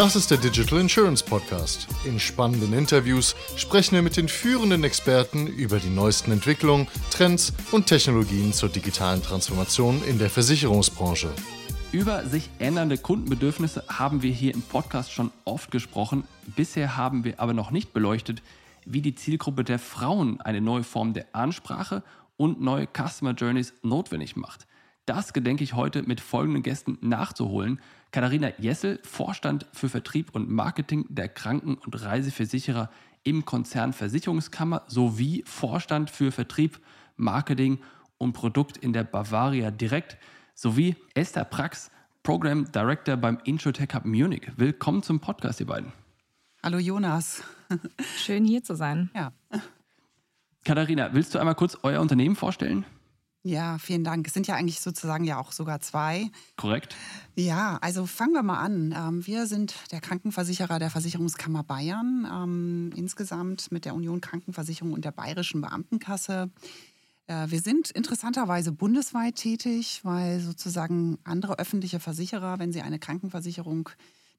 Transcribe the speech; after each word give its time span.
Das 0.00 0.16
ist 0.16 0.30
der 0.30 0.38
Digital 0.38 0.80
Insurance 0.80 1.22
Podcast. 1.22 1.86
In 2.06 2.18
spannenden 2.18 2.72
Interviews 2.72 3.36
sprechen 3.56 3.96
wir 3.96 4.00
mit 4.00 4.16
den 4.16 4.28
führenden 4.28 4.82
Experten 4.82 5.46
über 5.46 5.78
die 5.78 5.90
neuesten 5.90 6.32
Entwicklungen, 6.32 6.88
Trends 7.10 7.52
und 7.70 7.84
Technologien 7.86 8.54
zur 8.54 8.70
digitalen 8.70 9.22
Transformation 9.22 10.02
in 10.04 10.18
der 10.18 10.30
Versicherungsbranche. 10.30 11.28
Über 11.92 12.24
sich 12.24 12.48
ändernde 12.58 12.96
Kundenbedürfnisse 12.96 13.84
haben 13.88 14.22
wir 14.22 14.32
hier 14.32 14.54
im 14.54 14.62
Podcast 14.62 15.12
schon 15.12 15.32
oft 15.44 15.70
gesprochen. 15.70 16.24
Bisher 16.56 16.96
haben 16.96 17.24
wir 17.24 17.38
aber 17.38 17.52
noch 17.52 17.70
nicht 17.70 17.92
beleuchtet, 17.92 18.40
wie 18.86 19.02
die 19.02 19.14
Zielgruppe 19.14 19.64
der 19.64 19.78
Frauen 19.78 20.40
eine 20.40 20.62
neue 20.62 20.82
Form 20.82 21.12
der 21.12 21.26
Ansprache 21.32 22.02
und 22.38 22.58
neue 22.58 22.86
Customer 22.86 23.32
Journeys 23.32 23.74
notwendig 23.82 24.34
macht. 24.34 24.66
Das 25.10 25.32
gedenke 25.32 25.64
ich 25.64 25.74
heute 25.74 26.04
mit 26.04 26.20
folgenden 26.20 26.62
Gästen 26.62 26.96
nachzuholen. 27.00 27.80
Katharina 28.12 28.52
Jessel, 28.58 29.00
Vorstand 29.02 29.66
für 29.72 29.88
Vertrieb 29.88 30.36
und 30.36 30.48
Marketing 30.48 31.04
der 31.08 31.28
Kranken- 31.28 31.74
und 31.74 32.00
Reiseversicherer 32.00 32.88
im 33.24 33.44
Konzern 33.44 33.92
Versicherungskammer 33.92 34.84
sowie 34.86 35.42
Vorstand 35.44 36.10
für 36.10 36.30
Vertrieb, 36.30 36.78
Marketing 37.16 37.80
und 38.18 38.34
Produkt 38.34 38.76
in 38.76 38.92
der 38.92 39.02
Bavaria 39.02 39.72
Direkt 39.72 40.16
sowie 40.54 40.94
Esther 41.14 41.44
Prax, 41.44 41.90
Program 42.22 42.70
Director 42.70 43.16
beim 43.16 43.40
Introtech 43.42 43.92
Hub 43.92 44.04
Munich. 44.04 44.52
Willkommen 44.58 45.02
zum 45.02 45.18
Podcast, 45.18 45.58
ihr 45.58 45.66
beiden. 45.66 45.92
Hallo 46.62 46.78
Jonas. 46.78 47.42
Schön 48.16 48.44
hier 48.44 48.62
zu 48.62 48.76
sein. 48.76 49.10
Ja. 49.16 49.32
Katharina, 50.64 51.12
willst 51.14 51.34
du 51.34 51.40
einmal 51.40 51.56
kurz 51.56 51.76
euer 51.82 52.00
Unternehmen 52.00 52.36
vorstellen? 52.36 52.86
Ja, 53.42 53.78
vielen 53.78 54.04
Dank. 54.04 54.26
Es 54.26 54.34
sind 54.34 54.46
ja 54.46 54.54
eigentlich 54.54 54.80
sozusagen 54.80 55.24
ja 55.24 55.38
auch 55.38 55.52
sogar 55.52 55.80
zwei. 55.80 56.30
Korrekt. 56.56 56.94
Ja, 57.36 57.78
also 57.80 58.04
fangen 58.04 58.34
wir 58.34 58.42
mal 58.42 58.58
an. 58.58 58.94
Ähm, 58.94 59.26
wir 59.26 59.46
sind 59.46 59.74
der 59.92 60.02
Krankenversicherer 60.02 60.78
der 60.78 60.90
Versicherungskammer 60.90 61.62
Bayern, 61.62 62.28
ähm, 62.30 62.92
insgesamt 62.96 63.72
mit 63.72 63.86
der 63.86 63.94
Union 63.94 64.20
Krankenversicherung 64.20 64.92
und 64.92 65.06
der 65.06 65.12
Bayerischen 65.12 65.62
Beamtenkasse. 65.62 66.50
Äh, 67.28 67.46
wir 67.48 67.60
sind 67.60 67.90
interessanterweise 67.90 68.72
bundesweit 68.72 69.36
tätig, 69.36 70.00
weil 70.02 70.40
sozusagen 70.40 71.16
andere 71.24 71.58
öffentliche 71.58 71.98
Versicherer, 71.98 72.58
wenn 72.58 72.72
sie 72.72 72.82
eine 72.82 72.98
Krankenversicherung 72.98 73.88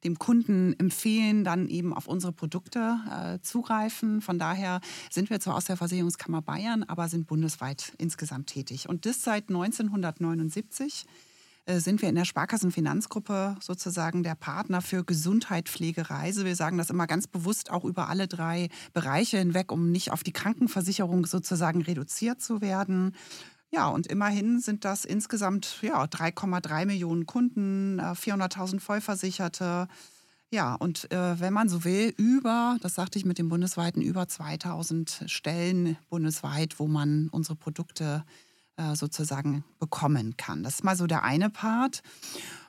dem 0.03 0.17
Kunden 0.17 0.77
empfehlen, 0.79 1.43
dann 1.43 1.67
eben 1.67 1.93
auf 1.93 2.07
unsere 2.07 2.33
Produkte 2.33 2.99
äh, 3.09 3.39
zugreifen. 3.41 4.21
Von 4.21 4.39
daher 4.39 4.81
sind 5.09 5.29
wir 5.29 5.39
zwar 5.39 5.55
aus 5.55 5.65
der 5.65 5.77
Versicherungskammer 5.77 6.41
Bayern, 6.41 6.83
aber 6.83 7.07
sind 7.07 7.27
bundesweit 7.27 7.93
insgesamt 7.97 8.47
tätig. 8.47 8.89
Und 8.89 9.05
das 9.05 9.23
seit 9.23 9.49
1979 9.49 11.05
äh, 11.65 11.79
sind 11.79 12.01
wir 12.01 12.09
in 12.09 12.15
der 12.15 12.25
Sparkassenfinanzgruppe 12.25 13.55
sozusagen 13.61 14.23
der 14.23 14.35
Partner 14.35 14.81
für 14.81 15.03
Gesundheit, 15.03 15.69
Pflege, 15.69 16.09
Reise. 16.09 16.45
Wir 16.45 16.55
sagen 16.55 16.77
das 16.77 16.89
immer 16.89 17.07
ganz 17.07 17.27
bewusst 17.27 17.71
auch 17.71 17.85
über 17.85 18.09
alle 18.09 18.27
drei 18.27 18.69
Bereiche 18.93 19.37
hinweg, 19.37 19.71
um 19.71 19.91
nicht 19.91 20.11
auf 20.11 20.23
die 20.23 20.33
Krankenversicherung 20.33 21.25
sozusagen 21.25 21.81
reduziert 21.81 22.41
zu 22.41 22.61
werden. 22.61 23.15
Ja, 23.73 23.87
und 23.87 24.07
immerhin 24.07 24.59
sind 24.59 24.83
das 24.83 25.05
insgesamt 25.05 25.79
ja, 25.81 26.03
3,3 26.03 26.85
Millionen 26.85 27.25
Kunden, 27.25 28.01
400.000 28.01 28.75
äh, 28.75 28.79
Vollversicherte. 28.79 29.87
Ja, 30.49 30.75
und 30.75 31.09
äh, 31.13 31.39
wenn 31.39 31.53
man 31.53 31.69
so 31.69 31.85
will, 31.85 32.13
über, 32.17 32.77
das 32.81 32.95
sagte 32.95 33.17
ich 33.17 33.23
mit 33.23 33.37
dem 33.37 33.47
bundesweiten, 33.47 34.01
über 34.01 34.27
2000 34.27 35.23
Stellen 35.27 35.97
bundesweit, 36.09 36.79
wo 36.79 36.87
man 36.87 37.29
unsere 37.29 37.55
Produkte 37.55 38.25
äh, 38.75 38.95
sozusagen 38.95 39.63
bekommen 39.79 40.35
kann. 40.35 40.63
Das 40.63 40.75
ist 40.75 40.83
mal 40.83 40.97
so 40.97 41.07
der 41.07 41.23
eine 41.23 41.49
Part. 41.49 42.03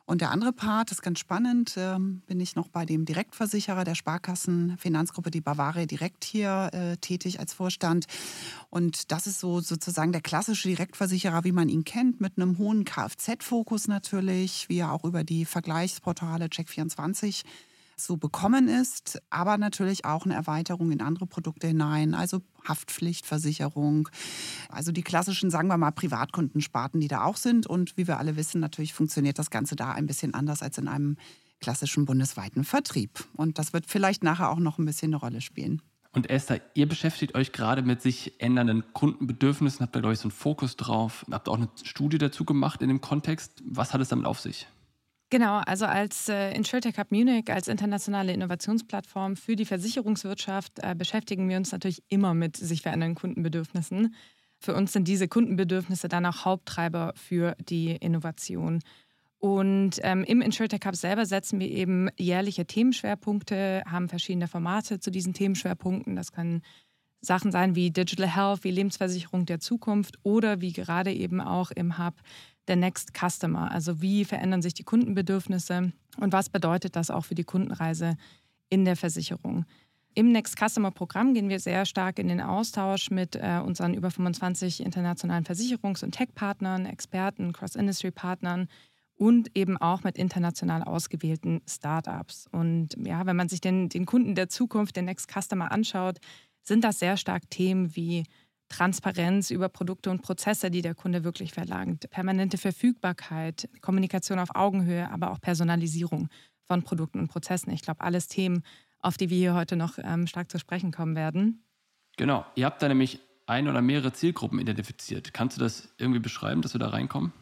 Und 0.05 0.21
der 0.21 0.31
andere 0.31 0.53
Part 0.53 0.91
ist 0.91 1.03
ganz 1.03 1.21
spannend, 1.21 1.75
ähm, 1.77 2.23
bin 2.27 2.41
ich 2.41 2.57
noch 2.57 2.69
bei 2.69 2.85
dem 2.85 3.05
Direktversicherer 3.05 3.85
der 3.85 3.95
Sparkassenfinanzgruppe, 3.95 5.31
die 5.31 5.41
Bavaria 5.41 5.87
Direkt 5.87 6.25
hier 6.25 6.71
äh, 6.73 6.97
tätig 6.97 7.39
als 7.39 7.55
Vorstand. 7.55 8.07
Und 8.69 9.13
das 9.13 9.27
ist 9.27 9.41
so 9.41 9.61
sozusagen 9.61 10.13
der 10.13 10.21
klassische 10.21 10.69
Direktversicherer, 10.69 11.45
wie 11.45 11.53
man 11.53 11.69
ihn 11.69 11.85
kennt, 11.85 12.21
mit 12.21 12.37
einem 12.37 12.59
hohen 12.59 12.85
Kfz-Fokus 12.85 13.89
natürlich, 13.89 14.69
wie 14.69 14.79
er 14.79 14.93
auch 14.93 15.05
über 15.05 15.25
die 15.25 15.45
Vergleichsportale 15.45 16.47
Check24 16.47 17.43
so 18.05 18.17
bekommen 18.17 18.69
ist, 18.69 19.21
aber 19.31 19.59
natürlich 19.59 20.05
auch 20.05 20.25
eine 20.25 20.35
Erweiterung 20.35 20.91
in 20.91 21.01
andere 21.01 21.27
Produkte 21.27 21.67
hinein, 21.69 22.15
also 22.15 22.41
Haftpflichtversicherung, 22.67 24.09
also 24.69 24.93
die 24.93 25.03
klassischen, 25.03 25.51
sagen 25.51 25.69
wir 25.69 25.79
mal, 25.79 25.91
Privatkundensparten, 25.91 27.01
die 27.01 27.09
da 27.09 27.25
auch 27.25 27.37
sind. 27.37 27.67
Und 27.67 27.97
wie 27.97 28.07
wir 28.07 28.19
alle 28.19 28.37
wissen, 28.37 28.61
natürlich 28.61 28.95
funktioniert 28.95 29.39
das 29.39 29.51
Ganze 29.51 29.77
da 29.77 29.93
ein 29.93 30.07
bisschen 30.07 30.35
anders 30.35 30.63
als 30.63 30.79
in 30.79 30.89
einem 30.89 31.17
klassischen 31.61 32.05
bundesweiten 32.05 32.65
Vertrieb. 32.65 33.25
Und 33.37 33.59
das 33.59 33.73
wird 33.73 33.87
vielleicht 33.87 34.23
nachher 34.23 34.51
auch 34.51 34.59
noch 34.59 34.79
ein 34.79 34.85
bisschen 34.85 35.11
eine 35.11 35.17
Rolle 35.17 35.41
spielen. 35.41 35.81
Und 36.15 36.29
Esther, 36.29 36.61
ihr 36.75 36.87
beschäftigt 36.87 37.35
euch 37.35 37.53
gerade 37.53 37.81
mit 37.83 38.03
sich 38.03 38.39
ändernden 38.39 38.85
Kundenbedürfnissen, 38.93 39.81
habt 39.81 39.97
da, 39.97 40.01
glaube 40.01 40.13
ich, 40.13 40.19
so 40.19 40.25
einen 40.25 40.33
Fokus 40.33 40.77
drauf, 40.77 41.25
habt 41.31 41.49
auch 41.49 41.57
eine 41.57 41.71
Studie 41.83 42.19
dazu 42.19 42.45
gemacht 42.45 42.83
in 42.83 42.89
dem 42.89 43.01
Kontext. 43.01 43.63
Was 43.65 43.95
hat 43.95 44.03
es 44.03 44.11
damit 44.11 44.27
auf 44.27 44.39
sich? 44.39 44.67
Genau, 45.33 45.63
also 45.65 45.87
als 45.87 46.29
äh, 46.29 46.53
InsurTech 46.55 46.99
Hub 46.99 47.11
Munich, 47.11 47.51
als 47.51 47.67
internationale 47.67 48.35
Innovationsplattform 48.35 49.37
für 49.37 49.57
die 49.57 49.65
Versicherungswirtschaft 49.65 50.81
äh, 50.81 50.95
beschäftigen 50.95 51.49
wir 51.49 51.57
uns 51.57 51.73
natürlich 51.73 52.03
immer 52.09 52.35
mit 52.35 52.59
sich 52.59 52.83
verändernden 52.83 53.15
Kundenbedürfnissen. 53.15 54.15
Für 54.59 54.75
uns 54.75 54.93
sind 54.93 55.09
diese 55.09 55.29
Kundenbedürfnisse 55.29 56.09
dann 56.09 56.27
auch 56.27 56.45
Haupttreiber 56.45 57.15
für 57.17 57.57
die 57.67 57.93
Innovation. 57.93 58.81
Und 59.39 60.01
ähm, 60.03 60.23
im 60.25 60.43
InsurTech 60.43 60.83
Hub 60.85 60.97
selber 60.97 61.25
setzen 61.25 61.61
wir 61.61 61.71
eben 61.71 62.11
jährliche 62.19 62.67
Themenschwerpunkte, 62.67 63.85
haben 63.91 64.11
verschiedene 64.11 64.49
Formate 64.49 65.01
zu 65.01 65.11
diesen 65.11 65.33
Themenschwerpunkten. 65.33 66.15
Das 66.15 66.33
können 66.33 66.61
Sachen 67.23 67.53
sein 67.53 67.75
wie 67.75 67.91
Digital 67.91 68.29
Health, 68.29 68.65
wie 68.65 68.71
Lebensversicherung 68.71 69.47
der 69.47 69.61
Zukunft 69.61 70.19
oder 70.25 70.61
wie 70.61 70.75
gerade 70.75 71.11
eben 71.11 71.41
auch 71.41 71.71
im 71.71 71.97
Hub 71.97 72.17
der 72.69 72.77
Next 72.77 73.13
Customer. 73.15 73.71
Also 73.71 74.01
wie 74.01 74.25
verändern 74.25 74.63
sich 74.63 74.75
die 74.75 74.85
Kundenbedürfnisse 74.85 75.93
und 76.19 76.33
was 76.33 76.49
bedeutet 76.49 76.97
das 76.97 77.11
auch 77.11 77.25
für 77.25 77.35
die 77.35 77.45
Kundenreise 77.45 78.17
in 78.69 78.85
der 78.85 78.97
Versicherung. 78.97 79.65
Im 80.15 80.31
Next 80.31 80.59
Customer 80.59 80.91
Programm 80.91 81.33
gehen 81.33 81.49
wir 81.49 81.59
sehr 81.59 81.87
stark 81.87 82.19
in 82.19 82.29
den 82.29 82.43
Austausch 82.43 83.11
mit 83.11 83.35
äh, 83.35 83.61
unseren 83.65 83.95
über 83.95 84.11
25 84.11 84.83
internationalen 84.85 85.45
Versicherungs- 85.45 86.05
und 86.05 86.13
Tech-Partnern, 86.13 86.85
Experten, 86.85 87.55
Cross-Industry-Partnern 87.55 88.69
und 89.15 89.57
eben 89.57 89.79
auch 89.79 90.05
mit 90.05 90.19
international 90.19 90.83
ausgewählten 90.83 91.63
Startups. 91.67 92.47
Und 92.51 92.97
ja, 92.99 93.25
wenn 93.25 93.37
man 93.37 93.49
sich 93.49 93.63
den, 93.63 93.89
den 93.89 94.05
Kunden 94.05 94.35
der 94.35 94.51
Zukunft, 94.51 94.97
den 94.97 95.07
Next 95.07 95.31
Customer 95.31 95.73
anschaut, 95.73 96.19
sind 96.63 96.85
das 96.85 96.99
sehr 96.99 97.17
stark 97.17 97.49
Themen 97.49 97.97
wie 97.97 98.25
Transparenz 98.73 99.51
über 99.51 99.69
Produkte 99.69 100.11
und 100.11 100.23
Prozesse, 100.23 100.71
die 100.71 100.83
der 100.83 100.95
Kunde 100.95 101.25
wirklich 101.25 101.53
verlangt, 101.53 102.09
permanente 102.11 102.57
Verfügbarkeit, 102.57 103.69
Kommunikation 103.83 104.39
auf 104.39 104.55
Augenhöhe, 104.55 105.11
aber 105.11 105.31
auch 105.31 105.41
Personalisierung 105.41 106.29
von 106.67 106.83
Produkten 106.83 107.21
und 107.21 107.29
Prozessen. 107.29 107.71
Ich 107.73 107.83
glaube, 107.83 108.01
alles 108.01 108.29
Themen, 108.29 108.63
auf 109.01 109.17
die 109.17 109.29
wir 109.29 109.37
hier 109.37 109.55
heute 109.55 109.77
noch 109.77 109.99
ähm, 109.99 110.27
stark 110.27 110.51
zu 110.51 110.59
sprechen 110.59 110.91
kommen 110.91 111.15
werden. 111.15 111.65
Genau, 112.17 112.47
ihr 112.55 112.65
habt 112.65 112.83
da 112.83 112.89
nämlich 112.89 113.21
ein 113.47 113.69
oder 113.69 113.83
mehrere 113.83 114.13
Zielgruppen 114.13 114.59
identifiziert. 114.59 115.35
Kannst 115.35 115.59
du 115.59 115.61
das 115.61 115.93
irgendwie 115.99 116.21
beschreiben, 116.21 116.63
dass 116.63 116.75
wir 116.75 116.79
da 116.79 116.89
reinkommen? 116.89 117.33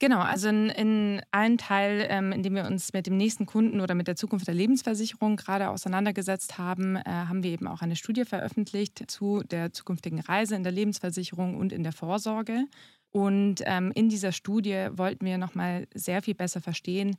Genau, 0.00 0.20
also 0.20 0.48
in, 0.48 0.70
in 0.70 1.20
einem 1.30 1.58
Teil, 1.58 2.06
ähm, 2.08 2.32
in 2.32 2.42
dem 2.42 2.54
wir 2.54 2.64
uns 2.64 2.94
mit 2.94 3.06
dem 3.06 3.18
nächsten 3.18 3.44
Kunden 3.44 3.82
oder 3.82 3.94
mit 3.94 4.08
der 4.08 4.16
Zukunft 4.16 4.46
der 4.46 4.54
Lebensversicherung 4.54 5.36
gerade 5.36 5.68
auseinandergesetzt 5.68 6.56
haben, 6.56 6.96
äh, 6.96 7.02
haben 7.04 7.42
wir 7.42 7.50
eben 7.50 7.66
auch 7.66 7.82
eine 7.82 7.96
Studie 7.96 8.24
veröffentlicht 8.24 9.10
zu 9.10 9.42
der 9.42 9.74
zukünftigen 9.74 10.20
Reise 10.20 10.56
in 10.56 10.62
der 10.62 10.72
Lebensversicherung 10.72 11.54
und 11.54 11.70
in 11.70 11.82
der 11.82 11.92
Vorsorge. 11.92 12.64
Und 13.10 13.56
ähm, 13.66 13.92
in 13.94 14.08
dieser 14.08 14.32
Studie 14.32 14.88
wollten 14.92 15.26
wir 15.26 15.36
nochmal 15.36 15.86
sehr 15.94 16.22
viel 16.22 16.34
besser 16.34 16.62
verstehen, 16.62 17.16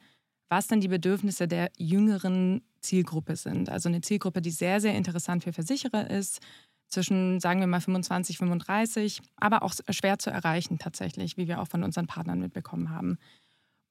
was 0.50 0.66
denn 0.66 0.82
die 0.82 0.88
Bedürfnisse 0.88 1.48
der 1.48 1.70
jüngeren 1.78 2.64
Zielgruppe 2.82 3.36
sind. 3.36 3.70
Also 3.70 3.90
eine 3.90 4.02
Zielgruppe, 4.02 4.42
die 4.42 4.50
sehr, 4.50 4.82
sehr 4.82 4.96
interessant 4.96 5.44
für 5.44 5.54
Versicherer 5.54 6.10
ist, 6.10 6.40
zwischen, 6.92 7.40
sagen 7.40 7.60
wir 7.62 7.68
mal, 7.68 7.82
25, 7.82 8.38
35, 8.38 9.22
aber 9.38 9.64
auch 9.64 9.74
schwer 9.90 10.20
zu 10.20 10.30
erreichen 10.30 10.78
tatsächlich, 10.78 11.38
wie 11.38 11.48
wir 11.48 11.62
auch 11.62 11.68
von 11.68 11.84
unseren 11.84 12.08
Partnern 12.08 12.40
mitbekommen 12.40 12.90
haben. 12.90 13.18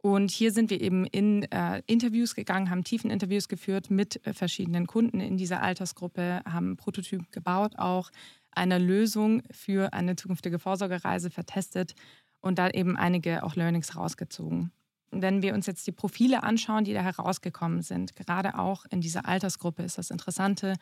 Und 0.02 0.30
hier 0.30 0.50
sind 0.52 0.70
wir 0.70 0.80
eben 0.80 1.04
in 1.06 1.42
äh, 1.50 1.82
Interviews 1.86 2.34
gegangen, 2.34 2.70
haben 2.70 2.84
tiefen 2.84 3.10
Interviews 3.10 3.48
geführt 3.48 3.90
mit 3.90 4.24
äh, 4.26 4.32
verschiedenen 4.32 4.86
Kunden 4.86 5.20
in 5.20 5.36
dieser 5.36 5.62
Altersgruppe, 5.62 6.40
haben 6.46 6.68
einen 6.68 6.76
Prototyp 6.76 7.30
gebaut, 7.32 7.78
auch 7.78 8.10
eine 8.50 8.78
Lösung 8.78 9.42
für 9.50 9.92
eine 9.92 10.16
zukünftige 10.16 10.58
Vorsorgereise 10.58 11.30
vertestet 11.30 11.94
und 12.40 12.58
da 12.58 12.70
eben 12.70 12.96
einige 12.96 13.42
auch 13.42 13.56
Learnings 13.56 13.94
rausgezogen. 13.94 14.72
Wenn 15.10 15.42
wir 15.42 15.54
uns 15.54 15.66
jetzt 15.66 15.86
die 15.86 15.92
Profile 15.92 16.42
anschauen, 16.44 16.84
die 16.84 16.94
da 16.94 17.02
herausgekommen 17.02 17.82
sind, 17.82 18.16
gerade 18.16 18.58
auch 18.58 18.86
in 18.90 19.00
dieser 19.00 19.26
Altersgruppe 19.26 19.82
ist 19.82 19.98
das 19.98 20.10
Interessante, 20.10 20.76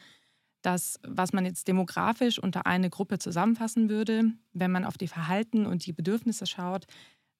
dass, 0.62 0.99
was 1.06 1.32
man 1.32 1.44
jetzt 1.44 1.69
demografisch 1.69 2.38
unter 2.38 2.66
eine 2.66 2.90
Gruppe 2.90 3.19
zusammenfassen 3.19 3.88
würde, 3.88 4.32
wenn 4.52 4.70
man 4.70 4.84
auf 4.84 4.99
die 4.99 5.08
Verhalten 5.08 5.66
und 5.66 5.87
die 5.87 5.93
Bedürfnisse 5.93 6.46
schaut, 6.46 6.87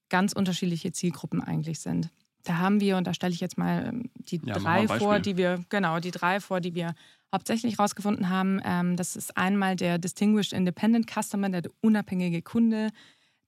ganz 0.09 0.33
unterschiedliche 0.33 0.93
Zielgruppen 0.93 1.43
eigentlich 1.43 1.81
sind. 1.81 2.11
Da 2.45 2.59
haben 2.59 2.81
wir, 2.81 2.97
und 2.97 3.07
da 3.07 3.15
stelle 3.15 3.35
ich 3.35 3.41
jetzt 3.41 3.59
mal 3.59 3.89
ähm, 3.89 4.11
die 4.15 4.41
ja, 4.45 4.55
drei 4.55 4.87
vor, 4.87 5.19
die 5.19 5.37
wir, 5.37 5.65
genau, 5.69 5.99
die 6.01 6.13
drei 6.13 6.41
vor, 6.41 6.61
die 6.61 6.75
wir 6.75 6.95
hauptsächlich 7.33 7.79
herausgefunden 7.79 8.31
haben. 8.31 8.61
Ähm, 8.65 8.97
das 8.97 9.17
ist 9.17 9.37
einmal 9.37 9.77
der 9.77 9.99
Distinguished 9.99 10.53
Independent 10.53 11.11
Customer, 11.11 11.49
der 11.49 11.71
unabhängige 11.81 12.41
Kunde, 12.43 12.91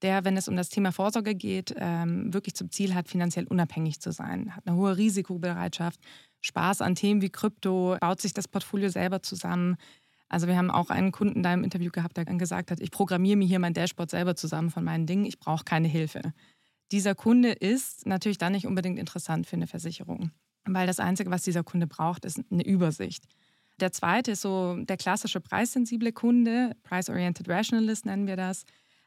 der, 0.03 0.25
wenn 0.25 0.37
es 0.37 0.49
um 0.49 0.57
das 0.57 0.69
Thema 0.69 0.93
Vorsorge 0.93 1.35
geht, 1.35 1.75
ähm, 1.77 2.33
wirklich 2.33 2.55
zum 2.55 2.71
Ziel 2.71 2.95
hat, 2.95 3.09
finanziell 3.09 3.47
unabhängig 3.47 4.01
zu 4.01 4.13
sein, 4.13 4.55
hat 4.55 4.67
eine 4.67 4.77
hohe 4.77 4.97
Risikobereitschaft, 4.97 6.01
Spaß 6.41 6.81
an 6.81 6.95
Themen 6.95 7.21
wie 7.21 7.31
Krypto, 7.31 7.97
baut 8.01 8.21
sich 8.21 8.33
das 8.33 8.49
Portfolio 8.49 8.89
selber 8.89 9.23
zusammen. 9.23 9.77
Also 10.29 10.47
wir 10.47 10.57
haben 10.57 10.71
auch 10.71 10.91
einen 10.91 11.13
Kunden 11.13 11.43
da 11.43 11.53
im 11.53 11.65
Interview 11.65 11.91
gehabt, 11.91 12.17
der 12.17 12.25
gesagt 12.25 12.71
hat, 12.71 12.81
ich 12.81 12.91
programmiere 12.91 13.37
mir 13.37 13.47
hier 13.47 13.59
mein 13.59 13.75
Dashboard 13.75 14.11
selber 14.11 14.37
zusammen 14.37 14.71
von 14.71 14.85
meinen 14.85 15.07
Dingen, 15.07 15.25
ich 15.25 15.39
brauche 15.39 15.65
keine 15.65 15.89
Hilfe. 15.89 16.33
Dieser 16.93 17.15
Kunde 17.15 17.53
ist 17.53 18.07
natürlich 18.07 18.39
dann 18.39 18.53
nicht 18.53 18.67
unbedingt 18.67 18.99
interessant 18.99 19.47
für 19.47 19.57
eine 19.57 19.67
Versicherung, 19.67 20.31
weil 20.65 20.87
das 20.87 20.99
Einzige, 20.99 21.31
was 21.31 21.43
dieser 21.43 21.63
Kunde 21.63 21.87
braucht, 21.87 22.25
ist 22.25 22.41
eine 22.51 22.65
Übersicht. 22.65 23.25
Der 23.81 23.93
zweite 23.93 24.33
ist 24.33 24.43
so 24.43 24.77
der 24.77 24.97
klassische 24.97 25.41
preissensible 25.41 26.13
Kunde, 26.13 26.73
Price-Oriented 26.83 27.49
Rationalist 27.49 28.07
nennen 28.07 28.27
wir 28.27 28.37
das 28.37 28.65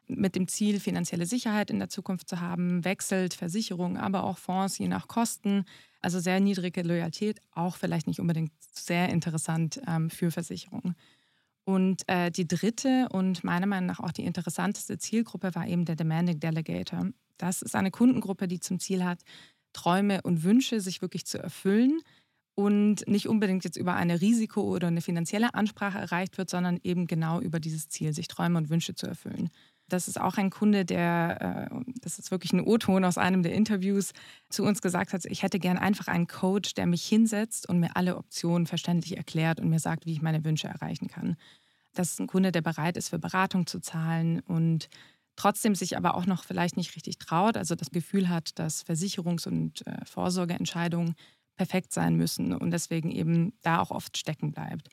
mit 0.07 0.35
dem 0.35 0.47
Ziel, 0.47 0.79
finanzielle 0.79 1.25
Sicherheit 1.25 1.69
in 1.69 1.79
der 1.79 1.89
Zukunft 1.89 2.29
zu 2.29 2.39
haben, 2.39 2.83
wechselt 2.85 3.33
Versicherungen, 3.33 3.97
aber 3.97 4.23
auch 4.23 4.37
Fonds 4.37 4.77
je 4.77 4.87
nach 4.87 5.07
Kosten. 5.07 5.65
Also 6.01 6.19
sehr 6.19 6.39
niedrige 6.39 6.81
Loyalität, 6.81 7.39
auch 7.51 7.77
vielleicht 7.77 8.07
nicht 8.07 8.19
unbedingt 8.19 8.51
sehr 8.59 9.09
interessant 9.09 9.81
ähm, 9.87 10.09
für 10.09 10.31
Versicherungen. 10.31 10.95
Und 11.65 12.03
äh, 12.07 12.29
die 12.29 12.47
dritte 12.47 13.07
und 13.11 13.43
meiner 13.43 13.67
Meinung 13.67 13.87
nach 13.87 14.01
auch 14.01 14.11
die 14.11 14.25
interessanteste 14.25 14.97
Zielgruppe 14.97 15.55
war 15.55 15.65
eben 15.65 15.85
der 15.85 15.95
Demanding 15.95 16.39
Delegator. 16.39 17.07
Das 17.37 17.61
ist 17.61 17.75
eine 17.75 17.91
Kundengruppe, 17.91 18.47
die 18.47 18.59
zum 18.59 18.79
Ziel 18.79 19.03
hat, 19.05 19.21
Träume 19.71 20.21
und 20.23 20.43
Wünsche 20.43 20.81
sich 20.81 21.01
wirklich 21.01 21.25
zu 21.25 21.41
erfüllen 21.41 22.01
und 22.55 23.07
nicht 23.07 23.27
unbedingt 23.27 23.63
jetzt 23.63 23.77
über 23.77 23.95
eine 23.95 24.21
Risiko- 24.21 24.63
oder 24.63 24.87
eine 24.87 25.01
finanzielle 25.01 25.53
Ansprache 25.53 25.97
erreicht 25.97 26.37
wird, 26.37 26.49
sondern 26.49 26.79
eben 26.83 27.07
genau 27.07 27.39
über 27.39 27.59
dieses 27.59 27.89
Ziel, 27.89 28.13
sich 28.13 28.27
Träume 28.27 28.59
und 28.59 28.69
Wünsche 28.69 28.93
zu 28.93 29.07
erfüllen. 29.07 29.49
Das 29.89 30.07
ist 30.07 30.19
auch 30.19 30.37
ein 30.37 30.49
Kunde, 30.49 30.85
der, 30.85 31.69
äh, 31.71 31.91
das 32.01 32.19
ist 32.19 32.31
wirklich 32.31 32.53
ein 32.53 32.61
O-Ton 32.61 33.03
aus 33.03 33.17
einem 33.17 33.43
der 33.43 33.53
Interviews, 33.53 34.13
zu 34.49 34.63
uns 34.63 34.81
gesagt 34.81 35.13
hat, 35.13 35.25
ich 35.25 35.43
hätte 35.43 35.59
gern 35.59 35.77
einfach 35.77 36.07
einen 36.07 36.27
Coach, 36.27 36.73
der 36.73 36.85
mich 36.85 37.05
hinsetzt 37.05 37.67
und 37.67 37.79
mir 37.79 37.95
alle 37.95 38.17
Optionen 38.17 38.65
verständlich 38.65 39.17
erklärt 39.17 39.59
und 39.59 39.69
mir 39.69 39.79
sagt, 39.79 40.05
wie 40.05 40.13
ich 40.13 40.21
meine 40.21 40.43
Wünsche 40.43 40.67
erreichen 40.67 41.07
kann. 41.07 41.35
Das 41.93 42.13
ist 42.13 42.19
ein 42.19 42.27
Kunde, 42.27 42.51
der 42.51 42.61
bereit 42.61 42.97
ist, 42.97 43.09
für 43.09 43.19
Beratung 43.19 43.67
zu 43.67 43.79
zahlen 43.79 44.39
und 44.41 44.89
trotzdem 45.35 45.75
sich 45.75 45.97
aber 45.97 46.15
auch 46.15 46.25
noch 46.25 46.43
vielleicht 46.43 46.77
nicht 46.77 46.95
richtig 46.95 47.17
traut, 47.17 47.57
also 47.57 47.75
das 47.75 47.91
Gefühl 47.91 48.29
hat, 48.29 48.57
dass 48.59 48.85
Versicherungs- 48.85 49.47
und 49.47 49.85
äh, 49.85 50.05
Vorsorgeentscheidungen 50.05 51.15
perfekt 51.55 51.93
sein 51.93 52.15
müssen 52.15 52.53
und 52.53 52.71
deswegen 52.71 53.11
eben 53.11 53.53
da 53.61 53.79
auch 53.79 53.91
oft 53.91 54.17
stecken 54.17 54.51
bleibt. 54.51 54.89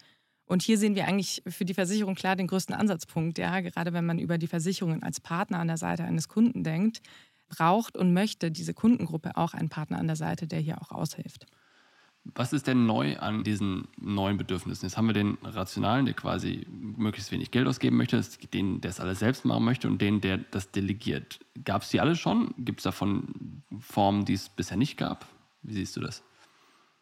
Und 0.51 0.63
hier 0.63 0.79
sehen 0.79 0.97
wir 0.97 1.07
eigentlich 1.07 1.45
für 1.47 1.65
die 1.65 1.75
Versicherung 1.75 2.17
klar 2.17 2.35
den 2.35 2.49
größten 2.49 2.75
Ansatzpunkt. 2.75 3.39
Ja, 3.39 3.61
gerade 3.61 3.93
wenn 3.93 4.05
man 4.05 4.19
über 4.19 4.37
die 4.37 4.49
Versicherungen 4.49 5.01
als 5.05 5.21
Partner 5.21 5.61
an 5.61 5.69
der 5.69 5.77
Seite 5.77 6.03
eines 6.03 6.27
Kunden 6.27 6.65
denkt, 6.65 7.03
braucht 7.49 7.97
und 7.97 8.13
möchte 8.13 8.51
diese 8.51 8.75
Kundengruppe 8.75 9.37
auch 9.37 9.55
einen 9.55 9.69
Partner 9.69 9.99
an 9.99 10.09
der 10.09 10.17
Seite, 10.17 10.49
der 10.49 10.59
hier 10.59 10.83
auch 10.83 10.91
aushilft. 10.91 11.47
Was 12.25 12.53
ist 12.53 12.67
denn 12.67 12.85
neu 12.85 13.17
an 13.19 13.45
diesen 13.45 13.87
neuen 13.97 14.39
Bedürfnissen? 14.39 14.89
Jetzt 14.89 14.97
haben 14.97 15.07
wir 15.07 15.15
den 15.15 15.39
Rationalen, 15.41 16.05
der 16.05 16.15
quasi 16.15 16.67
möglichst 16.69 17.31
wenig 17.31 17.53
Geld 17.53 17.69
ausgeben 17.69 17.97
möchte, 17.97 18.21
den, 18.53 18.81
der 18.81 18.91
es 18.91 18.99
alles 18.99 19.21
selbst 19.21 19.45
machen 19.45 19.65
möchte 19.65 19.87
und 19.87 20.03
den, 20.03 20.21
der 20.21 20.39
das 20.39 20.73
delegiert. 20.73 21.39
Gab 21.63 21.83
es 21.83 21.91
die 21.91 22.01
alle 22.01 22.17
schon? 22.17 22.53
Gibt 22.59 22.81
es 22.81 22.85
davon 22.85 23.63
Formen, 23.79 24.25
die 24.25 24.35
es 24.35 24.49
bisher 24.49 24.77
nicht 24.77 24.97
gab? 24.97 25.29
Wie 25.63 25.75
siehst 25.75 25.97
du 25.97 26.01
das? 26.01 26.25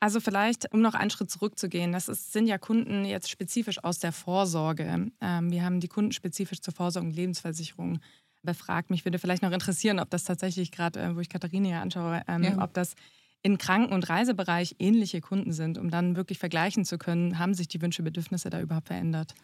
Also 0.00 0.20
vielleicht, 0.20 0.72
um 0.72 0.80
noch 0.80 0.94
einen 0.94 1.10
Schritt 1.10 1.30
zurückzugehen, 1.30 1.92
das 1.92 2.08
ist, 2.08 2.32
sind 2.32 2.46
ja 2.46 2.56
Kunden 2.56 3.04
jetzt 3.04 3.30
spezifisch 3.30 3.82
aus 3.82 3.98
der 3.98 4.12
Vorsorge. 4.12 5.10
Ähm, 5.20 5.50
wir 5.50 5.64
haben 5.64 5.80
die 5.80 5.88
Kunden 5.88 6.12
spezifisch 6.12 6.60
zur 6.60 6.72
Vorsorge 6.72 7.08
und 7.08 7.16
Lebensversicherung 7.16 7.98
befragt. 8.42 8.90
Mich 8.90 9.04
würde 9.04 9.18
vielleicht 9.18 9.42
noch 9.42 9.50
interessieren, 9.50 9.98
ob 9.98 10.10
das 10.10 10.24
tatsächlich 10.24 10.70
gerade, 10.70 11.00
äh, 11.00 11.16
wo 11.16 11.20
ich 11.20 11.28
Katharina 11.28 11.68
hier 11.68 11.80
anschaue, 11.80 12.22
ähm, 12.28 12.42
ja. 12.44 12.62
ob 12.62 12.74
das 12.74 12.94
im 13.42 13.58
Kranken- 13.58 13.92
und 13.92 14.08
Reisebereich 14.08 14.76
ähnliche 14.78 15.20
Kunden 15.20 15.52
sind, 15.52 15.78
um 15.78 15.90
dann 15.90 16.16
wirklich 16.16 16.38
vergleichen 16.38 16.84
zu 16.84 16.98
können, 16.98 17.38
haben 17.38 17.54
sich 17.54 17.68
die 17.68 17.80
Wünsche, 17.80 18.02
Bedürfnisse 18.02 18.50
da 18.50 18.60
überhaupt 18.60 18.88
verändert? 18.88 19.34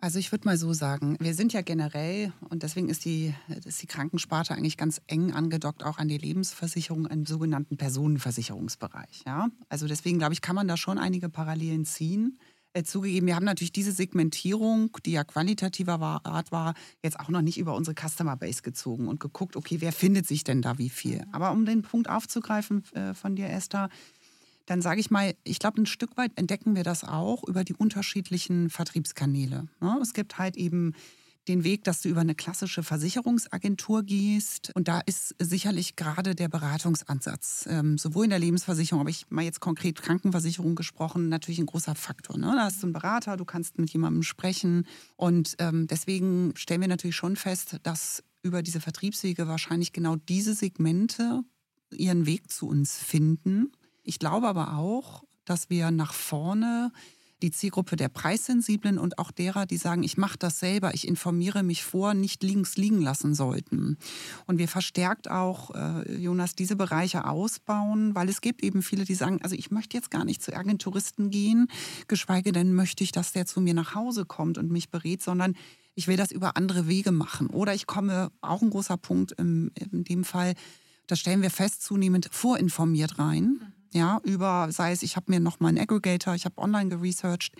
Also 0.00 0.20
ich 0.20 0.30
würde 0.30 0.46
mal 0.46 0.56
so 0.56 0.72
sagen, 0.72 1.16
wir 1.18 1.34
sind 1.34 1.52
ja 1.52 1.60
generell, 1.60 2.32
und 2.50 2.62
deswegen 2.62 2.88
ist 2.88 3.04
die, 3.04 3.34
ist 3.64 3.82
die 3.82 3.88
Krankensparte 3.88 4.54
eigentlich 4.54 4.76
ganz 4.76 5.00
eng 5.08 5.32
angedockt 5.32 5.82
auch 5.82 5.98
an 5.98 6.06
die 6.06 6.18
Lebensversicherung 6.18 7.06
im 7.06 7.26
sogenannten 7.26 7.76
Personenversicherungsbereich. 7.76 9.24
Ja? 9.26 9.48
Also 9.68 9.88
deswegen 9.88 10.18
glaube 10.18 10.34
ich, 10.34 10.40
kann 10.40 10.54
man 10.54 10.68
da 10.68 10.76
schon 10.76 10.98
einige 10.98 11.28
Parallelen 11.28 11.84
ziehen. 11.84 12.38
Äh, 12.74 12.84
zugegeben, 12.84 13.26
wir 13.26 13.34
haben 13.34 13.44
natürlich 13.44 13.72
diese 13.72 13.90
Segmentierung, 13.90 14.96
die 15.04 15.12
ja 15.12 15.24
qualitativer 15.24 15.98
Art 16.00 16.52
war, 16.52 16.74
jetzt 17.02 17.18
auch 17.18 17.30
noch 17.30 17.40
nicht 17.40 17.58
über 17.58 17.74
unsere 17.74 17.96
Customer 17.96 18.36
Base 18.36 18.62
gezogen 18.62 19.08
und 19.08 19.18
geguckt, 19.18 19.56
okay, 19.56 19.80
wer 19.80 19.90
findet 19.90 20.28
sich 20.28 20.44
denn 20.44 20.62
da 20.62 20.78
wie 20.78 20.90
viel. 20.90 21.24
Aber 21.32 21.50
um 21.50 21.64
den 21.64 21.82
Punkt 21.82 22.08
aufzugreifen 22.08 22.84
äh, 22.94 23.14
von 23.14 23.34
dir, 23.34 23.48
Esther, 23.48 23.88
dann 24.68 24.82
sage 24.82 25.00
ich 25.00 25.10
mal, 25.10 25.34
ich 25.44 25.58
glaube, 25.58 25.80
ein 25.80 25.86
Stück 25.86 26.18
weit 26.18 26.32
entdecken 26.36 26.76
wir 26.76 26.84
das 26.84 27.02
auch 27.02 27.42
über 27.44 27.64
die 27.64 27.72
unterschiedlichen 27.72 28.68
Vertriebskanäle. 28.68 29.66
Ne? 29.80 29.98
Es 30.02 30.12
gibt 30.12 30.36
halt 30.36 30.58
eben 30.58 30.92
den 31.48 31.64
Weg, 31.64 31.84
dass 31.84 32.02
du 32.02 32.10
über 32.10 32.20
eine 32.20 32.34
klassische 32.34 32.82
Versicherungsagentur 32.82 34.02
gehst. 34.02 34.70
Und 34.74 34.86
da 34.86 35.00
ist 35.00 35.34
sicherlich 35.38 35.96
gerade 35.96 36.34
der 36.34 36.48
Beratungsansatz, 36.48 37.66
ähm, 37.70 37.96
sowohl 37.96 38.24
in 38.24 38.30
der 38.30 38.38
Lebensversicherung, 38.38 39.00
aber 39.00 39.08
ich 39.08 39.30
mal 39.30 39.42
jetzt 39.42 39.60
konkret 39.60 40.02
Krankenversicherung 40.02 40.74
gesprochen, 40.74 41.30
natürlich 41.30 41.60
ein 41.60 41.66
großer 41.66 41.94
Faktor. 41.94 42.36
Ne? 42.36 42.52
Da 42.54 42.64
hast 42.64 42.82
du 42.82 42.88
einen 42.88 42.92
Berater, 42.92 43.38
du 43.38 43.46
kannst 43.46 43.78
mit 43.78 43.90
jemandem 43.90 44.22
sprechen. 44.22 44.86
Und 45.16 45.54
ähm, 45.60 45.86
deswegen 45.86 46.52
stellen 46.56 46.82
wir 46.82 46.88
natürlich 46.88 47.16
schon 47.16 47.36
fest, 47.36 47.78
dass 47.84 48.22
über 48.42 48.62
diese 48.62 48.82
Vertriebswege 48.82 49.48
wahrscheinlich 49.48 49.94
genau 49.94 50.16
diese 50.16 50.52
Segmente 50.52 51.40
ihren 51.90 52.26
Weg 52.26 52.52
zu 52.52 52.68
uns 52.68 52.98
finden. 52.98 53.72
Ich 54.08 54.18
glaube 54.18 54.48
aber 54.48 54.78
auch, 54.78 55.22
dass 55.44 55.68
wir 55.68 55.90
nach 55.90 56.14
vorne 56.14 56.92
die 57.42 57.50
Zielgruppe 57.50 57.96
der 57.96 58.08
Preissensiblen 58.08 58.96
und 58.96 59.18
auch 59.18 59.30
derer, 59.30 59.66
die 59.66 59.76
sagen, 59.76 60.02
ich 60.02 60.16
mache 60.16 60.38
das 60.38 60.58
selber, 60.58 60.94
ich 60.94 61.06
informiere 61.06 61.62
mich 61.62 61.84
vor, 61.84 62.14
nicht 62.14 62.42
links 62.42 62.78
liegen 62.78 63.02
lassen 63.02 63.34
sollten. 63.34 63.98
Und 64.46 64.56
wir 64.56 64.66
verstärkt 64.66 65.30
auch, 65.30 65.74
äh, 65.74 66.16
Jonas, 66.16 66.54
diese 66.54 66.74
Bereiche 66.74 67.26
ausbauen, 67.26 68.14
weil 68.14 68.30
es 68.30 68.40
gibt 68.40 68.64
eben 68.64 68.80
viele, 68.80 69.04
die 69.04 69.14
sagen, 69.14 69.42
also 69.42 69.54
ich 69.54 69.70
möchte 69.70 69.98
jetzt 69.98 70.10
gar 70.10 70.24
nicht 70.24 70.42
zu 70.42 70.56
Agenturisten 70.56 71.28
gehen, 71.28 71.68
geschweige 72.08 72.52
denn 72.52 72.72
möchte 72.72 73.04
ich, 73.04 73.12
dass 73.12 73.32
der 73.32 73.44
zu 73.44 73.60
mir 73.60 73.74
nach 73.74 73.94
Hause 73.94 74.24
kommt 74.24 74.56
und 74.56 74.70
mich 74.70 74.88
berät, 74.88 75.22
sondern 75.22 75.54
ich 75.94 76.08
will 76.08 76.16
das 76.16 76.32
über 76.32 76.56
andere 76.56 76.88
Wege 76.88 77.12
machen. 77.12 77.48
Oder 77.48 77.74
ich 77.74 77.86
komme, 77.86 78.32
auch 78.40 78.62
ein 78.62 78.70
großer 78.70 78.96
Punkt 78.96 79.32
in, 79.32 79.70
in 79.92 80.04
dem 80.04 80.24
Fall, 80.24 80.54
das 81.06 81.20
stellen 81.20 81.42
wir 81.42 81.50
fest, 81.50 81.82
zunehmend 81.82 82.30
vorinformiert 82.32 83.18
rein 83.18 83.74
ja, 83.92 84.20
über, 84.24 84.68
sei 84.70 84.92
es, 84.92 85.02
ich 85.02 85.16
habe 85.16 85.30
mir 85.30 85.40
noch 85.40 85.60
mal 85.60 85.68
einen 85.68 85.78
Aggregator, 85.78 86.34
ich 86.34 86.44
habe 86.44 86.58
online 86.58 86.88
geresearched. 86.88 87.54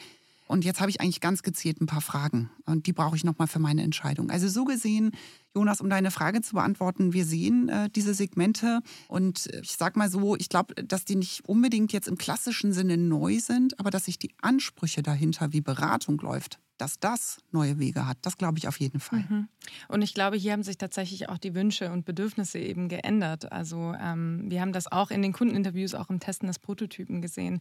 Und 0.48 0.64
jetzt 0.64 0.80
habe 0.80 0.90
ich 0.90 1.00
eigentlich 1.02 1.20
ganz 1.20 1.42
gezielt 1.42 1.80
ein 1.80 1.86
paar 1.86 2.00
Fragen. 2.00 2.50
Und 2.64 2.86
die 2.86 2.94
brauche 2.94 3.14
ich 3.14 3.22
noch 3.22 3.36
mal 3.36 3.46
für 3.46 3.58
meine 3.58 3.82
Entscheidung. 3.82 4.30
Also 4.30 4.48
so 4.48 4.64
gesehen, 4.64 5.12
Jonas, 5.54 5.82
um 5.82 5.90
deine 5.90 6.10
Frage 6.10 6.40
zu 6.40 6.54
beantworten, 6.54 7.12
wir 7.12 7.26
sehen 7.26 7.68
äh, 7.68 7.90
diese 7.90 8.14
Segmente. 8.14 8.80
Und 9.08 9.46
ich 9.60 9.72
sag 9.72 9.94
mal 9.96 10.08
so, 10.08 10.36
ich 10.36 10.48
glaube, 10.48 10.74
dass 10.76 11.04
die 11.04 11.16
nicht 11.16 11.44
unbedingt 11.46 11.92
jetzt 11.92 12.08
im 12.08 12.16
klassischen 12.16 12.72
Sinne 12.72 12.96
neu 12.96 13.38
sind, 13.40 13.78
aber 13.78 13.90
dass 13.90 14.06
sich 14.06 14.18
die 14.18 14.32
Ansprüche 14.40 15.02
dahinter, 15.02 15.52
wie 15.52 15.60
Beratung 15.60 16.18
läuft, 16.18 16.58
dass 16.78 16.98
das 16.98 17.38
neue 17.52 17.78
Wege 17.78 18.06
hat. 18.06 18.18
Das 18.22 18.38
glaube 18.38 18.58
ich 18.58 18.68
auf 18.68 18.80
jeden 18.80 19.00
Fall. 19.00 19.24
Mhm. 19.28 19.48
Und 19.88 20.02
ich 20.02 20.14
glaube, 20.14 20.36
hier 20.36 20.52
haben 20.52 20.62
sich 20.62 20.78
tatsächlich 20.78 21.28
auch 21.28 21.38
die 21.38 21.54
Wünsche 21.54 21.90
und 21.90 22.04
Bedürfnisse 22.04 22.58
eben 22.58 22.88
geändert. 22.88 23.52
Also 23.52 23.94
ähm, 24.00 24.44
wir 24.48 24.60
haben 24.60 24.72
das 24.72 24.90
auch 24.90 25.10
in 25.10 25.22
den 25.22 25.32
Kundeninterviews, 25.32 25.94
auch 25.94 26.08
im 26.10 26.20
Testen 26.20 26.46
des 26.46 26.58
Prototypen 26.58 27.20
gesehen. 27.20 27.60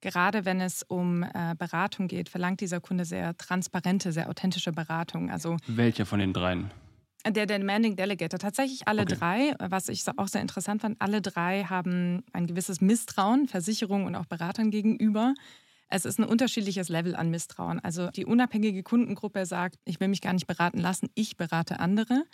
Gerade 0.00 0.44
wenn 0.44 0.60
es 0.60 0.82
um 0.82 1.22
äh, 1.22 1.54
Beratung 1.58 2.06
geht, 2.06 2.28
verlangt 2.28 2.60
dieser 2.60 2.80
Kunde 2.80 3.04
sehr 3.04 3.36
transparente, 3.36 4.12
sehr 4.12 4.28
authentische 4.28 4.72
Beratung. 4.72 5.30
Also 5.30 5.56
Welcher 5.66 6.04
von 6.04 6.18
den 6.18 6.32
dreien? 6.32 6.70
Der 7.28 7.46
Demanding 7.46 7.96
Delegator. 7.96 8.38
Tatsächlich 8.38 8.86
alle 8.86 9.02
okay. 9.02 9.16
drei, 9.16 9.54
was 9.58 9.88
ich 9.88 10.04
auch 10.16 10.28
sehr 10.28 10.42
interessant 10.42 10.82
fand, 10.82 11.00
alle 11.00 11.20
drei 11.20 11.64
haben 11.64 12.22
ein 12.32 12.46
gewisses 12.46 12.80
Misstrauen 12.80 13.48
Versicherungen 13.48 14.06
und 14.06 14.14
auch 14.14 14.26
Beratern 14.26 14.70
gegenüber. 14.70 15.34
Es 15.88 16.04
ist 16.04 16.18
ein 16.18 16.24
unterschiedliches 16.24 16.88
Level 16.88 17.14
an 17.14 17.30
Misstrauen. 17.30 17.80
Also 17.80 18.10
die 18.10 18.24
unabhängige 18.24 18.82
Kundengruppe 18.82 19.46
sagt, 19.46 19.78
ich 19.84 20.00
will 20.00 20.08
mich 20.08 20.20
gar 20.20 20.32
nicht 20.32 20.46
beraten 20.46 20.78
lassen, 20.78 21.08
ich 21.14 21.36
berate 21.36 21.78
andere. 21.80 22.24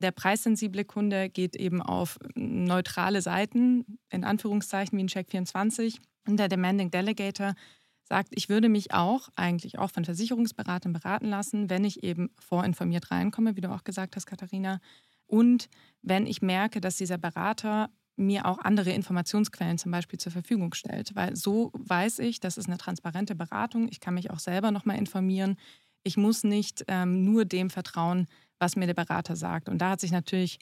Der 0.00 0.12
preissensible 0.12 0.84
Kunde 0.84 1.28
geht 1.28 1.56
eben 1.56 1.82
auf 1.82 2.18
neutrale 2.34 3.22
Seiten, 3.22 3.98
in 4.10 4.24
Anführungszeichen 4.24 4.98
wie 4.98 5.02
ein 5.02 5.08
Check24. 5.08 5.98
Und 6.26 6.38
der 6.38 6.48
Demanding 6.48 6.90
Delegator 6.90 7.54
sagt, 8.02 8.30
ich 8.32 8.48
würde 8.48 8.68
mich 8.68 8.92
auch 8.92 9.28
eigentlich 9.36 9.78
auch 9.78 9.90
von 9.90 10.04
Versicherungsberatern 10.04 10.92
beraten 10.92 11.26
lassen, 11.26 11.70
wenn 11.70 11.84
ich 11.84 12.02
eben 12.02 12.30
vorinformiert 12.38 13.10
reinkomme, 13.10 13.56
wie 13.56 13.60
du 13.60 13.70
auch 13.70 13.84
gesagt 13.84 14.16
hast, 14.16 14.26
Katharina. 14.26 14.80
Und 15.26 15.68
wenn 16.02 16.26
ich 16.26 16.42
merke, 16.42 16.80
dass 16.80 16.96
dieser 16.96 17.18
Berater 17.18 17.88
mir 18.16 18.46
auch 18.46 18.58
andere 18.58 18.90
Informationsquellen 18.90 19.78
zum 19.78 19.92
Beispiel 19.92 20.18
zur 20.18 20.32
Verfügung 20.32 20.74
stellt. 20.74 21.14
Weil 21.14 21.36
so 21.36 21.70
weiß 21.74 22.18
ich, 22.20 22.40
das 22.40 22.58
ist 22.58 22.66
eine 22.66 22.78
transparente 22.78 23.34
Beratung. 23.34 23.88
Ich 23.90 24.00
kann 24.00 24.14
mich 24.14 24.30
auch 24.30 24.38
selber 24.38 24.70
nochmal 24.70 24.98
informieren. 24.98 25.56
Ich 26.02 26.16
muss 26.16 26.44
nicht 26.44 26.84
ähm, 26.88 27.24
nur 27.24 27.44
dem 27.44 27.70
vertrauen, 27.70 28.26
was 28.58 28.76
mir 28.76 28.86
der 28.86 28.94
Berater 28.94 29.36
sagt. 29.36 29.68
Und 29.68 29.78
da 29.78 29.90
hat 29.90 30.00
sich 30.00 30.12
natürlich 30.12 30.58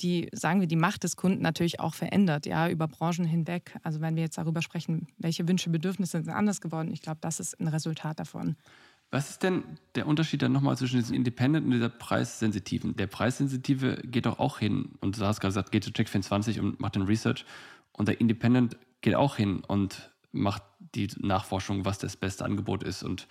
die, 0.00 0.28
sagen 0.32 0.60
wir, 0.60 0.66
die 0.66 0.76
Macht 0.76 1.04
des 1.04 1.16
Kunden 1.16 1.42
natürlich 1.42 1.80
auch 1.80 1.94
verändert, 1.94 2.46
ja, 2.46 2.68
über 2.68 2.88
Branchen 2.88 3.24
hinweg. 3.24 3.76
Also 3.82 4.00
wenn 4.00 4.16
wir 4.16 4.22
jetzt 4.22 4.38
darüber 4.38 4.62
sprechen, 4.62 5.06
welche 5.18 5.46
Wünsche, 5.46 5.70
Bedürfnisse 5.70 6.22
sind 6.22 6.32
anders 6.32 6.60
geworden, 6.60 6.92
ich 6.92 7.02
glaube, 7.02 7.18
das 7.20 7.40
ist 7.40 7.60
ein 7.60 7.68
Resultat 7.68 8.18
davon. 8.18 8.56
Was 9.12 9.28
ist 9.28 9.42
denn 9.42 9.62
der 9.94 10.06
Unterschied 10.06 10.40
dann 10.40 10.52
nochmal 10.52 10.74
zwischen 10.78 10.98
diesem 10.98 11.14
Independent 11.14 11.66
und 11.66 11.72
dieser 11.72 11.90
Preissensitiven? 11.90 12.96
Der 12.96 13.06
Preissensitive 13.06 14.00
geht 14.06 14.24
doch 14.24 14.38
auch 14.38 14.58
hin 14.58 14.92
und 15.02 15.20
du 15.20 15.26
hast 15.26 15.40
gerade 15.40 15.50
gesagt, 15.50 15.70
geht 15.70 15.84
zu 15.84 15.90
Check24 15.90 16.58
und 16.58 16.80
macht 16.80 16.94
den 16.94 17.02
Research 17.02 17.44
und 17.92 18.08
der 18.08 18.22
Independent 18.22 18.78
geht 19.02 19.14
auch 19.14 19.36
hin 19.36 19.62
und 19.68 20.10
macht 20.32 20.62
die 20.94 21.08
Nachforschung, 21.18 21.84
was 21.84 21.98
das 21.98 22.16
beste 22.16 22.46
Angebot 22.46 22.82
ist 22.82 23.02
und 23.02 23.28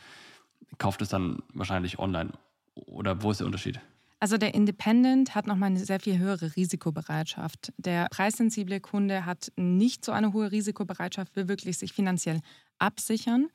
kauft 0.78 1.02
es 1.02 1.10
dann 1.10 1.42
wahrscheinlich 1.52 1.98
online. 1.98 2.32
Oder 2.76 3.24
wo 3.24 3.32
ist 3.32 3.40
der 3.40 3.48
Unterschied? 3.48 3.80
Also 4.20 4.38
der 4.38 4.54
Independent 4.54 5.34
hat 5.34 5.48
nochmal 5.48 5.72
eine 5.72 5.84
sehr 5.84 6.00
viel 6.00 6.20
höhere 6.20 6.56
Risikobereitschaft. 6.56 7.74
Der 7.78 8.06
preissensible 8.12 8.82
Kunde 8.82 9.26
hat 9.26 9.52
nicht 9.56 10.06
so 10.06 10.12
eine 10.12 10.32
hohe 10.32 10.52
Risikobereitschaft, 10.52 11.36
will 11.36 11.48
wirklich 11.48 11.80
sich 11.80 11.92
finanziell 11.92 12.42
absichern. 12.78 13.48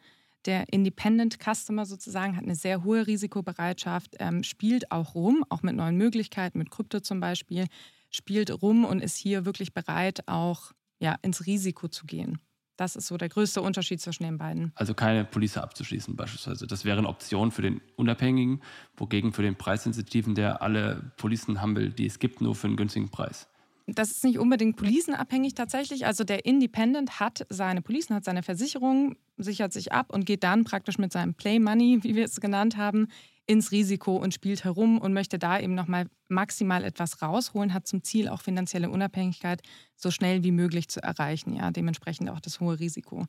Der 0.46 0.72
Independent 0.72 1.38
Customer 1.42 1.84
sozusagen 1.84 2.36
hat 2.36 2.44
eine 2.44 2.54
sehr 2.54 2.84
hohe 2.84 3.06
Risikobereitschaft, 3.06 4.16
ähm, 4.20 4.44
spielt 4.44 4.92
auch 4.92 5.14
rum, 5.14 5.44
auch 5.48 5.62
mit 5.62 5.74
neuen 5.74 5.96
Möglichkeiten, 5.96 6.58
mit 6.58 6.70
Krypto 6.70 7.00
zum 7.00 7.18
Beispiel, 7.18 7.66
spielt 8.10 8.62
rum 8.62 8.84
und 8.84 9.00
ist 9.02 9.16
hier 9.16 9.44
wirklich 9.44 9.74
bereit, 9.74 10.26
auch 10.28 10.72
ja, 11.00 11.16
ins 11.22 11.46
Risiko 11.46 11.88
zu 11.88 12.06
gehen. 12.06 12.38
Das 12.76 12.94
ist 12.94 13.06
so 13.06 13.16
der 13.16 13.30
größte 13.30 13.62
Unterschied 13.62 14.00
zwischen 14.00 14.22
den 14.24 14.38
beiden. 14.38 14.70
Also 14.74 14.94
keine 14.94 15.24
Police 15.24 15.56
abzuschließen 15.56 16.14
beispielsweise. 16.14 16.66
Das 16.66 16.84
wäre 16.84 16.98
eine 16.98 17.08
Option 17.08 17.50
für 17.50 17.62
den 17.62 17.80
Unabhängigen, 17.96 18.62
wogegen 18.96 19.32
für 19.32 19.42
den 19.42 19.56
Preissensitiven, 19.56 20.34
der 20.34 20.62
alle 20.62 21.12
Policen 21.16 21.60
haben 21.60 21.74
will, 21.74 21.90
die 21.90 22.06
es 22.06 22.18
gibt, 22.18 22.40
nur 22.40 22.54
für 22.54 22.66
einen 22.66 22.76
günstigen 22.76 23.08
Preis. 23.08 23.48
Das 23.88 24.10
ist 24.10 24.24
nicht 24.24 24.38
unbedingt 24.38 24.76
policenabhängig 24.76 25.54
tatsächlich. 25.54 26.06
Also 26.06 26.24
der 26.24 26.44
Independent 26.44 27.20
hat 27.20 27.46
seine 27.50 27.82
Policen, 27.82 28.16
hat 28.16 28.24
seine 28.24 28.42
Versicherung, 28.42 29.16
sichert 29.36 29.72
sich 29.72 29.92
ab 29.92 30.12
und 30.12 30.26
geht 30.26 30.42
dann 30.42 30.64
praktisch 30.64 30.98
mit 30.98 31.12
seinem 31.12 31.34
Play 31.34 31.60
Money, 31.60 32.00
wie 32.02 32.16
wir 32.16 32.24
es 32.24 32.40
genannt 32.40 32.76
haben, 32.76 33.06
ins 33.46 33.70
Risiko 33.70 34.16
und 34.16 34.34
spielt 34.34 34.64
herum 34.64 34.98
und 34.98 35.12
möchte 35.12 35.38
da 35.38 35.60
eben 35.60 35.76
nochmal 35.76 36.06
maximal 36.28 36.82
etwas 36.82 37.22
rausholen, 37.22 37.72
hat 37.72 37.86
zum 37.86 38.02
Ziel 38.02 38.28
auch 38.28 38.40
finanzielle 38.40 38.90
Unabhängigkeit 38.90 39.62
so 39.94 40.10
schnell 40.10 40.42
wie 40.42 40.50
möglich 40.50 40.88
zu 40.88 41.00
erreichen. 41.00 41.54
Ja, 41.54 41.70
dementsprechend 41.70 42.28
auch 42.28 42.40
das 42.40 42.58
hohe 42.58 42.80
Risiko. 42.80 43.26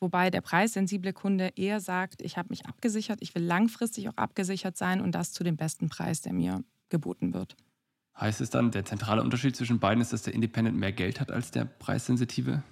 Wobei 0.00 0.30
der 0.30 0.40
preissensible 0.40 1.12
Kunde 1.12 1.52
eher 1.56 1.78
sagt, 1.78 2.22
ich 2.22 2.38
habe 2.38 2.48
mich 2.48 2.64
abgesichert, 2.64 3.18
ich 3.20 3.34
will 3.34 3.42
langfristig 3.42 4.08
auch 4.08 4.16
abgesichert 4.16 4.78
sein 4.78 5.02
und 5.02 5.14
das 5.14 5.32
zu 5.32 5.44
dem 5.44 5.58
besten 5.58 5.90
Preis, 5.90 6.22
der 6.22 6.32
mir 6.32 6.64
geboten 6.88 7.34
wird. 7.34 7.54
Heißt 8.20 8.40
es 8.40 8.50
dann, 8.50 8.70
der 8.70 8.84
zentrale 8.84 9.22
Unterschied 9.22 9.56
zwischen 9.56 9.78
beiden 9.78 10.02
ist, 10.02 10.12
dass 10.12 10.22
der 10.22 10.34
Independent 10.34 10.76
mehr 10.76 10.92
Geld 10.92 11.20
hat 11.20 11.30
als 11.30 11.50
der 11.50 11.64
preissensitive? 11.64 12.62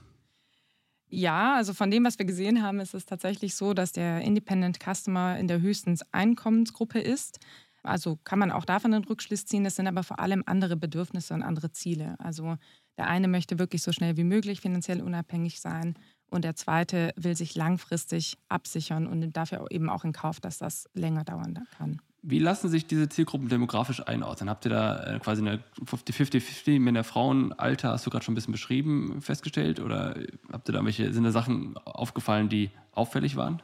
Ja, 1.08 1.56
also 1.56 1.72
von 1.72 1.90
dem, 1.90 2.04
was 2.04 2.18
wir 2.18 2.26
gesehen 2.26 2.62
haben, 2.62 2.80
ist 2.80 2.92
es 2.92 3.06
tatsächlich 3.06 3.54
so, 3.54 3.72
dass 3.72 3.92
der 3.92 4.20
Independent 4.20 4.78
Customer 4.78 5.38
in 5.38 5.48
der 5.48 5.62
höchsten 5.62 5.98
Einkommensgruppe 6.12 7.00
ist. 7.00 7.40
Also 7.82 8.18
kann 8.24 8.38
man 8.38 8.50
auch 8.50 8.66
davon 8.66 8.92
einen 8.92 9.04
Rückschluss 9.04 9.46
ziehen. 9.46 9.64
Es 9.64 9.76
sind 9.76 9.86
aber 9.86 10.02
vor 10.02 10.20
allem 10.20 10.42
andere 10.44 10.76
Bedürfnisse 10.76 11.32
und 11.32 11.42
andere 11.42 11.72
Ziele. 11.72 12.16
Also 12.18 12.56
der 12.98 13.06
eine 13.06 13.28
möchte 13.28 13.58
wirklich 13.58 13.82
so 13.82 13.92
schnell 13.92 14.18
wie 14.18 14.24
möglich 14.24 14.60
finanziell 14.60 15.00
unabhängig 15.00 15.60
sein 15.60 15.94
und 16.30 16.44
der 16.44 16.56
zweite 16.56 17.12
will 17.16 17.36
sich 17.36 17.54
langfristig 17.54 18.36
absichern 18.48 19.06
und 19.06 19.20
nimmt 19.20 19.36
dafür 19.36 19.66
eben 19.70 19.88
auch 19.88 20.04
in 20.04 20.12
Kauf, 20.12 20.40
dass 20.40 20.58
das 20.58 20.88
länger 20.92 21.24
dauern 21.24 21.66
kann. 21.76 22.02
Wie 22.22 22.40
lassen 22.40 22.68
sich 22.68 22.86
diese 22.86 23.08
Zielgruppen 23.08 23.48
demografisch 23.48 24.06
einordnen? 24.06 24.50
Habt 24.50 24.66
ihr 24.66 24.70
da 24.70 25.04
äh, 25.04 25.18
quasi 25.20 25.40
eine 25.40 25.62
50-50 25.84 26.80
mit 26.80 26.96
der 26.96 27.04
Frauenalter, 27.04 27.90
hast 27.90 28.06
du 28.06 28.10
gerade 28.10 28.24
schon 28.24 28.32
ein 28.32 28.34
bisschen 28.34 28.52
beschrieben, 28.52 29.22
festgestellt? 29.22 29.78
Oder 29.78 30.16
habt 30.50 30.68
ihr 30.68 30.72
da 30.72 30.84
welche, 30.84 31.12
sind 31.12 31.24
da 31.24 31.30
Sachen 31.30 31.76
aufgefallen, 31.76 32.48
die 32.48 32.70
auffällig 32.92 33.36
waren? 33.36 33.62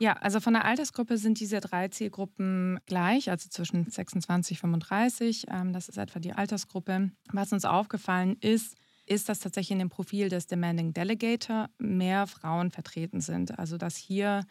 Ja, 0.00 0.12
also 0.14 0.40
von 0.40 0.52
der 0.52 0.64
Altersgruppe 0.64 1.18
sind 1.18 1.40
diese 1.40 1.60
drei 1.60 1.88
Zielgruppen 1.88 2.78
gleich, 2.86 3.30
also 3.30 3.48
zwischen 3.48 3.90
26 3.90 4.62
und 4.62 4.84
35. 4.84 5.46
das 5.72 5.88
ist 5.88 5.98
etwa 5.98 6.20
die 6.20 6.32
Altersgruppe. 6.32 7.10
Was 7.32 7.52
uns 7.52 7.64
aufgefallen 7.64 8.36
ist, 8.40 8.76
ist, 9.06 9.28
dass 9.28 9.40
tatsächlich 9.40 9.72
in 9.72 9.78
dem 9.78 9.88
Profil 9.88 10.28
des 10.28 10.46
Demanding 10.46 10.92
Delegator 10.92 11.68
mehr 11.78 12.26
Frauen 12.26 12.70
vertreten 12.70 13.20
sind. 13.20 13.58
Also 13.58 13.76
dass 13.76 13.96
hier 13.96 14.44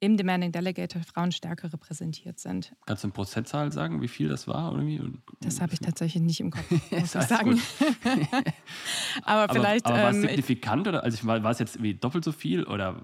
im 0.00 0.16
Demanding 0.16 0.52
Delegator 0.52 1.02
Frauen 1.02 1.32
stärker 1.32 1.72
repräsentiert 1.72 2.38
sind. 2.38 2.74
Kannst 2.86 3.04
du 3.04 3.06
eine 3.06 3.12
Prozentzahl 3.12 3.72
sagen, 3.72 4.02
wie 4.02 4.08
viel 4.08 4.28
das 4.28 4.46
war? 4.46 4.72
Oder 4.72 4.84
wie? 4.84 5.00
Das 5.40 5.60
habe 5.60 5.72
ich 5.72 5.80
tatsächlich 5.80 6.22
nicht 6.22 6.40
im 6.40 6.50
Kopf, 6.50 6.70
muss 6.90 7.14
ich 7.14 7.22
sagen. 7.22 7.60
aber 9.22 9.52
vielleicht. 9.52 9.86
Aber, 9.86 9.94
aber 9.94 10.02
war 10.04 10.10
es 10.10 10.16
ähm, 10.16 10.22
signifikant 10.22 10.88
oder 10.88 11.02
also 11.02 11.26
war, 11.26 11.42
war 11.42 11.50
es 11.50 11.58
jetzt 11.58 11.82
wie 11.82 11.94
doppelt 11.94 12.24
so 12.24 12.32
viel 12.32 12.64
oder? 12.64 13.00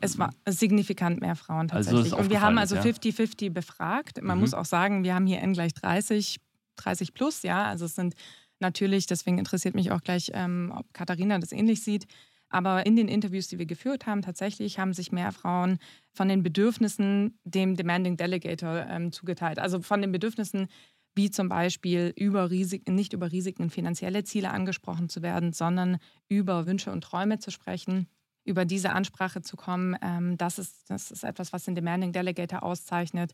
Es 0.00 0.18
war 0.18 0.32
signifikant 0.48 1.20
mehr 1.20 1.36
Frauen 1.36 1.70
also 1.70 1.90
tatsächlich. 1.90 2.12
Also 2.12 2.24
Und 2.24 2.30
wir 2.30 2.40
haben 2.40 2.58
also 2.58 2.76
50-50 2.76 3.44
ja? 3.44 3.50
befragt. 3.50 4.22
Man 4.22 4.38
mhm. 4.38 4.42
muss 4.42 4.54
auch 4.54 4.64
sagen, 4.64 5.04
wir 5.04 5.14
haben 5.14 5.26
hier 5.26 5.40
N 5.40 5.52
gleich 5.52 5.74
30, 5.74 6.40
30 6.76 7.14
plus, 7.14 7.42
ja. 7.42 7.64
Also 7.64 7.84
es 7.84 7.94
sind 7.94 8.14
natürlich, 8.60 9.06
deswegen 9.06 9.38
interessiert 9.38 9.74
mich 9.74 9.90
auch 9.90 10.00
gleich, 10.00 10.30
ähm, 10.32 10.72
ob 10.74 10.92
Katharina 10.94 11.38
das 11.38 11.52
ähnlich 11.52 11.82
sieht. 11.82 12.06
Aber 12.54 12.86
in 12.86 12.94
den 12.94 13.08
Interviews, 13.08 13.48
die 13.48 13.58
wir 13.58 13.66
geführt 13.66 14.06
haben, 14.06 14.22
tatsächlich 14.22 14.78
haben 14.78 14.92
sich 14.92 15.10
mehr 15.10 15.32
Frauen 15.32 15.78
von 16.12 16.28
den 16.28 16.44
Bedürfnissen 16.44 17.36
dem 17.42 17.74
Demanding 17.74 18.16
Delegator 18.16 18.86
ähm, 18.88 19.10
zugeteilt. 19.10 19.58
Also 19.58 19.82
von 19.82 20.00
den 20.00 20.12
Bedürfnissen, 20.12 20.68
wie 21.16 21.32
zum 21.32 21.48
Beispiel 21.48 22.12
über 22.16 22.52
Risiken, 22.52 22.94
nicht 22.94 23.12
über 23.12 23.32
Risiken 23.32 23.70
finanzielle 23.70 24.22
Ziele 24.22 24.50
angesprochen 24.50 25.08
zu 25.08 25.20
werden, 25.20 25.52
sondern 25.52 25.98
über 26.28 26.64
Wünsche 26.68 26.92
und 26.92 27.02
Träume 27.02 27.40
zu 27.40 27.50
sprechen, 27.50 28.06
über 28.44 28.64
diese 28.64 28.92
Ansprache 28.92 29.42
zu 29.42 29.56
kommen. 29.56 29.96
Ähm, 30.00 30.36
das, 30.36 30.60
ist, 30.60 30.88
das 30.88 31.10
ist 31.10 31.24
etwas, 31.24 31.52
was 31.52 31.64
den 31.64 31.74
Demanding 31.74 32.12
Delegator 32.12 32.62
auszeichnet. 32.62 33.32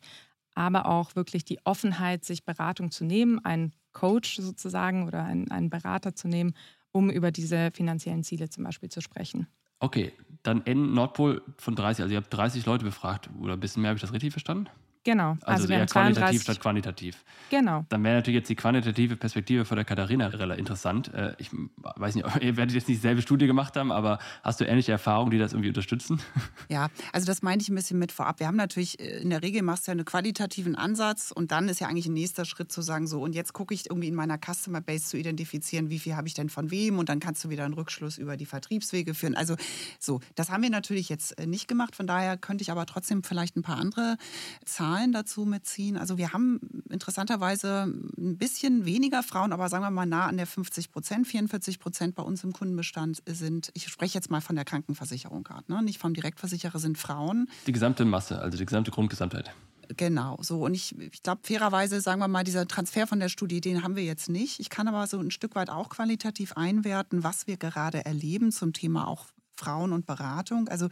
Aber 0.54 0.86
auch 0.86 1.14
wirklich 1.14 1.44
die 1.44 1.58
Offenheit, 1.66 2.24
sich 2.24 2.46
Beratung 2.46 2.90
zu 2.90 3.04
nehmen, 3.04 3.38
einen 3.44 3.74
Coach 3.92 4.36
sozusagen 4.36 5.06
oder 5.06 5.24
einen, 5.24 5.50
einen 5.50 5.68
Berater 5.68 6.14
zu 6.14 6.26
nehmen 6.26 6.54
um 6.92 7.10
über 7.10 7.30
diese 7.30 7.70
finanziellen 7.72 8.24
Ziele 8.24 8.48
zum 8.48 8.64
Beispiel 8.64 8.88
zu 8.88 9.00
sprechen. 9.00 9.46
Okay, 9.80 10.12
dann 10.42 10.64
N 10.66 10.92
Nordpol 10.94 11.42
von 11.56 11.74
30. 11.74 12.02
Also 12.02 12.12
ihr 12.12 12.18
habt 12.20 12.32
30 12.32 12.66
Leute 12.66 12.84
befragt 12.84 13.30
oder 13.40 13.54
ein 13.54 13.60
bisschen 13.60 13.82
mehr, 13.82 13.90
habe 13.90 13.96
ich 13.96 14.02
das 14.02 14.12
richtig 14.12 14.32
verstanden? 14.32 14.68
Genau. 15.02 15.30
Also, 15.42 15.62
also 15.62 15.72
eher 15.72 15.86
qualitativ 15.86 16.42
statt 16.42 16.60
quantitativ. 16.60 17.24
Genau. 17.48 17.86
Dann 17.88 18.04
wäre 18.04 18.16
natürlich 18.16 18.40
jetzt 18.40 18.50
die 18.50 18.54
quantitative 18.54 19.16
Perspektive 19.16 19.64
von 19.64 19.76
der 19.76 19.86
Katharina 19.86 20.26
relativ 20.26 20.60
interessant. 20.60 21.12
Äh, 21.14 21.34
ich 21.38 21.50
weiß 21.78 22.16
nicht, 22.16 22.26
ihr 22.42 22.56
werdet 22.56 22.74
jetzt 22.74 22.88
nicht 22.88 22.98
dieselbe 22.98 23.22
Studie 23.22 23.46
gemacht 23.46 23.76
haben, 23.76 23.92
aber 23.92 24.18
hast 24.42 24.60
du 24.60 24.66
ähnliche 24.66 24.92
Erfahrungen, 24.92 25.30
die 25.30 25.38
das 25.38 25.52
irgendwie 25.52 25.68
unterstützen? 25.68 26.20
Ja, 26.68 26.88
also 27.12 27.26
das 27.26 27.42
meinte 27.42 27.62
ich 27.62 27.68
ein 27.68 27.74
bisschen 27.74 27.98
mit 27.98 28.12
vorab. 28.12 28.38
Wir 28.38 28.46
haben 28.46 28.56
natürlich, 28.56 29.00
äh, 29.00 29.20
in 29.20 29.30
der 29.30 29.42
Regel 29.42 29.62
machst 29.62 29.86
du 29.86 29.90
ja 29.90 29.92
einen 29.92 30.04
qualitativen 30.04 30.76
Ansatz 30.76 31.32
und 31.32 31.50
dann 31.50 31.68
ist 31.68 31.80
ja 31.80 31.88
eigentlich 31.88 32.06
ein 32.06 32.12
nächster 32.12 32.44
Schritt 32.44 32.70
zu 32.70 32.80
sagen, 32.82 33.06
so 33.06 33.20
und 33.22 33.34
jetzt 33.34 33.52
gucke 33.54 33.74
ich 33.74 33.88
irgendwie 33.90 34.08
in 34.08 34.14
meiner 34.14 34.38
Customer 34.38 34.80
Base 34.80 35.06
zu 35.06 35.16
identifizieren, 35.16 35.90
wie 35.90 35.98
viel 35.98 36.14
habe 36.14 36.28
ich 36.28 36.34
denn 36.34 36.48
von 36.48 36.70
wem 36.70 36.98
und 36.98 37.08
dann 37.08 37.18
kannst 37.18 37.42
du 37.44 37.50
wieder 37.50 37.64
einen 37.64 37.74
Rückschluss 37.74 38.18
über 38.18 38.36
die 38.36 38.46
Vertriebswege 38.46 39.14
führen. 39.14 39.34
Also 39.34 39.56
so, 39.98 40.20
das 40.36 40.50
haben 40.50 40.62
wir 40.62 40.70
natürlich 40.70 41.08
jetzt 41.08 41.38
äh, 41.38 41.46
nicht 41.46 41.66
gemacht. 41.66 41.96
Von 41.96 42.06
daher 42.06 42.36
könnte 42.36 42.62
ich 42.62 42.70
aber 42.70 42.86
trotzdem 42.86 43.24
vielleicht 43.24 43.56
ein 43.56 43.62
paar 43.62 43.78
andere 43.78 44.16
Zahlen 44.64 44.89
Zahlen 44.90 45.12
dazu 45.12 45.44
mitziehen. 45.44 45.96
Also 45.96 46.18
wir 46.18 46.32
haben 46.32 46.60
interessanterweise 46.90 47.92
ein 48.18 48.38
bisschen 48.38 48.84
weniger 48.84 49.22
Frauen, 49.22 49.52
aber 49.52 49.68
sagen 49.68 49.84
wir 49.84 49.90
mal 49.90 50.06
nah 50.06 50.26
an 50.26 50.36
der 50.36 50.46
50 50.46 50.90
Prozent, 50.90 51.26
44 51.26 51.78
Prozent 51.78 52.14
bei 52.14 52.22
uns 52.22 52.42
im 52.44 52.52
Kundenbestand 52.52 53.22
sind, 53.26 53.70
ich 53.74 53.86
spreche 53.88 54.14
jetzt 54.14 54.30
mal 54.30 54.40
von 54.40 54.56
der 54.56 54.64
Krankenversicherung 54.64 55.44
gerade, 55.44 55.70
ne? 55.72 55.82
nicht 55.82 55.98
vom 55.98 56.14
Direktversicherer, 56.14 56.78
sind 56.78 56.98
Frauen. 56.98 57.48
Die 57.66 57.72
gesamte 57.72 58.04
Masse, 58.04 58.40
also 58.40 58.58
die 58.58 58.66
gesamte 58.66 58.90
Grundgesamtheit. 58.90 59.52
Genau, 59.96 60.38
so. 60.40 60.64
Und 60.64 60.74
ich, 60.74 60.96
ich 60.98 61.22
glaube, 61.22 61.40
fairerweise, 61.44 62.00
sagen 62.00 62.20
wir 62.20 62.28
mal, 62.28 62.44
dieser 62.44 62.66
Transfer 62.68 63.06
von 63.06 63.18
der 63.18 63.28
Studie, 63.28 63.60
den 63.60 63.82
haben 63.82 63.96
wir 63.96 64.04
jetzt 64.04 64.28
nicht. 64.28 64.60
Ich 64.60 64.70
kann 64.70 64.86
aber 64.86 65.06
so 65.06 65.18
ein 65.18 65.32
Stück 65.32 65.56
weit 65.56 65.68
auch 65.68 65.88
qualitativ 65.88 66.52
einwerten, 66.56 67.24
was 67.24 67.46
wir 67.48 67.56
gerade 67.56 68.04
erleben 68.04 68.52
zum 68.52 68.72
Thema 68.72 69.08
auch 69.08 69.26
Frauen 69.56 69.92
und 69.92 70.06
Beratung. 70.06 70.68
Also 70.68 70.88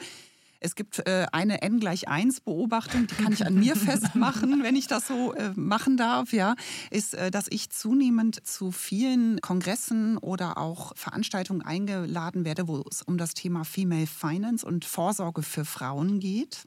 es 0.60 0.74
gibt 0.74 1.06
äh, 1.06 1.26
eine 1.32 1.62
N 1.62 1.80
gleich 1.80 2.08
1 2.08 2.40
Beobachtung, 2.40 3.06
die 3.06 3.14
kann 3.14 3.32
ich 3.32 3.46
an 3.46 3.54
mir 3.54 3.76
festmachen, 3.76 4.62
wenn 4.62 4.76
ich 4.76 4.86
das 4.86 5.06
so 5.06 5.32
äh, 5.34 5.52
machen 5.54 5.96
darf, 5.96 6.32
ja, 6.32 6.56
ist, 6.90 7.14
äh, 7.14 7.30
dass 7.30 7.46
ich 7.50 7.70
zunehmend 7.70 8.46
zu 8.46 8.72
vielen 8.72 9.40
Kongressen 9.40 10.18
oder 10.18 10.58
auch 10.58 10.92
Veranstaltungen 10.96 11.62
eingeladen 11.62 12.44
werde, 12.44 12.68
wo 12.68 12.84
es 12.90 13.02
um 13.02 13.18
das 13.18 13.34
Thema 13.34 13.64
Female 13.64 14.06
Finance 14.06 14.66
und 14.66 14.84
Vorsorge 14.84 15.42
für 15.42 15.64
Frauen 15.64 16.18
geht. 16.18 16.66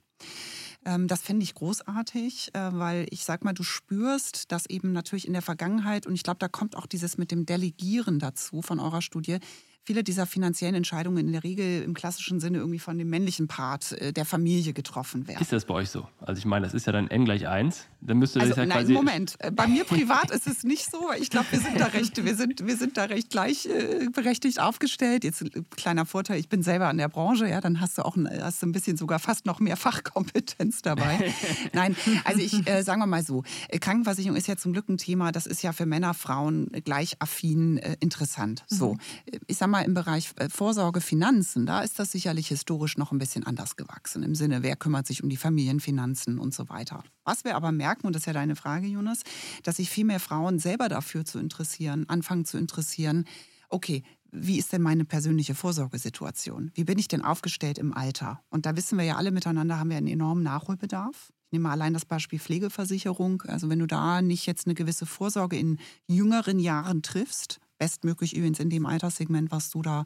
Ähm, 0.86 1.08
das 1.08 1.22
fände 1.22 1.44
ich 1.44 1.54
großartig, 1.54 2.52
äh, 2.54 2.70
weil 2.74 3.06
ich 3.12 3.24
sag 3.24 3.44
mal, 3.44 3.54
du 3.54 3.64
spürst, 3.64 4.52
dass 4.52 4.66
eben 4.66 4.94
natürlich 4.94 5.28
in 5.28 5.34
der 5.34 5.42
Vergangenheit, 5.42 6.08
und 6.08 6.16
ich 6.16 6.24
glaube, 6.24 6.40
da 6.40 6.48
kommt 6.48 6.76
auch 6.76 6.86
dieses 6.86 7.18
mit 7.18 7.32
dem 7.32 7.46
Delegieren 7.46 8.20
dazu 8.20 8.62
von 8.62 8.80
eurer 8.80 9.02
Studie, 9.02 9.40
viele 9.84 10.04
dieser 10.04 10.26
finanziellen 10.26 10.76
Entscheidungen 10.76 11.26
in 11.26 11.32
der 11.32 11.44
Regel 11.44 11.82
im 11.84 11.94
klassischen 11.94 12.40
Sinne 12.40 12.60
irgendwie 12.60 12.80
von 12.80 12.98
dem 12.98 13.10
männlichen 13.10 13.48
Part 13.48 13.94
äh, 13.94 14.14
der 14.14 14.26
Familie 14.26 14.74
getroffen 14.74 15.28
werden. 15.28 15.42
Ist 15.42 15.52
das 15.52 15.66
bei 15.66 15.74
euch 15.74 15.90
so? 15.90 16.08
Also 16.20 16.40
ich 16.40 16.46
meine, 16.46 16.66
das 16.66 16.74
ist 16.74 16.86
ja 16.86 16.94
dann 16.94 17.08
n 17.08 17.26
gleich 17.26 17.48
1. 17.48 17.88
Dann 18.02 18.18
müsste 18.18 18.40
das 18.40 18.50
also, 18.50 18.62
ja 18.62 18.68
nein, 18.68 18.78
quasi. 18.80 18.94
Moment. 18.94 19.36
Äh, 19.40 19.52
bei 19.52 19.68
mir 19.68 19.84
privat 19.84 20.32
ist 20.32 20.48
es 20.48 20.64
nicht 20.64 20.90
so. 20.90 21.12
Ich 21.20 21.30
glaube, 21.30 21.48
wir 21.52 21.60
sind 21.60 21.80
da 21.80 21.88
recht, 21.88 22.24
wir 22.24 22.36
sind, 22.36 22.66
wir 22.66 22.78
sind 22.78 22.98
da 22.98 23.06
recht 23.06 23.30
gleichberechtigt 23.30 24.58
äh, 24.58 24.62
aufgestellt. 24.62 25.24
Jetzt 25.24 25.42
ein 25.42 25.66
kleiner 25.72 26.06
Vorteil, 26.06 26.40
ich 26.40 26.50
bin 26.50 26.62
selber 26.62 26.90
in 26.92 26.98
der 26.98 27.10
Branche, 27.10 27.48
ja, 27.48 27.60
dann 27.60 27.82
hast 27.82 27.98
du 27.98 28.06
auch 28.06 28.16
ein, 28.16 28.30
hast 28.42 28.62
du 28.62 28.68
ein 28.68 28.72
bisschen 28.72 28.98
sogar 28.98 29.20
fast 29.20 29.46
noch 29.46 29.60
mehr 29.60 29.78
Fachkompetenz 29.82 30.82
dabei. 30.84 31.34
nein, 31.74 31.96
also 32.24 32.40
ich 32.40 32.68
äh, 32.68 32.84
sagen 32.84 33.02
wir 33.02 33.08
mal 33.08 33.24
so, 33.24 33.44
Krankenversicherung 33.80 34.38
ist 34.38 34.48
ja 34.48 34.58
zum 34.58 34.74
Glück 34.74 34.90
ein 34.90 34.98
Thema, 34.98 35.32
das 35.32 35.48
ist 35.48 35.64
ja 35.64 35.74
für 35.74 35.88
Männer, 35.88 36.14
Frauen 36.14 36.72
gleich 36.84 37.16
affin 37.20 37.78
äh, 37.78 37.98
interessant. 38.00 38.64
So, 38.68 38.94
mhm. 38.94 39.00
ich 39.48 39.58
sag 39.58 39.71
mal, 39.72 39.82
im 39.82 39.94
Bereich 39.94 40.32
äh, 40.38 40.50
Vorsorge, 40.50 41.02
Finanzen, 41.02 41.66
da 41.66 41.82
ist 41.82 42.00
das 42.00 42.12
sicherlich 42.12 42.50
historisch 42.50 42.98
noch 42.98 43.12
ein 43.12 43.18
bisschen 43.18 43.46
anders 43.46 43.76
gewachsen. 43.76 44.24
Im 44.24 44.36
Sinne, 44.36 44.64
wer 44.64 44.76
kümmert 44.76 45.08
sich 45.08 45.24
um 45.24 45.30
die 45.30 45.38
Familienfinanzen 45.38 46.38
und 46.40 46.54
so 46.54 46.70
weiter. 46.70 47.04
Was 47.24 47.44
wir 47.44 47.56
aber 47.56 47.72
merken, 47.72 48.08
und 48.08 48.16
das 48.16 48.22
ist 48.22 48.28
ja 48.28 48.34
deine 48.34 48.56
Frage, 48.56 48.88
Jonas, 48.88 49.22
dass 49.64 49.78
sich 49.78 49.90
viel 49.90 50.06
mehr 50.06 50.20
Frauen 50.20 50.60
selber 50.60 50.90
dafür 50.90 51.26
zu 51.26 51.40
interessieren, 51.40 52.08
anfangen 52.08 52.46
zu 52.46 52.58
interessieren, 52.58 53.26
okay, 53.70 54.04
wie 54.32 54.58
ist 54.58 54.72
denn 54.72 54.82
meine 54.82 55.06
persönliche 55.06 55.56
Vorsorgesituation? 55.56 56.72
Wie 56.74 56.84
bin 56.84 56.98
ich 57.00 57.08
denn 57.08 57.24
aufgestellt 57.24 57.78
im 57.78 57.94
Alter? 57.94 58.42
Und 58.50 58.66
da 58.66 58.76
wissen 58.76 58.98
wir 58.98 59.06
ja 59.06 59.18
alle 59.18 59.32
miteinander, 59.32 59.80
haben 59.80 59.90
wir 59.90 59.98
einen 59.98 60.08
enormen 60.08 60.44
Nachholbedarf. 60.44 61.32
Ich 61.46 61.52
nehme 61.52 61.64
mal 61.64 61.72
allein 61.72 61.94
das 61.94 62.06
Beispiel 62.06 62.40
Pflegeversicherung. 62.40 63.42
Also 63.48 63.70
wenn 63.70 63.80
du 63.80 63.88
da 63.88 64.22
nicht 64.22 64.46
jetzt 64.46 64.68
eine 64.68 64.74
gewisse 64.74 65.06
Vorsorge 65.06 65.58
in 65.58 65.80
jüngeren 66.08 66.60
Jahren 66.60 67.02
triffst, 67.02 67.60
bestmöglich 67.82 68.36
übrigens 68.36 68.60
in 68.60 68.70
dem 68.70 68.86
Alterssegment, 68.86 69.50
was 69.50 69.72
du 69.72 69.82
da 69.82 70.06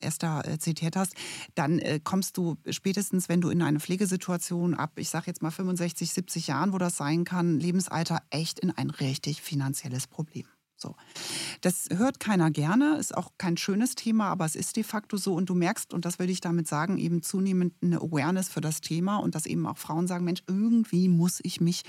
erst 0.00 0.22
da 0.22 0.40
äh, 0.40 0.58
zitiert 0.58 0.96
hast, 0.96 1.12
dann 1.54 1.78
äh, 1.78 2.00
kommst 2.02 2.38
du 2.38 2.56
spätestens, 2.70 3.28
wenn 3.28 3.42
du 3.42 3.50
in 3.50 3.60
eine 3.60 3.78
Pflegesituation 3.78 4.72
ab, 4.72 4.92
ich 4.96 5.10
sage 5.10 5.26
jetzt 5.26 5.42
mal 5.42 5.50
65, 5.50 6.10
70 6.12 6.46
Jahren, 6.46 6.72
wo 6.72 6.78
das 6.78 6.96
sein 6.96 7.24
kann, 7.24 7.60
Lebensalter 7.60 8.22
echt 8.30 8.58
in 8.58 8.70
ein 8.70 8.88
richtig 8.88 9.42
finanzielles 9.42 10.06
Problem. 10.06 10.46
So. 10.80 10.94
Das 11.60 11.88
hört 11.94 12.20
keiner 12.20 12.50
gerne, 12.50 12.96
ist 12.96 13.14
auch 13.14 13.32
kein 13.36 13.56
schönes 13.58 13.94
Thema, 13.94 14.28
aber 14.28 14.46
es 14.46 14.56
ist 14.56 14.76
de 14.76 14.82
facto 14.82 15.18
so. 15.18 15.34
Und 15.34 15.50
du 15.50 15.54
merkst, 15.54 15.92
und 15.92 16.04
das 16.04 16.18
will 16.18 16.30
ich 16.30 16.40
damit 16.40 16.66
sagen, 16.68 16.96
eben 16.96 17.22
zunehmend 17.22 17.74
eine 17.82 17.98
Awareness 17.98 18.48
für 18.48 18.62
das 18.62 18.80
Thema 18.80 19.18
und 19.18 19.34
dass 19.34 19.44
eben 19.44 19.66
auch 19.66 19.76
Frauen 19.76 20.06
sagen, 20.06 20.24
Mensch, 20.24 20.42
irgendwie 20.46 21.08
muss 21.08 21.40
ich 21.42 21.60
mich 21.60 21.82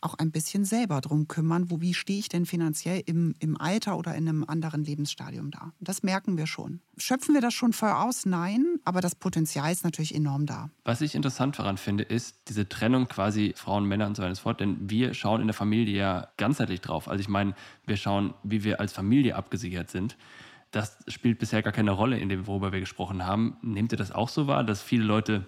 auch 0.00 0.14
ein 0.14 0.32
bisschen 0.32 0.64
selber 0.64 1.00
drum 1.00 1.28
kümmern. 1.28 1.70
Wo, 1.70 1.80
wie 1.80 1.94
stehe 1.94 2.18
ich 2.18 2.28
denn 2.28 2.46
finanziell 2.46 3.02
im, 3.06 3.34
im 3.38 3.56
Alter 3.60 3.96
oder 3.96 4.14
in 4.16 4.28
einem 4.28 4.44
anderen 4.44 4.82
Lebensstadium 4.82 5.50
da? 5.52 5.72
Das 5.78 6.02
merken 6.02 6.36
wir 6.36 6.46
schon. 6.46 6.80
Schöpfen 6.98 7.34
wir 7.34 7.40
das 7.40 7.54
schon 7.54 7.72
voll 7.72 7.90
aus? 7.90 8.26
Nein, 8.26 8.78
aber 8.84 9.00
das 9.00 9.14
Potenzial 9.14 9.70
ist 9.72 9.84
natürlich 9.84 10.14
enorm 10.14 10.46
da. 10.46 10.70
Was 10.84 11.00
ich 11.00 11.14
interessant 11.14 11.58
daran 11.58 11.78
finde, 11.78 12.02
ist 12.02 12.36
diese 12.48 12.68
Trennung 12.68 13.06
quasi 13.06 13.54
Frauen, 13.56 13.84
Männer 13.84 14.06
und 14.06 14.16
so 14.16 14.22
weiter 14.22 14.30
und 14.30 14.36
so 14.36 14.42
fort. 14.42 14.60
Denn 14.60 14.90
wir 14.90 15.14
schauen 15.14 15.40
in 15.40 15.46
der 15.46 15.54
Familie 15.54 15.96
ja 15.96 16.28
ganzheitlich 16.36 16.80
drauf. 16.80 17.08
Also 17.08 17.20
ich 17.20 17.28
meine, 17.28 17.54
wir 17.86 17.96
schauen, 17.96 18.34
wie 18.42 18.64
wir 18.64 18.80
als 18.80 18.92
Familie 18.92 19.36
abgesichert 19.36 19.90
sind. 19.90 20.16
Das 20.70 20.98
spielt 21.08 21.38
bisher 21.38 21.62
gar 21.62 21.72
keine 21.72 21.90
Rolle 21.90 22.18
in 22.18 22.28
dem, 22.28 22.46
worüber 22.46 22.72
wir 22.72 22.80
gesprochen 22.80 23.26
haben. 23.26 23.56
Nehmt 23.62 23.92
ihr 23.92 23.98
das 23.98 24.12
auch 24.12 24.28
so 24.28 24.46
wahr, 24.46 24.64
dass 24.64 24.82
viele 24.82 25.04
Leute 25.04 25.44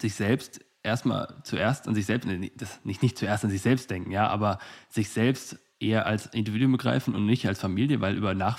sich 0.00 0.14
selbst 0.14 0.60
erstmal 0.82 1.34
zuerst 1.44 1.86
an 1.86 1.94
sich 1.94 2.06
selbst, 2.06 2.28
das 2.56 2.84
nicht, 2.84 3.02
nicht 3.02 3.18
zuerst 3.18 3.44
an 3.44 3.50
sich 3.50 3.62
selbst 3.62 3.90
denken, 3.90 4.10
ja, 4.10 4.26
aber 4.28 4.58
sich 4.88 5.10
selbst 5.10 5.58
eher 5.78 6.06
als 6.06 6.26
Individuum 6.26 6.72
begreifen 6.72 7.14
und 7.14 7.26
nicht 7.26 7.46
als 7.46 7.60
Familie, 7.60 8.00
weil 8.00 8.16
über 8.16 8.34
Nach 8.34 8.58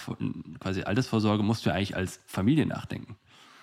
quasi 0.60 0.84
Altersvorsorge 0.84 1.44
musst 1.44 1.66
du 1.66 1.70
ja 1.70 1.76
eigentlich 1.76 1.96
als 1.96 2.20
Familie 2.26 2.66
nachdenken. 2.66 3.16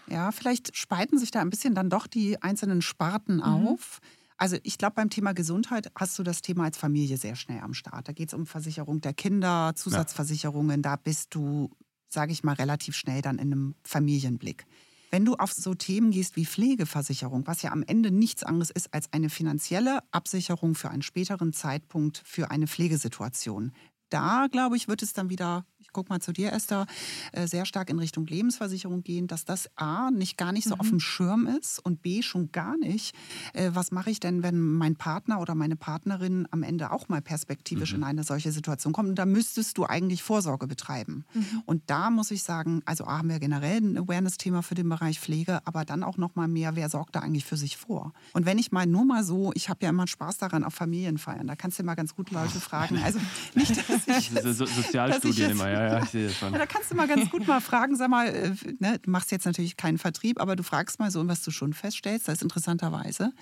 Ja, 0.06 0.32
vielleicht 0.32 0.76
spalten 0.76 1.18
sich 1.18 1.30
da 1.30 1.40
ein 1.40 1.50
bisschen 1.50 1.74
dann 1.74 1.90
doch 1.90 2.06
die 2.06 2.42
einzelnen 2.42 2.82
Sparten 2.82 3.36
mhm. 3.36 3.42
auf. 3.42 4.00
Also 4.38 4.56
ich 4.62 4.78
glaube, 4.78 4.94
beim 4.94 5.10
Thema 5.10 5.34
Gesundheit 5.34 5.90
hast 5.96 6.18
du 6.18 6.22
das 6.22 6.42
Thema 6.42 6.64
als 6.64 6.78
Familie 6.78 7.16
sehr 7.16 7.34
schnell 7.34 7.60
am 7.60 7.74
Start. 7.74 8.06
Da 8.08 8.12
geht 8.12 8.28
es 8.28 8.34
um 8.34 8.46
Versicherung 8.46 9.00
der 9.00 9.12
Kinder, 9.12 9.72
Zusatzversicherungen. 9.74 10.78
Ja. 10.78 10.90
Da 10.90 10.96
bist 10.96 11.34
du, 11.34 11.70
sage 12.08 12.30
ich 12.30 12.44
mal, 12.44 12.54
relativ 12.54 12.94
schnell 12.94 13.20
dann 13.20 13.38
in 13.38 13.52
einem 13.52 13.74
Familienblick. 13.82 14.64
Wenn 15.10 15.24
du 15.24 15.34
auf 15.34 15.52
so 15.52 15.74
Themen 15.74 16.12
gehst 16.12 16.36
wie 16.36 16.46
Pflegeversicherung, 16.46 17.46
was 17.46 17.62
ja 17.62 17.72
am 17.72 17.82
Ende 17.82 18.10
nichts 18.12 18.44
anderes 18.44 18.70
ist 18.70 18.94
als 18.94 19.12
eine 19.12 19.28
finanzielle 19.28 20.00
Absicherung 20.12 20.74
für 20.74 20.90
einen 20.90 21.02
späteren 21.02 21.52
Zeitpunkt 21.52 22.22
für 22.24 22.50
eine 22.50 22.68
Pflegesituation, 22.68 23.72
da, 24.10 24.46
glaube 24.50 24.76
ich, 24.76 24.88
wird 24.88 25.02
es 25.02 25.12
dann 25.12 25.30
wieder 25.30 25.64
ich 25.88 25.92
gucke 25.94 26.12
mal 26.12 26.20
zu 26.20 26.32
dir, 26.32 26.52
Esther, 26.52 26.86
äh, 27.32 27.46
sehr 27.46 27.64
stark 27.64 27.88
in 27.88 27.98
Richtung 27.98 28.26
Lebensversicherung 28.26 29.02
gehen, 29.02 29.26
dass 29.26 29.46
das 29.46 29.70
A 29.76 30.10
nicht 30.10 30.36
gar 30.36 30.52
nicht 30.52 30.68
so 30.68 30.74
mhm. 30.74 30.80
auf 30.80 30.88
dem 30.90 31.00
Schirm 31.00 31.46
ist 31.46 31.78
und 31.78 32.02
B 32.02 32.20
schon 32.20 32.52
gar 32.52 32.76
nicht. 32.76 33.14
Äh, 33.54 33.70
was 33.72 33.90
mache 33.90 34.10
ich 34.10 34.20
denn, 34.20 34.42
wenn 34.42 34.60
mein 34.60 34.96
Partner 34.96 35.40
oder 35.40 35.54
meine 35.54 35.76
Partnerin 35.76 36.46
am 36.50 36.62
Ende 36.62 36.92
auch 36.92 37.08
mal 37.08 37.22
perspektivisch 37.22 37.92
mhm. 37.92 37.98
in 37.98 38.04
eine 38.04 38.24
solche 38.24 38.52
Situation 38.52 38.92
kommt? 38.92 39.08
Und 39.08 39.14
da 39.14 39.24
müsstest 39.24 39.78
du 39.78 39.86
eigentlich 39.86 40.22
Vorsorge 40.22 40.66
betreiben. 40.66 41.24
Mhm. 41.32 41.62
Und 41.64 41.82
da 41.86 42.10
muss 42.10 42.30
ich 42.32 42.42
sagen, 42.42 42.82
also 42.84 43.04
A, 43.04 43.18
haben 43.18 43.30
wir 43.30 43.38
generell 43.38 43.78
ein 43.78 43.96
Awareness-Thema 43.96 44.62
für 44.62 44.74
den 44.74 44.90
Bereich 44.90 45.18
Pflege, 45.18 45.66
aber 45.66 45.86
dann 45.86 46.02
auch 46.02 46.18
noch 46.18 46.36
mal 46.36 46.48
mehr, 46.48 46.76
wer 46.76 46.90
sorgt 46.90 47.16
da 47.16 47.20
eigentlich 47.20 47.46
für 47.46 47.56
sich 47.56 47.78
vor? 47.78 48.12
Und 48.34 48.44
wenn 48.44 48.58
ich 48.58 48.72
mal 48.72 48.86
nur 48.86 49.06
mal 49.06 49.24
so, 49.24 49.52
ich 49.54 49.70
habe 49.70 49.78
ja 49.84 49.88
immer 49.88 50.06
Spaß 50.06 50.36
daran 50.36 50.64
auf 50.64 50.74
Familienfeiern, 50.74 51.46
da 51.46 51.56
kannst 51.56 51.78
du 51.78 51.82
mal 51.82 51.94
ganz 51.94 52.14
gut 52.14 52.30
Leute 52.30 52.60
fragen. 52.60 52.98
Also 53.02 53.18
nicht, 53.54 53.88
dass 53.88 53.97
ich 54.06 54.30
jetzt, 54.30 54.58
so, 54.58 54.66
Sozialstudien 54.66 55.50
immer, 55.50 55.68
ja 55.70 55.78
ja, 55.78 55.92
ja, 55.92 56.02
ich 56.02 56.10
sehe 56.10 56.26
das 56.26 56.36
schon. 56.36 56.52
Ja, 56.52 56.58
da 56.58 56.66
kannst 56.66 56.90
du 56.90 56.94
mal 56.94 57.06
ganz 57.06 57.30
gut 57.30 57.46
mal 57.46 57.60
fragen, 57.60 57.96
sag 57.96 58.08
mal, 58.10 58.26
äh, 58.28 58.50
ne, 58.78 58.98
du 58.98 59.10
machst 59.10 59.30
jetzt 59.30 59.46
natürlich 59.46 59.76
keinen 59.76 59.98
Vertrieb, 59.98 60.40
aber 60.40 60.56
du 60.56 60.62
fragst 60.62 60.98
mal 60.98 61.10
so, 61.10 61.26
was 61.28 61.42
du 61.42 61.50
schon 61.50 61.72
feststellst, 61.72 62.28
das 62.28 62.36
ist 62.36 62.42
interessanterweise. 62.42 63.32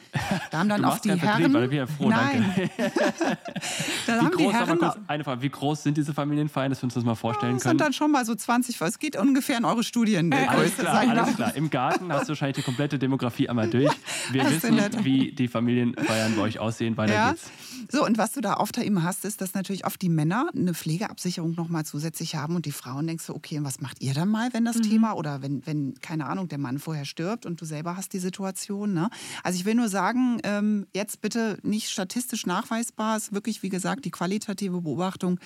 Da 0.50 0.58
haben 0.58 0.68
dann 0.68 0.84
auch 0.84 0.98
die 0.98 1.10
Herren. 1.10 1.50
Vertrieb, 1.50 1.72
ich 1.72 1.78
bin 1.78 1.86
froh, 1.86 2.08
nein. 2.08 2.70
da 4.06 4.16
haben 4.16 4.30
groß, 4.30 4.36
die 4.38 4.52
Herren. 4.52 4.78
Kurz, 4.78 4.96
eine 5.06 5.24
Frage, 5.24 5.42
wie 5.42 5.50
groß 5.50 5.82
sind 5.82 5.96
diese 5.96 6.14
Familienfeiern, 6.14 6.70
dass 6.70 6.80
wir 6.80 6.84
uns 6.84 6.94
das 6.94 7.04
mal 7.04 7.14
vorstellen 7.14 7.54
das 7.54 7.62
können? 7.62 7.78
sind 7.78 7.80
dann 7.80 7.92
schon 7.92 8.10
mal 8.10 8.24
so 8.24 8.34
20, 8.34 8.80
es 8.80 8.98
geht 8.98 9.16
ungefähr 9.16 9.58
in 9.58 9.64
eure 9.64 9.84
Studien. 9.84 10.32
Alles 10.32 10.76
klar, 10.76 11.08
alles 11.08 11.36
klar. 11.36 11.54
Im 11.54 11.70
Garten 11.70 12.12
hast 12.12 12.24
du 12.24 12.28
wahrscheinlich 12.30 12.56
die 12.56 12.62
komplette 12.62 12.98
Demografie 12.98 13.48
einmal 13.48 13.68
durch. 13.68 13.92
Wir 14.30 14.44
das 14.44 14.62
wissen, 14.62 15.04
wie 15.04 15.32
die 15.32 15.48
Familienfeiern 15.48 16.36
bei 16.36 16.42
euch 16.42 16.58
aussehen. 16.58 16.96
Weiter 16.96 17.14
ja. 17.14 17.30
geht's. 17.30 17.50
So, 17.90 18.04
und 18.04 18.18
was 18.18 18.32
du 18.32 18.40
da 18.40 18.54
oft 18.54 18.78
eben 18.78 19.02
hast, 19.02 19.24
ist, 19.24 19.40
dass 19.40 19.54
natürlich 19.54 19.86
oft 19.86 20.00
die 20.02 20.08
Männer 20.08 20.45
eine 20.54 20.74
Pflegeabsicherung 20.74 21.54
nochmal 21.54 21.84
zusätzlich 21.84 22.36
haben 22.36 22.56
und 22.56 22.66
die 22.66 22.72
Frauen 22.72 23.06
denkst 23.06 23.26
du, 23.26 23.34
okay, 23.34 23.58
und 23.58 23.64
was 23.64 23.80
macht 23.80 24.02
ihr 24.02 24.14
dann 24.14 24.28
mal, 24.28 24.52
wenn 24.52 24.64
das 24.64 24.76
mhm. 24.76 24.82
Thema 24.82 25.12
oder 25.14 25.42
wenn, 25.42 25.66
wenn, 25.66 25.94
keine 26.00 26.26
Ahnung, 26.26 26.48
der 26.48 26.58
Mann 26.58 26.78
vorher 26.78 27.04
stirbt 27.04 27.46
und 27.46 27.60
du 27.60 27.64
selber 27.64 27.96
hast 27.96 28.12
die 28.12 28.18
Situation. 28.18 28.92
Ne? 28.92 29.08
Also 29.42 29.58
ich 29.58 29.64
will 29.64 29.74
nur 29.74 29.88
sagen, 29.88 30.38
ähm, 30.44 30.86
jetzt 30.94 31.20
bitte 31.20 31.58
nicht 31.62 31.90
statistisch 31.90 32.46
nachweisbar, 32.46 33.16
ist 33.16 33.32
wirklich, 33.32 33.62
wie 33.62 33.68
gesagt, 33.68 34.04
die 34.04 34.10
qualitative 34.10 34.80
Beobachtung, 34.80 35.38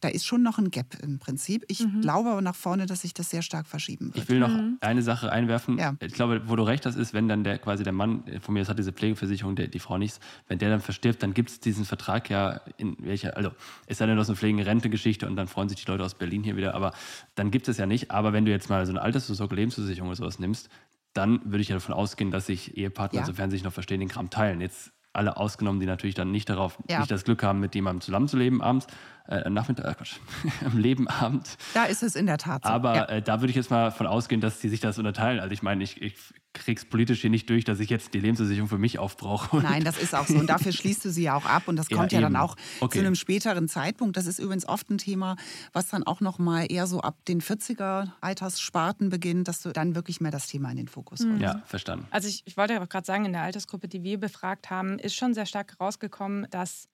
da 0.00 0.08
ist 0.08 0.24
schon 0.24 0.42
noch 0.42 0.58
ein 0.58 0.70
Gap 0.70 0.96
im 1.02 1.18
Prinzip. 1.18 1.64
Ich 1.68 1.84
mhm. 1.84 2.00
glaube 2.00 2.30
aber 2.30 2.42
nach 2.42 2.56
vorne, 2.56 2.86
dass 2.86 3.02
sich 3.02 3.14
das 3.14 3.30
sehr 3.30 3.42
stark 3.42 3.66
verschieben 3.66 4.14
wird. 4.14 4.24
Ich 4.24 4.28
will 4.28 4.38
noch 4.38 4.48
mhm. 4.48 4.78
eine 4.80 5.02
Sache 5.02 5.30
einwerfen. 5.30 5.78
Ja. 5.78 5.94
Ich 6.00 6.14
glaube, 6.14 6.42
wo 6.46 6.56
du 6.56 6.62
recht 6.62 6.86
hast, 6.86 6.96
ist, 6.96 7.14
wenn 7.14 7.28
dann 7.28 7.44
der 7.44 7.58
quasi 7.58 7.84
der 7.84 7.92
Mann 7.92 8.24
von 8.40 8.54
mir, 8.54 8.60
das 8.60 8.68
hat 8.68 8.78
diese 8.78 8.92
Pflegeversicherung, 8.92 9.56
der, 9.56 9.68
die 9.68 9.78
Frau 9.78 9.98
nichts, 9.98 10.20
wenn 10.48 10.58
der 10.58 10.70
dann 10.70 10.80
verstirbt, 10.80 11.22
dann 11.22 11.34
gibt 11.34 11.50
es 11.50 11.60
diesen 11.60 11.84
Vertrag 11.84 12.30
ja 12.30 12.60
in 12.76 12.96
welcher, 13.00 13.36
also 13.36 13.50
es 13.86 13.98
sei 13.98 14.06
denn, 14.06 14.16
du 14.16 14.20
hast 14.20 14.28
eine 14.28 14.36
Pflegen-Rente-Geschichte 14.48 15.26
und 15.26 15.36
dann 15.36 15.46
freuen 15.46 15.68
sich 15.68 15.84
die 15.84 15.90
Leute 15.90 16.04
aus 16.04 16.14
Berlin 16.14 16.42
hier 16.42 16.56
wieder, 16.56 16.74
aber 16.74 16.92
dann 17.34 17.50
gibt 17.50 17.68
es 17.68 17.76
ja 17.76 17.86
nicht. 17.86 18.10
Aber 18.10 18.32
wenn 18.32 18.44
du 18.44 18.50
jetzt 18.50 18.70
mal 18.70 18.84
so 18.86 18.92
eine 18.92 19.02
Altersvorsorge, 19.02 19.54
Lebensversicherung 19.54 20.08
oder 20.08 20.16
sowas 20.16 20.38
nimmst, 20.38 20.68
dann 21.12 21.40
würde 21.44 21.60
ich 21.60 21.68
ja 21.68 21.76
davon 21.76 21.94
ausgehen, 21.94 22.30
dass 22.30 22.46
sich 22.46 22.76
Ehepartner, 22.76 23.20
ja. 23.20 23.26
sofern 23.26 23.50
sie 23.50 23.56
sich 23.56 23.64
noch 23.64 23.72
verstehen, 23.72 24.00
den 24.00 24.08
Kram 24.08 24.30
teilen. 24.30 24.60
Jetzt 24.60 24.92
alle 25.12 25.36
ausgenommen, 25.36 25.80
die 25.80 25.86
natürlich 25.86 26.14
dann 26.14 26.30
nicht 26.30 26.48
darauf, 26.48 26.78
ja. 26.88 26.98
nicht 26.98 27.10
das 27.10 27.24
Glück 27.24 27.42
haben, 27.42 27.60
mit 27.60 27.74
jemandem 27.74 28.02
zusammenzuleben 28.02 28.60
abends, 28.60 28.86
äh, 29.26 29.48
Nachmittag, 29.50 29.86
äh, 29.86 29.94
Quatsch, 29.94 30.16
am 30.64 30.78
Lebenabend. 30.78 31.56
Da 31.74 31.84
ist 31.84 32.02
es 32.02 32.14
in 32.14 32.26
der 32.26 32.38
Tat 32.38 32.64
so. 32.64 32.70
Aber 32.70 32.94
ja. 32.94 33.04
äh, 33.06 33.22
da 33.22 33.40
würde 33.40 33.50
ich 33.50 33.56
jetzt 33.56 33.70
mal 33.70 33.90
von 33.90 34.06
ausgehen, 34.06 34.40
dass 34.40 34.60
die 34.60 34.68
sich 34.68 34.80
das 34.80 34.98
unterteilen. 34.98 35.40
Also 35.40 35.52
ich 35.52 35.62
meine, 35.62 35.82
ich, 35.82 36.00
ich 36.00 36.14
krieg's 36.58 36.84
politisch 36.84 37.20
hier 37.20 37.30
nicht 37.30 37.48
durch, 37.50 37.64
dass 37.64 37.80
ich 37.80 37.90
jetzt 37.90 38.14
die 38.14 38.20
Lebensversicherung 38.20 38.68
für 38.68 38.78
mich 38.78 38.98
aufbrauche. 38.98 39.58
Nein, 39.58 39.84
das 39.84 39.98
ist 39.98 40.14
auch 40.14 40.26
so. 40.26 40.34
Und 40.38 40.48
dafür 40.48 40.72
schließt 40.72 41.04
du 41.04 41.10
sie 41.10 41.24
ja 41.24 41.36
auch 41.36 41.44
ab. 41.44 41.68
Und 41.68 41.76
das 41.76 41.88
kommt 41.88 42.12
ja, 42.12 42.20
ja 42.20 42.26
dann 42.26 42.36
auch 42.36 42.56
okay. 42.80 42.98
zu 42.98 43.04
einem 43.04 43.14
späteren 43.14 43.68
Zeitpunkt. 43.68 44.16
Das 44.16 44.26
ist 44.26 44.38
übrigens 44.38 44.66
oft 44.66 44.90
ein 44.90 44.98
Thema, 44.98 45.36
was 45.72 45.88
dann 45.88 46.04
auch 46.04 46.20
noch 46.20 46.38
mal 46.38 46.66
eher 46.70 46.86
so 46.86 47.00
ab 47.00 47.16
den 47.26 47.40
40er 47.40 48.10
Alterssparten 48.20 49.08
beginnt, 49.08 49.48
dass 49.48 49.62
du 49.62 49.72
dann 49.72 49.94
wirklich 49.94 50.20
mehr 50.20 50.30
das 50.30 50.46
Thema 50.46 50.70
in 50.70 50.76
den 50.76 50.88
Fokus 50.88 51.20
holst. 51.20 51.34
Mhm. 51.34 51.40
Ja, 51.40 51.62
verstanden. 51.66 52.06
Also 52.10 52.28
ich, 52.28 52.42
ich 52.44 52.56
wollte 52.56 52.76
aber 52.76 52.86
gerade 52.86 53.06
sagen, 53.06 53.24
in 53.24 53.32
der 53.32 53.42
Altersgruppe, 53.42 53.88
die 53.88 54.02
wir 54.02 54.18
befragt 54.18 54.70
haben, 54.70 54.98
ist 54.98 55.14
schon 55.14 55.34
sehr 55.34 55.46
stark 55.46 55.76
rausgekommen, 55.80 56.46
dass 56.50 56.88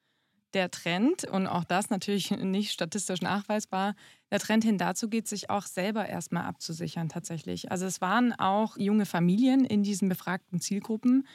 der 0.54 0.70
Trend, 0.70 1.24
und 1.24 1.46
auch 1.46 1.64
das 1.64 1.90
natürlich 1.90 2.30
nicht 2.30 2.72
statistisch 2.72 3.20
nachweisbar, 3.22 3.94
der 4.30 4.38
Trend 4.38 4.64
hin 4.64 4.78
dazu 4.78 5.08
geht, 5.08 5.28
sich 5.28 5.50
auch 5.50 5.66
selber 5.66 6.08
erstmal 6.08 6.44
abzusichern 6.44 7.08
tatsächlich. 7.08 7.70
Also 7.70 7.86
es 7.86 8.00
waren 8.00 8.32
auch 8.32 8.76
junge 8.78 9.06
Familien 9.06 9.64
in 9.64 9.82
diesen 9.82 10.08
befragten 10.08 10.60
Zielgruppen, 10.60 11.26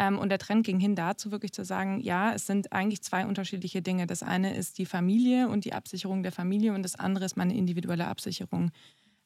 Ähm, 0.00 0.16
und 0.18 0.28
der 0.30 0.38
Trend 0.38 0.64
ging 0.64 0.78
hin 0.80 0.94
dazu, 0.94 1.32
wirklich 1.32 1.52
zu 1.52 1.64
sagen, 1.64 2.00
ja, 2.00 2.32
es 2.32 2.46
sind 2.46 2.72
eigentlich 2.72 3.02
zwei 3.02 3.26
unterschiedliche 3.26 3.82
Dinge. 3.82 4.06
Das 4.06 4.22
eine 4.22 4.54
ist 4.54 4.78
die 4.78 4.86
Familie 4.86 5.48
und 5.48 5.64
die 5.64 5.72
Absicherung 5.72 6.22
der 6.22 6.30
Familie 6.32 6.72
und 6.72 6.84
das 6.84 6.94
andere 6.94 7.24
ist 7.24 7.36
meine 7.36 7.56
individuelle 7.56 8.06
Absicherung. 8.06 8.70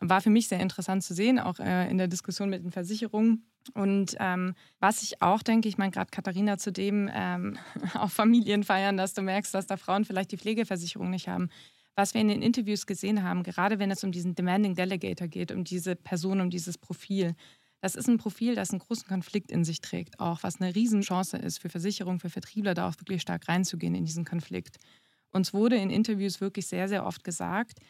War 0.01 0.23
für 0.23 0.31
mich 0.31 0.49
sehr 0.49 0.61
interessant 0.61 1.05
zu 1.05 1.15
sehen, 1.15 1.38
auch 1.38 1.59
äh, 1.61 1.91
in 1.91 1.99
der 1.99 2.09
Diskussion 2.09 2.49
mit 2.49 2.65
den 2.65 2.73
Versicherungen. 2.73 3.45
Und 3.75 4.16
ähm, 4.20 4.55
was 4.81 5.03
ich 5.03 5.22
auch 5.22 5.42
denke, 5.42 5.68
ich 5.68 5.79
meine 5.79 5.90
gerade 5.90 6.11
Katharina 6.11 6.59
zu 6.59 6.72
dem 6.72 7.11
ähm, 7.12 7.59
auf 7.94 8.12
Familien 8.12 8.64
feiern, 8.64 8.96
dass 8.96 9.14
du 9.14 9.22
merkst, 9.22 9.55
dass 9.55 9.66
da 9.66 9.77
Frauen 9.77 10.05
vielleicht 10.05 10.33
die 10.33 10.38
Pflegeversicherung 10.38 11.11
nicht 11.11 11.29
haben. 11.29 11.48
Was 11.94 12.14
wir 12.14 12.20
in 12.22 12.29
den 12.29 12.40
Interviews 12.42 12.87
gesehen 12.87 13.22
haben, 13.22 13.42
gerade 13.42 13.79
wenn 13.79 13.90
es 13.90 14.03
um 14.03 14.12
diesen 14.12 14.35
Demanding 14.35 14.75
Delegator 14.75 15.29
geht, 15.29 15.53
um 15.53 15.64
diese 15.64 15.94
Person, 15.94 16.40
um 16.40 16.48
dieses 16.48 16.79
Profil, 16.79 17.35
das 17.83 17.96
ist 17.96 18.09
ein 18.09 18.16
Profil, 18.16 18.55
das 18.55 18.70
einen 18.70 18.79
großen 18.79 19.09
Konflikt 19.09 19.51
in 19.51 19.64
sich 19.64 19.81
trägt, 19.81 20.20
auch 20.20 20.42
was 20.42 20.61
eine 20.61 20.75
Riesenchance 20.75 21.37
ist 21.37 21.59
für 21.59 21.68
Versicherungen, 21.68 22.20
für 22.20 22.31
Vertriebler, 22.31 22.75
da 22.75 22.88
auch 22.88 22.98
wirklich 22.98 23.20
stark 23.20 23.48
reinzugehen 23.48 23.94
in 23.94 24.05
diesen 24.05 24.25
Konflikt. 24.25 24.79
Uns 25.33 25.53
wurde 25.53 25.77
in 25.77 25.90
Interviews 25.90 26.40
wirklich 26.40 26.66
sehr, 26.66 26.88
sehr 26.88 27.05
oft 27.05 27.25
gesagt, 27.25 27.81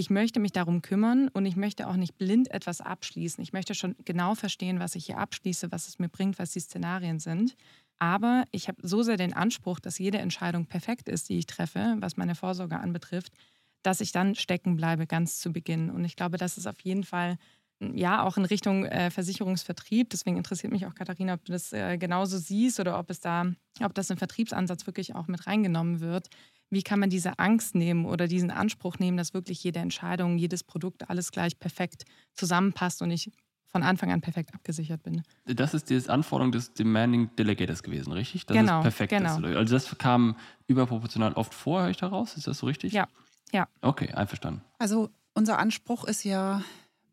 ich 0.00 0.08
möchte 0.08 0.40
mich 0.40 0.52
darum 0.52 0.80
kümmern 0.80 1.28
und 1.28 1.44
ich 1.44 1.56
möchte 1.56 1.86
auch 1.86 1.96
nicht 1.96 2.16
blind 2.16 2.50
etwas 2.50 2.80
abschließen. 2.80 3.42
Ich 3.42 3.52
möchte 3.52 3.74
schon 3.74 3.94
genau 4.06 4.34
verstehen, 4.34 4.80
was 4.80 4.94
ich 4.94 5.04
hier 5.04 5.18
abschließe, 5.18 5.70
was 5.72 5.88
es 5.88 5.98
mir 5.98 6.08
bringt, 6.08 6.38
was 6.38 6.52
die 6.52 6.60
Szenarien 6.60 7.18
sind. 7.18 7.54
Aber 7.98 8.44
ich 8.50 8.68
habe 8.68 8.78
so 8.82 9.02
sehr 9.02 9.18
den 9.18 9.34
Anspruch, 9.34 9.78
dass 9.78 9.98
jede 9.98 10.16
Entscheidung 10.16 10.64
perfekt 10.64 11.10
ist, 11.10 11.28
die 11.28 11.36
ich 11.36 11.46
treffe, 11.46 11.96
was 11.98 12.16
meine 12.16 12.34
Vorsorge 12.34 12.80
anbetrifft, 12.80 13.34
dass 13.82 14.00
ich 14.00 14.10
dann 14.10 14.34
stecken 14.34 14.74
bleibe 14.74 15.06
ganz 15.06 15.38
zu 15.38 15.52
Beginn. 15.52 15.90
Und 15.90 16.06
ich 16.06 16.16
glaube, 16.16 16.38
das 16.38 16.56
ist 16.56 16.66
auf 16.66 16.80
jeden 16.80 17.04
Fall 17.04 17.36
ja, 17.80 18.22
auch 18.22 18.36
in 18.36 18.44
Richtung 18.44 18.84
äh, 18.84 19.10
Versicherungsvertrieb. 19.10 20.10
Deswegen 20.10 20.36
interessiert 20.36 20.72
mich 20.72 20.86
auch, 20.86 20.94
Katharina, 20.94 21.34
ob 21.34 21.44
du 21.44 21.52
das 21.52 21.72
äh, 21.72 21.96
genauso 21.96 22.38
siehst 22.38 22.78
oder 22.78 22.98
ob 22.98 23.10
es 23.10 23.20
da, 23.20 23.46
ob 23.82 23.94
das 23.94 24.10
im 24.10 24.18
Vertriebsansatz 24.18 24.86
wirklich 24.86 25.14
auch 25.14 25.28
mit 25.28 25.46
reingenommen 25.46 26.00
wird. 26.00 26.28
Wie 26.68 26.82
kann 26.82 27.00
man 27.00 27.10
diese 27.10 27.38
Angst 27.38 27.74
nehmen 27.74 28.04
oder 28.04 28.28
diesen 28.28 28.50
Anspruch 28.50 28.98
nehmen, 28.98 29.16
dass 29.16 29.34
wirklich 29.34 29.64
jede 29.64 29.80
Entscheidung, 29.80 30.38
jedes 30.38 30.62
Produkt 30.62 31.08
alles 31.10 31.32
gleich 31.32 31.58
perfekt 31.58 32.04
zusammenpasst 32.34 33.02
und 33.02 33.10
ich 33.10 33.30
von 33.66 33.82
Anfang 33.82 34.10
an 34.10 34.20
perfekt 34.20 34.52
abgesichert 34.52 35.02
bin. 35.02 35.22
Das 35.46 35.74
ist 35.74 35.90
die 35.90 36.08
Anforderung 36.08 36.52
des 36.52 36.74
Demanding 36.74 37.30
Delegators 37.36 37.82
gewesen, 37.82 38.12
richtig? 38.12 38.46
Dass 38.46 38.56
genau, 38.56 38.78
es 38.78 38.82
perfekt 38.82 39.10
genau. 39.10 39.38
ist. 39.38 39.44
Also 39.44 39.74
das 39.74 39.96
kam 39.98 40.36
überproportional 40.66 41.32
oft 41.34 41.54
vor, 41.54 41.82
höre 41.82 41.90
ich 41.90 41.96
daraus. 41.96 42.36
Ist 42.36 42.48
das 42.48 42.58
so 42.58 42.66
richtig? 42.66 42.92
Ja, 42.92 43.06
ja. 43.52 43.68
Okay, 43.80 44.12
einverstanden. 44.12 44.62
Also 44.78 45.10
unser 45.34 45.58
Anspruch 45.58 46.04
ist 46.04 46.24
ja 46.24 46.62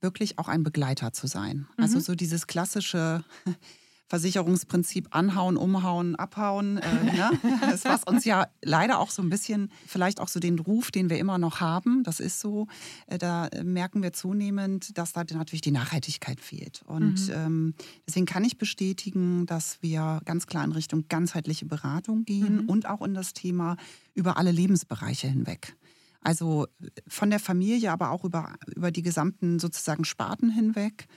wirklich 0.01 0.39
auch 0.39 0.47
ein 0.47 0.63
Begleiter 0.63 1.13
zu 1.13 1.27
sein. 1.27 1.67
Also 1.77 1.77
mhm. 1.77 1.83
Also 1.97 1.99
so 1.99 2.15
dieses 2.15 2.47
klassische 2.47 3.23
Versicherungsprinzip 4.07 5.09
anhauen, 5.11 5.57
umhauen, 5.57 6.15
abhauen. 6.15 6.77
Äh, 6.77 7.03
ne? 7.03 7.31
Das, 7.61 7.83
was 7.83 8.03
uns 8.03 8.23
ja 8.23 8.47
leider 8.61 8.99
auch 8.99 9.09
so 9.09 9.21
ein 9.21 9.29
bisschen, 9.29 9.69
vielleicht 9.85 10.21
auch 10.21 10.29
so 10.29 10.39
den 10.39 10.59
Ruf, 10.59 10.91
den 10.91 11.09
wir 11.09 11.17
immer 11.17 11.37
noch 11.37 11.59
haben, 11.59 12.03
das 12.03 12.19
ist 12.19 12.39
so, 12.39 12.67
äh, 13.07 13.17
da 13.17 13.49
merken 13.63 14.01
wir 14.01 14.13
zunehmend, 14.13 14.97
dass 14.97 15.11
da 15.11 15.23
natürlich 15.33 15.61
die 15.61 15.71
Nachhaltigkeit 15.71 16.39
fehlt. 16.39 16.83
Und 16.85 17.27
mhm. 17.27 17.33
ähm, 17.33 17.73
deswegen 18.07 18.25
kann 18.25 18.45
ich 18.45 18.57
bestätigen, 18.57 19.45
dass 19.45 19.81
wir 19.81 20.21
ganz 20.25 20.47
klar 20.47 20.63
in 20.63 20.71
Richtung 20.71 21.05
ganzheitliche 21.09 21.65
Beratung 21.65 22.23
gehen 22.23 22.63
mhm. 22.63 22.69
und 22.69 22.87
auch 22.87 23.01
in 23.01 23.13
das 23.13 23.33
Thema 23.33 23.75
über 24.13 24.37
alle 24.37 24.51
Lebensbereiche 24.51 25.27
hinweg. 25.27 25.75
Also 26.21 26.67
von 27.07 27.29
der 27.29 27.39
Familie, 27.39 27.91
aber 27.91 28.11
auch 28.11 28.23
über, 28.23 28.55
über 28.75 28.91
die 28.91 29.01
gesamten 29.01 29.59
sozusagen 29.59 30.05
Sparten 30.05 30.49
hinweg. 30.49 31.07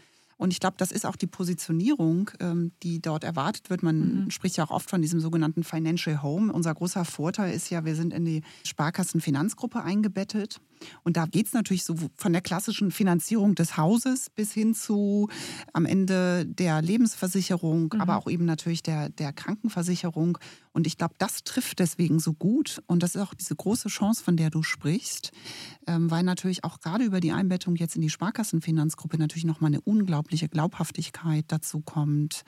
Und 0.40 0.54
ich 0.54 0.60
glaube, 0.60 0.76
das 0.78 0.90
ist 0.90 1.04
auch 1.04 1.16
die 1.16 1.26
Positionierung, 1.26 2.30
ähm, 2.40 2.72
die 2.82 3.02
dort 3.02 3.24
erwartet 3.24 3.68
wird. 3.68 3.82
Man 3.82 4.24
mhm. 4.24 4.30
spricht 4.30 4.56
ja 4.56 4.64
auch 4.64 4.70
oft 4.70 4.88
von 4.88 5.02
diesem 5.02 5.20
sogenannten 5.20 5.64
Financial 5.64 6.22
Home. 6.22 6.50
Unser 6.50 6.74
großer 6.74 7.04
Vorteil 7.04 7.52
ist 7.52 7.68
ja, 7.68 7.84
wir 7.84 7.94
sind 7.94 8.14
in 8.14 8.24
die 8.24 8.42
Sparkassenfinanzgruppe 8.64 9.82
eingebettet. 9.82 10.58
Und 11.03 11.16
da 11.16 11.27
geht 11.27 11.47
es 11.47 11.53
natürlich 11.53 11.85
so 11.85 11.95
von 12.16 12.33
der 12.33 12.43
klassischen 12.43 12.90
Finanzierung 12.90 13.55
des 13.55 13.77
Hauses 13.77 14.31
bis 14.31 14.53
hin 14.53 14.75
zu 14.75 15.29
am 15.73 15.87
Ende 15.87 16.47
der 16.47 16.83
Lebensversicherung, 16.83 17.90
mhm. 17.93 18.01
aber 18.01 18.16
auch 18.16 18.29
eben 18.29 18.45
natürlich 18.45 18.83
der, 18.83 19.09
der 19.09 19.33
Krankenversicherung. 19.33 20.38
Und 20.73 20.87
ich 20.87 20.97
glaube, 20.97 21.14
das 21.19 21.43
trifft 21.45 21.79
deswegen 21.79 22.21
so 22.21 22.33
gut. 22.33 22.83
Und 22.87 23.03
das 23.03 23.14
ist 23.14 23.21
auch 23.21 23.35
diese 23.35 23.57
große 23.57 23.88
Chance, 23.88 24.23
von 24.23 24.37
der 24.37 24.51
du 24.51 24.62
sprichst, 24.62 25.33
ähm, 25.87 26.11
weil 26.11 26.23
natürlich 26.23 26.64
auch 26.64 26.81
gerade 26.81 27.05
über 27.05 27.21
die 27.21 27.33
Einbettung 27.33 27.77
jetzt 27.77 27.97
in 27.97 28.03
die 28.03 28.11
Sparkassenfinanzgruppe 28.11 29.19
natürlich 29.19 29.45
nochmal 29.45 29.69
eine 29.69 29.81
unglaubliche 29.81 30.49
Glaubhaftigkeit 30.49 31.45
dazu 31.49 31.81
kommt. 31.81 32.43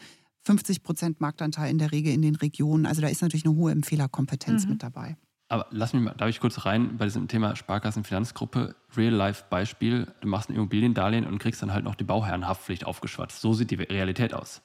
50 0.44 0.82
Prozent 0.82 1.20
Marktanteil 1.20 1.70
in 1.70 1.78
der 1.78 1.92
Regel 1.92 2.12
in 2.12 2.22
den 2.22 2.34
Regionen. 2.34 2.86
Also 2.86 3.00
da 3.00 3.08
ist 3.08 3.22
natürlich 3.22 3.44
eine 3.46 3.54
hohe 3.54 3.72
Empfehlerkompetenz 3.72 4.64
mhm. 4.64 4.70
mit 4.70 4.82
dabei. 4.82 5.16
Aber 5.52 5.66
lass 5.70 5.92
mich 5.92 6.02
mal, 6.02 6.14
darf 6.16 6.30
ich 6.30 6.40
kurz 6.40 6.64
rein 6.64 6.96
bei 6.96 7.04
diesem 7.04 7.28
Thema 7.28 7.54
Sparkassenfinanzgruppe, 7.54 8.74
Real-Life-Beispiel. 8.96 10.06
Du 10.22 10.26
machst 10.26 10.48
ein 10.48 10.54
Immobiliendarlehen 10.54 11.26
und 11.26 11.40
kriegst 11.40 11.60
dann 11.60 11.74
halt 11.74 11.84
noch 11.84 11.94
die 11.94 12.04
Bauherrenhaftpflicht 12.04 12.86
aufgeschwatzt. 12.86 13.42
So 13.42 13.52
sieht 13.52 13.70
die 13.70 13.74
Realität 13.74 14.32
aus. 14.32 14.62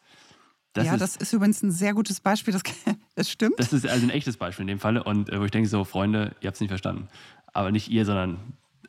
Das 0.72 0.86
ja, 0.86 0.94
ist, 0.94 1.02
das 1.02 1.16
ist 1.18 1.34
übrigens 1.34 1.62
ein 1.62 1.72
sehr 1.72 1.94
gutes 1.94 2.22
Beispiel, 2.22 2.54
das, 2.54 2.64
das 3.16 3.30
stimmt. 3.30 3.60
Das 3.60 3.74
ist 3.74 3.86
also 3.86 4.06
ein 4.06 4.12
echtes 4.12 4.38
Beispiel 4.38 4.64
in 4.64 4.68
dem 4.68 4.80
Falle 4.80 5.04
und 5.04 5.30
äh, 5.30 5.42
wo 5.42 5.44
ich 5.44 5.52
denke 5.52 5.68
so, 5.68 5.84
Freunde, 5.84 6.38
ihr 6.40 6.48
habt 6.48 6.56
es 6.56 6.62
nicht 6.62 6.70
verstanden. 6.70 7.10
Aber 7.52 7.74
nicht 7.74 7.90
ihr, 7.90 8.06
sondern 8.06 8.40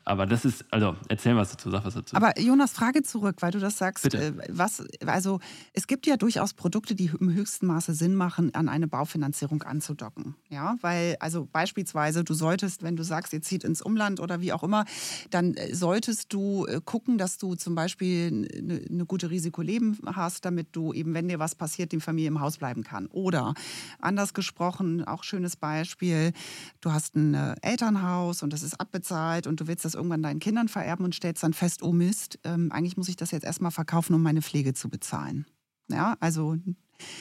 aber 0.09 0.27
das 0.27 0.45
ist, 0.45 0.65
also 0.71 0.97
erzähl 1.09 1.37
was 1.37 1.51
dazu, 1.51 1.71
sag 1.71 1.85
was 1.85 1.95
dazu. 1.95 2.17
Aber 2.17 2.39
Jonas, 2.41 2.73
Frage 2.73 3.03
zurück, 3.03 3.37
weil 3.41 3.51
du 3.51 3.59
das 3.59 3.77
sagst. 3.77 4.05
Bitte. 4.05 4.19
Äh, 4.19 4.33
was, 4.49 4.83
also 5.05 5.39
es 5.75 5.87
gibt 5.87 6.07
ja 6.07 6.17
durchaus 6.17 6.55
Produkte, 6.55 6.95
die 6.95 7.11
im 7.21 7.33
höchsten 7.35 7.67
Maße 7.67 7.93
Sinn 7.93 8.15
machen, 8.15 8.55
an 8.55 8.69
eine 8.69 8.89
Baufinanzierung 8.89 9.63
anzudocken. 9.63 10.35
Ja, 10.49 10.77
weil, 10.81 11.17
also 11.21 11.47
beispielsweise, 11.51 12.25
du 12.25 12.33
solltest, 12.33 12.83
wenn 12.83 12.97
du 12.97 13.03
sagst, 13.03 13.33
ihr 13.35 13.43
zieht 13.43 13.65
ins 13.65 13.83
Umland 13.83 14.21
oder 14.21 14.41
wie 14.41 14.53
auch 14.53 14.63
immer, 14.63 14.87
dann 15.31 15.55
äh, 15.55 15.75
solltest 15.75 16.33
du 16.33 16.67
äh, 16.67 16.81
gucken, 16.83 17.19
dass 17.19 17.37
du 17.37 17.55
zum 17.55 17.75
Beispiel 17.75 18.49
eine, 18.57 18.81
eine 18.89 19.05
gute 19.05 19.31
Risikoleben 19.31 19.99
hast, 20.07 20.45
damit 20.47 20.69
du 20.73 20.95
eben, 20.95 21.13
wenn 21.13 21.29
dir 21.29 21.39
was 21.39 21.55
passiert, 21.55 21.93
die 21.93 22.01
Familie 22.01 22.29
im 22.29 22.41
Haus 22.41 22.57
bleiben 22.57 22.83
kann. 22.83 23.09
Oder 23.09 23.53
anders 24.01 24.33
gesprochen, 24.33 25.05
auch 25.05 25.23
schönes 25.23 25.57
Beispiel, 25.57 26.33
du 26.81 26.93
hast 26.93 27.15
ein 27.17 27.35
Elternhaus 27.61 28.43
und 28.43 28.53
das 28.53 28.63
ist 28.63 28.81
abbezahlt 28.81 29.47
und 29.47 29.61
du 29.61 29.67
willst 29.67 29.85
das 29.85 29.98
irgendwann 29.99 30.23
deinen 30.23 30.41
Kindern 30.41 30.69
vererben 30.69 31.05
und 31.05 31.15
stellst 31.15 31.43
dann 31.43 31.53
fest, 31.53 31.83
oh 31.83 31.93
Mist, 31.93 32.39
ähm, 32.45 32.73
eigentlich 32.73 32.97
muss 32.97 33.09
ich 33.09 33.17
das 33.17 33.31
jetzt 33.31 33.45
erstmal 33.45 33.71
verkaufen, 33.71 34.15
um 34.15 34.23
meine 34.23 34.43
Pflege 34.43 34.73
zu 34.73 34.89
bezahlen. 34.89 35.45
Ja, 35.91 36.17
also 36.21 36.57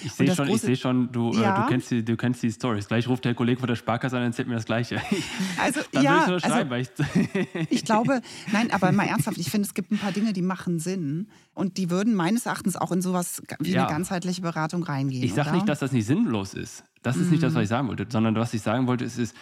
ich 0.04 0.12
sehe 0.12 0.34
schon, 0.34 0.58
seh 0.58 0.76
schon, 0.76 1.12
du, 1.12 1.32
ja. 1.34 1.56
äh, 1.56 1.62
du, 1.62 1.68
kennst 1.68 1.92
die, 1.92 2.04
du 2.04 2.18
kennst 2.18 2.42
die 2.42 2.52
Stories. 2.52 2.88
Gleich 2.88 3.08
ruft 3.08 3.26
der 3.26 3.36
Kollege 3.36 3.60
von 3.60 3.68
der 3.68 3.76
Sparkasse 3.76 4.18
an 4.18 4.24
und 4.24 4.30
erzählt 4.30 4.48
mir 4.48 4.56
das 4.56 4.66
Gleiche. 4.66 5.02
Also, 5.60 5.82
Dann 5.92 6.04
ja, 6.04 6.14
will 6.14 6.22
ich 6.22 6.28
nur 6.28 6.40
schreiben, 6.40 6.72
also, 6.72 7.04
ich, 7.14 7.72
ich 7.72 7.86
glaube, 7.86 8.22
nein, 8.52 8.72
aber 8.72 8.92
mal 8.92 9.06
ernsthaft, 9.06 9.38
ich 9.38 9.50
finde, 9.50 9.68
es 9.68 9.74
gibt 9.74 9.92
ein 9.92 9.98
paar 9.98 10.12
Dinge, 10.12 10.34
die 10.34 10.42
machen 10.42 10.80
Sinn 10.80 11.28
und 11.54 11.78
die 11.78 11.90
würden 11.90 12.16
meines 12.16 12.46
Erachtens 12.46 12.76
auch 12.76 12.92
in 12.92 13.02
sowas 13.02 13.42
wie 13.60 13.72
ja. 13.72 13.84
eine 13.84 13.92
ganzheitliche 13.92 14.42
Beratung 14.42 14.84
reingehen. 14.84 15.24
Ich 15.24 15.34
sage 15.34 15.52
nicht, 15.52 15.68
dass 15.68 15.80
das 15.80 15.92
nicht 15.92 16.06
sinnlos 16.06 16.54
ist. 16.54 16.84
Das 17.02 17.16
ist 17.16 17.26
mhm. 17.26 17.32
nicht 17.32 17.44
das, 17.44 17.54
was 17.54 17.64
ich 17.64 17.70
sagen 17.70 17.88
wollte, 17.88 18.06
sondern 18.10 18.36
was 18.36 18.54
ich 18.54 18.62
sagen 18.62 18.88
wollte, 18.88 19.06
ist, 19.06 19.18
ist 19.18 19.36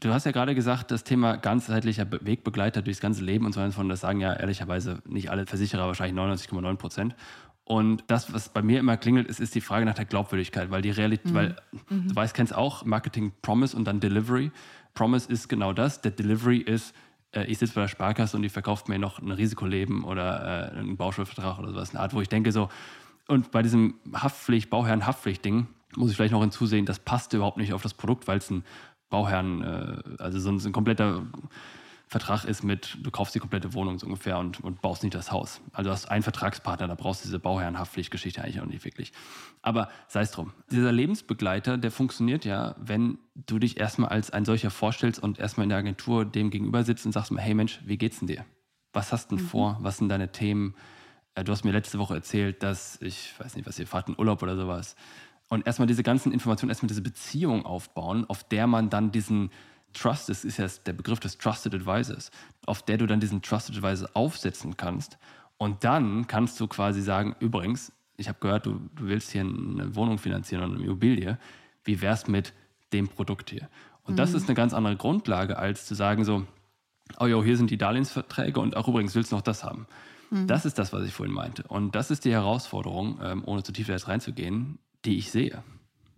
Du 0.00 0.12
hast 0.12 0.24
ja 0.24 0.32
gerade 0.32 0.54
gesagt, 0.54 0.90
das 0.90 1.02
Thema 1.02 1.36
ganzheitlicher 1.36 2.06
Wegbegleiter 2.10 2.82
durchs 2.82 3.00
ganze 3.00 3.24
Leben 3.24 3.46
und 3.46 3.52
so 3.52 3.60
weiter, 3.60 3.84
das 3.84 4.00
sagen 4.00 4.20
ja 4.20 4.32
ehrlicherweise 4.32 5.02
nicht 5.06 5.30
alle 5.30 5.46
Versicherer, 5.46 5.86
wahrscheinlich 5.86 6.16
99,9 6.16 6.76
Prozent. 6.76 7.16
Und 7.64 8.04
das, 8.06 8.32
was 8.32 8.48
bei 8.48 8.62
mir 8.62 8.78
immer 8.78 8.96
klingelt, 8.96 9.28
ist, 9.28 9.40
ist 9.40 9.54
die 9.54 9.60
Frage 9.60 9.84
nach 9.84 9.94
der 9.94 10.06
Glaubwürdigkeit, 10.06 10.70
weil 10.70 10.82
die 10.82 10.90
Realität, 10.90 11.32
mhm. 11.32 11.34
weil 11.34 11.56
mhm. 11.90 12.08
du 12.08 12.16
weißt, 12.16 12.34
kennst 12.34 12.54
auch 12.54 12.84
Marketing 12.84 13.32
Promise 13.42 13.76
und 13.76 13.84
dann 13.84 14.00
Delivery. 14.00 14.52
Promise 14.94 15.30
ist 15.30 15.48
genau 15.48 15.72
das, 15.72 16.00
der 16.00 16.12
Delivery 16.12 16.58
ist, 16.58 16.94
äh, 17.32 17.44
ich 17.44 17.58
sitze 17.58 17.74
bei 17.74 17.82
der 17.82 17.88
Sparkasse 17.88 18.36
und 18.36 18.42
die 18.42 18.48
verkauft 18.48 18.88
mir 18.88 18.98
noch 18.98 19.18
ein 19.18 19.32
Risikoleben 19.32 20.04
oder 20.04 20.72
äh, 20.72 20.78
einen 20.78 20.96
Bauschuldvertrag 20.96 21.58
oder 21.58 21.70
sowas, 21.70 21.90
eine 21.90 22.00
Art, 22.00 22.14
wo 22.14 22.20
ich 22.20 22.28
denke 22.28 22.52
so, 22.52 22.68
und 23.26 23.50
bei 23.50 23.60
diesem 23.60 23.96
Haftpflicht, 24.14 24.70
Bauherren-Haftpflicht-Ding, 24.70 25.66
muss 25.96 26.10
ich 26.10 26.16
vielleicht 26.16 26.32
noch 26.32 26.40
hinzusehen, 26.40 26.86
das 26.86 26.98
passt 26.98 27.34
überhaupt 27.34 27.58
nicht 27.58 27.74
auf 27.74 27.82
das 27.82 27.92
Produkt, 27.92 28.26
weil 28.26 28.38
es 28.38 28.50
ein 28.50 28.64
Bauherren, 29.10 29.62
äh, 29.62 30.22
also 30.22 30.38
so 30.38 30.50
ein, 30.50 30.58
so 30.58 30.68
ein, 30.68 30.72
kompletter 30.72 31.22
Vertrag 32.08 32.44
ist 32.44 32.62
mit, 32.62 32.98
du 33.02 33.10
kaufst 33.10 33.34
die 33.34 33.38
komplette 33.38 33.74
Wohnung 33.74 33.98
so 33.98 34.06
ungefähr 34.06 34.38
und, 34.38 34.60
und 34.60 34.80
baust 34.80 35.02
nicht 35.02 35.14
das 35.14 35.30
Haus. 35.30 35.60
Also 35.72 35.88
du 35.88 35.92
hast 35.92 36.06
einen 36.06 36.22
Vertragspartner, 36.22 36.88
da 36.88 36.94
brauchst 36.94 37.22
du 37.22 37.28
diese 37.28 37.38
Bauherrenhaftpflichtgeschichte 37.38 38.42
eigentlich 38.42 38.60
auch 38.60 38.66
nicht 38.66 38.84
wirklich. 38.84 39.12
Aber 39.60 39.90
sei 40.08 40.22
es 40.22 40.30
drum. 40.30 40.52
Dieser 40.70 40.92
Lebensbegleiter, 40.92 41.76
der 41.76 41.90
funktioniert 41.90 42.44
ja, 42.44 42.74
wenn 42.78 43.18
du 43.34 43.58
dich 43.58 43.78
erstmal 43.78 44.08
als 44.08 44.30
ein 44.30 44.46
solcher 44.46 44.70
vorstellst 44.70 45.22
und 45.22 45.38
erstmal 45.38 45.64
in 45.64 45.70
der 45.70 45.78
Agentur 45.78 46.24
dem 46.24 46.50
gegenüber 46.50 46.82
sitzt 46.82 47.04
und 47.04 47.12
sagst, 47.12 47.30
hey 47.36 47.54
Mensch, 47.54 47.80
wie 47.84 47.98
geht's 47.98 48.20
denn 48.20 48.28
dir? 48.28 48.44
Was 48.94 49.12
hast 49.12 49.30
du 49.30 49.36
denn 49.36 49.44
mhm. 49.44 49.48
vor? 49.48 49.78
Was 49.80 49.98
sind 49.98 50.08
deine 50.08 50.32
Themen? 50.32 50.74
Äh, 51.34 51.44
du 51.44 51.52
hast 51.52 51.64
mir 51.64 51.72
letzte 51.72 51.98
Woche 51.98 52.14
erzählt, 52.14 52.62
dass 52.62 53.00
ich 53.02 53.38
weiß 53.38 53.54
nicht, 53.56 53.66
was 53.66 53.78
ihr 53.78 53.86
fahrt, 53.86 54.08
in 54.08 54.18
Urlaub 54.18 54.42
oder 54.42 54.56
sowas. 54.56 54.96
Und 55.48 55.66
erstmal 55.66 55.88
diese 55.88 56.02
ganzen 56.02 56.32
Informationen, 56.32 56.70
erstmal 56.70 56.88
diese 56.88 57.02
Beziehung 57.02 57.64
aufbauen, 57.64 58.24
auf 58.28 58.44
der 58.44 58.66
man 58.66 58.90
dann 58.90 59.10
diesen 59.10 59.50
Trust, 59.94 60.28
das 60.28 60.44
ist 60.44 60.58
ja 60.58 60.66
der 60.84 60.92
Begriff 60.92 61.20
des 61.20 61.38
Trusted 61.38 61.74
Advisors, 61.74 62.30
auf 62.66 62.82
der 62.82 62.98
du 62.98 63.06
dann 63.06 63.20
diesen 63.20 63.40
Trusted 63.40 63.76
Advisor 63.76 64.10
aufsetzen 64.14 64.76
kannst. 64.76 65.18
Und 65.56 65.84
dann 65.84 66.26
kannst 66.26 66.60
du 66.60 66.68
quasi 66.68 67.00
sagen, 67.00 67.34
übrigens, 67.40 67.92
ich 68.16 68.28
habe 68.28 68.38
gehört, 68.40 68.66
du, 68.66 68.80
du 68.94 69.06
willst 69.06 69.30
hier 69.32 69.42
eine 69.42 69.94
Wohnung 69.94 70.18
finanzieren 70.18 70.62
oder 70.62 70.74
eine 70.74 70.84
Immobilie. 70.84 71.38
Wie 71.84 72.00
wär's 72.02 72.28
mit 72.28 72.52
dem 72.92 73.08
Produkt 73.08 73.50
hier? 73.50 73.68
Und 74.02 74.14
mhm. 74.14 74.16
das 74.18 74.34
ist 74.34 74.48
eine 74.48 74.54
ganz 74.54 74.74
andere 74.74 74.96
Grundlage, 74.96 75.58
als 75.58 75.86
zu 75.86 75.94
sagen 75.94 76.24
so, 76.24 76.46
oh 77.18 77.26
jo, 77.26 77.42
hier 77.42 77.56
sind 77.56 77.70
die 77.70 77.78
Darlehensverträge 77.78 78.60
und 78.60 78.76
auch 78.76 78.88
übrigens 78.88 79.14
willst 79.14 79.32
du 79.32 79.36
noch 79.36 79.42
das 79.42 79.64
haben. 79.64 79.86
Mhm. 80.30 80.46
Das 80.46 80.66
ist 80.66 80.78
das, 80.78 80.92
was 80.92 81.04
ich 81.04 81.12
vorhin 81.12 81.34
meinte. 81.34 81.64
Und 81.68 81.94
das 81.94 82.10
ist 82.10 82.24
die 82.24 82.32
Herausforderung, 82.32 83.18
ähm, 83.22 83.42
ohne 83.46 83.62
zu 83.62 83.72
tief 83.72 83.88
jetzt 83.88 84.08
reinzugehen, 84.08 84.78
die 85.04 85.18
ich 85.18 85.30
sehe. 85.30 85.62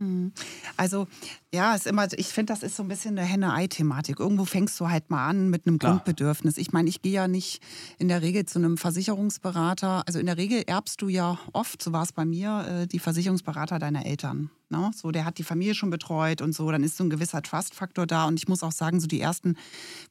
Mhm. 0.01 0.33
Also 0.77 1.07
ja, 1.53 1.75
ist 1.75 1.87
immer, 1.87 2.09
ich 2.17 2.29
finde, 2.29 2.53
das 2.53 2.63
ist 2.63 2.77
so 2.77 2.83
ein 2.83 2.89
bisschen 2.89 3.19
eine 3.19 3.27
Henne-Ei-Thematik. 3.27 4.19
Irgendwo 4.19 4.45
fängst 4.47 4.81
du 4.81 4.89
halt 4.89 5.11
mal 5.11 5.29
an 5.29 5.51
mit 5.51 5.67
einem 5.67 5.79
Klar. 5.79 5.93
Grundbedürfnis. 5.93 6.57
Ich 6.57 6.73
meine, 6.73 6.89
ich 6.89 7.03
gehe 7.03 7.13
ja 7.13 7.29
nicht 7.29 7.63
in 7.99 8.09
der 8.09 8.23
Regel 8.23 8.47
zu 8.47 8.59
einem 8.59 8.79
Versicherungsberater. 8.79 10.03
Also 10.07 10.19
in 10.19 10.27
der 10.27 10.39
Regel 10.39 10.65
erbst 10.67 11.03
du 11.03 11.09
ja 11.09 11.39
oft, 11.53 11.83
so 11.83 11.93
war 11.93 12.03
es 12.03 12.13
bei 12.13 12.25
mir, 12.25 12.67
äh, 12.83 12.87
die 12.87 12.99
Versicherungsberater 12.99 13.79
deiner 13.79 14.07
Eltern. 14.07 14.51
Ne? 14.71 14.91
So, 14.95 15.11
der 15.11 15.25
hat 15.25 15.39
die 15.39 15.43
Familie 15.43 15.75
schon 15.75 15.91
betreut 15.91 16.41
und 16.41 16.55
so, 16.55 16.71
dann 16.71 16.85
ist 16.85 16.97
so 16.97 17.05
ein 17.05 17.11
gewisser 17.11 17.43
Trust-Faktor 17.43 18.07
da. 18.07 18.27
Und 18.27 18.39
ich 18.39 18.49
muss 18.49 18.63
auch 18.63 18.73
sagen, 18.73 19.01
so 19.01 19.07
die 19.07 19.21
ersten 19.21 19.57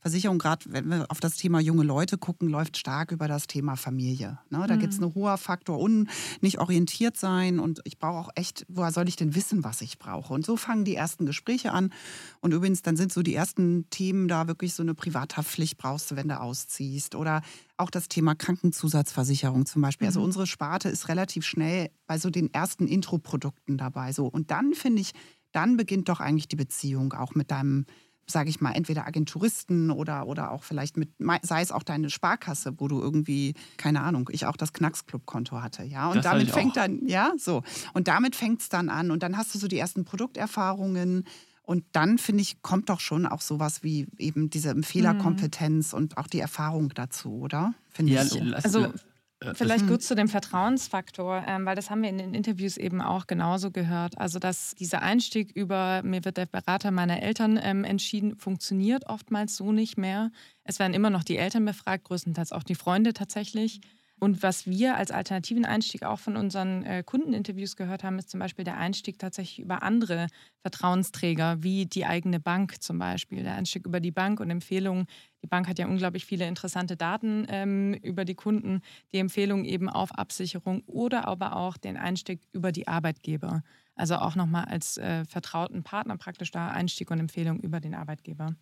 Versicherungen, 0.02 0.39
gerade 0.39 0.65
wenn 0.67 0.89
wir 0.89 1.06
auf 1.10 1.19
das 1.19 1.38
Thema 1.38 1.60
junge 1.60 1.84
Leute 1.84 2.17
gucken, 2.17 2.50
läuft 2.50 2.78
stark 2.78 3.12
über 3.12 3.28
das 3.28 3.48
Thema 3.48 3.78
Familie. 3.78 4.39
Ne? 4.50 4.65
Da 4.67 4.76
mhm. 4.76 4.80
gibt 4.80 4.93
es 4.93 5.02
einen 5.02 5.15
hohen 5.15 5.38
Faktor, 5.38 5.80
un, 5.80 6.10
nicht 6.41 6.60
orientiert 6.60 7.15
sein. 7.15 7.60
Und 7.60 7.80
ich 7.86 7.98
brauche 8.00 8.17
auch 8.17 8.30
echt, 8.36 8.65
woher 8.67 8.91
soll 8.91 9.08
ich 9.08 9.15
denn 9.15 9.34
wissen, 9.34 9.63
was 9.63 9.82
ich 9.82 9.98
brauche? 9.98 10.34
Und 10.34 10.45
so 10.45 10.58
fangen 10.58 10.84
die 10.84 10.95
ersten 10.95 11.26
Gespräche 11.26 11.72
an. 11.72 11.93
Und 12.41 12.54
übrigens, 12.54 12.82
dann 12.82 12.98
sind 12.98 13.13
so 13.13 13.22
die 13.22 13.36
ersten 13.36 13.89
Themen 13.89 14.28
da 14.28 14.48
wirklich 14.48 14.74
so 14.74 14.84
eine 14.84 14.93
Privathaftpflicht 14.93 15.78
brauchst 15.78 16.12
du, 16.12 16.15
wenn 16.17 16.28
du 16.28 16.39
ausziehst. 16.39 17.15
Oder 17.15 17.41
auch 17.79 17.89
das 17.89 18.09
Thema 18.09 18.35
Krankenzusatzversicherung 18.35 19.65
zum 19.65 19.81
Beispiel. 19.81 20.07
Also 20.07 20.19
mhm. 20.19 20.25
Unsere 20.25 20.47
Sparte 20.47 20.89
ist 20.89 21.07
relativ 21.07 21.45
schnell 21.45 21.89
bei 22.07 22.17
so 22.17 22.29
den 22.29 22.53
ersten 22.53 22.87
Intro-Produkten 22.87 23.77
dabei. 23.77 24.11
So. 24.11 24.27
Und 24.27 24.51
dann 24.51 24.73
finde 24.73 25.01
ich, 25.01 25.13
dann 25.51 25.77
beginnt 25.77 26.09
doch 26.09 26.19
eigentlich 26.19 26.47
die 26.47 26.55
Beziehung 26.55 27.13
auch 27.13 27.35
mit 27.35 27.51
deinem, 27.51 27.85
sage 28.27 28.49
ich 28.49 28.61
mal, 28.61 28.73
entweder 28.73 29.07
Agenturisten 29.07 29.91
oder, 29.91 30.27
oder 30.27 30.51
auch 30.51 30.63
vielleicht 30.63 30.97
mit, 30.97 31.09
sei 31.41 31.61
es 31.61 31.71
auch 31.71 31.83
deine 31.83 32.09
Sparkasse, 32.09 32.73
wo 32.79 32.87
du 32.87 32.99
irgendwie, 33.01 33.55
keine 33.77 34.01
Ahnung, 34.01 34.29
ich 34.31 34.45
auch 34.45 34.57
das 34.57 34.73
Knacksclub-Konto 34.73 35.61
hatte. 35.61 35.83
Ja, 35.83 36.09
und 36.09 36.17
das 36.17 36.25
damit 36.25 36.51
fängt 36.51 36.75
dann, 36.75 37.07
ja, 37.07 37.31
so. 37.37 37.63
Und 37.93 38.07
damit 38.07 38.35
fängt 38.35 38.61
es 38.61 38.69
dann 38.69 38.89
an. 38.89 39.09
Und 39.09 39.23
dann 39.23 39.37
hast 39.37 39.55
du 39.55 39.59
so 39.59 39.67
die 39.67 39.79
ersten 39.79 40.05
Produkterfahrungen. 40.05 41.23
Und 41.69 41.86
dann, 41.91 42.17
finde 42.17 42.41
ich, 42.41 42.63
kommt 42.63 42.89
doch 42.89 42.99
schon 42.99 43.27
auch 43.27 43.41
sowas 43.41 43.84
wie 43.84 44.08
eben 44.17 44.49
diese 44.49 44.73
Fehlerkompetenz 44.82 45.91
mhm. 45.91 45.99
und 45.99 46.17
auch 46.17 46.25
die 46.25 46.39
Erfahrung 46.39 46.89
dazu, 46.95 47.41
oder? 47.41 47.75
Finde 47.91 48.13
ja, 48.13 48.23
ich 48.23 48.29
so. 48.29 48.39
Also 48.39 48.86
äh, 48.86 49.53
Vielleicht 49.53 49.86
kurz 49.86 50.08
zu 50.08 50.15
dem 50.15 50.29
Vertrauensfaktor, 50.29 51.43
ähm, 51.45 51.67
weil 51.67 51.75
das 51.75 51.91
haben 51.91 52.01
wir 52.01 52.10
in 52.10 52.17
den 52.17 52.34
Interviews 52.34 52.75
eben 52.75 53.03
auch 53.03 53.27
genauso 53.27 53.69
gehört. 53.69 54.17
Also, 54.17 54.39
dass 54.39 54.73
dieser 54.73 55.03
Einstieg 55.03 55.51
über, 55.51 56.01
mir 56.01 56.25
wird 56.25 56.38
der 56.38 56.47
Berater 56.47 56.89
meiner 56.89 57.21
Eltern 57.21 57.60
ähm, 57.62 57.84
entschieden, 57.84 58.36
funktioniert 58.36 59.05
oftmals 59.05 59.55
so 59.55 59.71
nicht 59.71 59.95
mehr. 59.95 60.32
Es 60.63 60.79
werden 60.79 60.95
immer 60.95 61.12
noch 61.12 61.23
die 61.23 61.38
Eltern 61.38 61.65
befragt, 61.65 62.05
größtenteils 62.05 62.51
auch 62.51 62.63
die 62.63 62.73
Freunde 62.73 63.13
tatsächlich. 63.13 63.79
Und 64.19 64.43
was 64.43 64.67
wir 64.67 64.97
als 64.97 65.12
alternativen 65.12 65.65
Einstieg 65.65 66.03
auch 66.03 66.19
von 66.19 66.36
unseren 66.36 66.84
äh, 66.84 67.03
Kundeninterviews 67.05 67.77
gehört 67.77 68.03
haben, 68.03 68.19
ist 68.19 68.29
zum 68.29 68.39
Beispiel 68.39 68.65
der 68.65 68.77
Einstieg 68.77 69.17
tatsächlich 69.17 69.60
über 69.60 69.82
andere 69.82 70.27
Vertrauensträger, 70.62 71.63
wie 71.63 71.86
die 71.86 72.05
eigene 72.05 72.39
Bank 72.39 72.82
zum 72.82 72.99
Beispiel. 72.99 73.43
Der 73.43 73.55
Einstieg 73.55 73.86
über 73.86 74.01
die 74.01 74.12
Bank 74.12 74.41
und 74.41 74.49
Empfehlungen. 74.49 75.05
Die 75.41 75.47
Bank 75.47 75.69
hat 75.69 75.79
ja 75.79 75.88
unglaublich 75.88 76.25
viele 76.25 76.47
interessante 76.47 76.97
Daten 76.97 77.45
ähm, 77.47 77.93
über 77.93 78.25
die 78.25 78.36
Kunden. 78.36 78.82
Die 79.13 79.19
Empfehlungen 79.19 79.63
eben 79.63 79.88
auf 79.89 80.12
Absicherung 80.12 80.84
oder 80.86 81.25
aber 81.25 81.55
auch 81.55 81.77
den 81.77 81.95
Einstieg 81.95 82.41
über 82.51 82.73
die 82.73 82.89
Arbeitgeber. 82.89 83.63
Also 83.95 84.15
auch 84.15 84.36
nochmal 84.36 84.65
als 84.65 84.97
äh, 84.97 85.23
vertrauten 85.25 85.84
Partner 85.84 86.17
praktisch 86.17 86.51
da 86.51 86.69
Einstieg 86.69 87.10
und 87.12 87.19
Empfehlung 87.19 87.60
über 87.62 87.79
den 87.79 87.95
Arbeitgeber. 87.95 88.55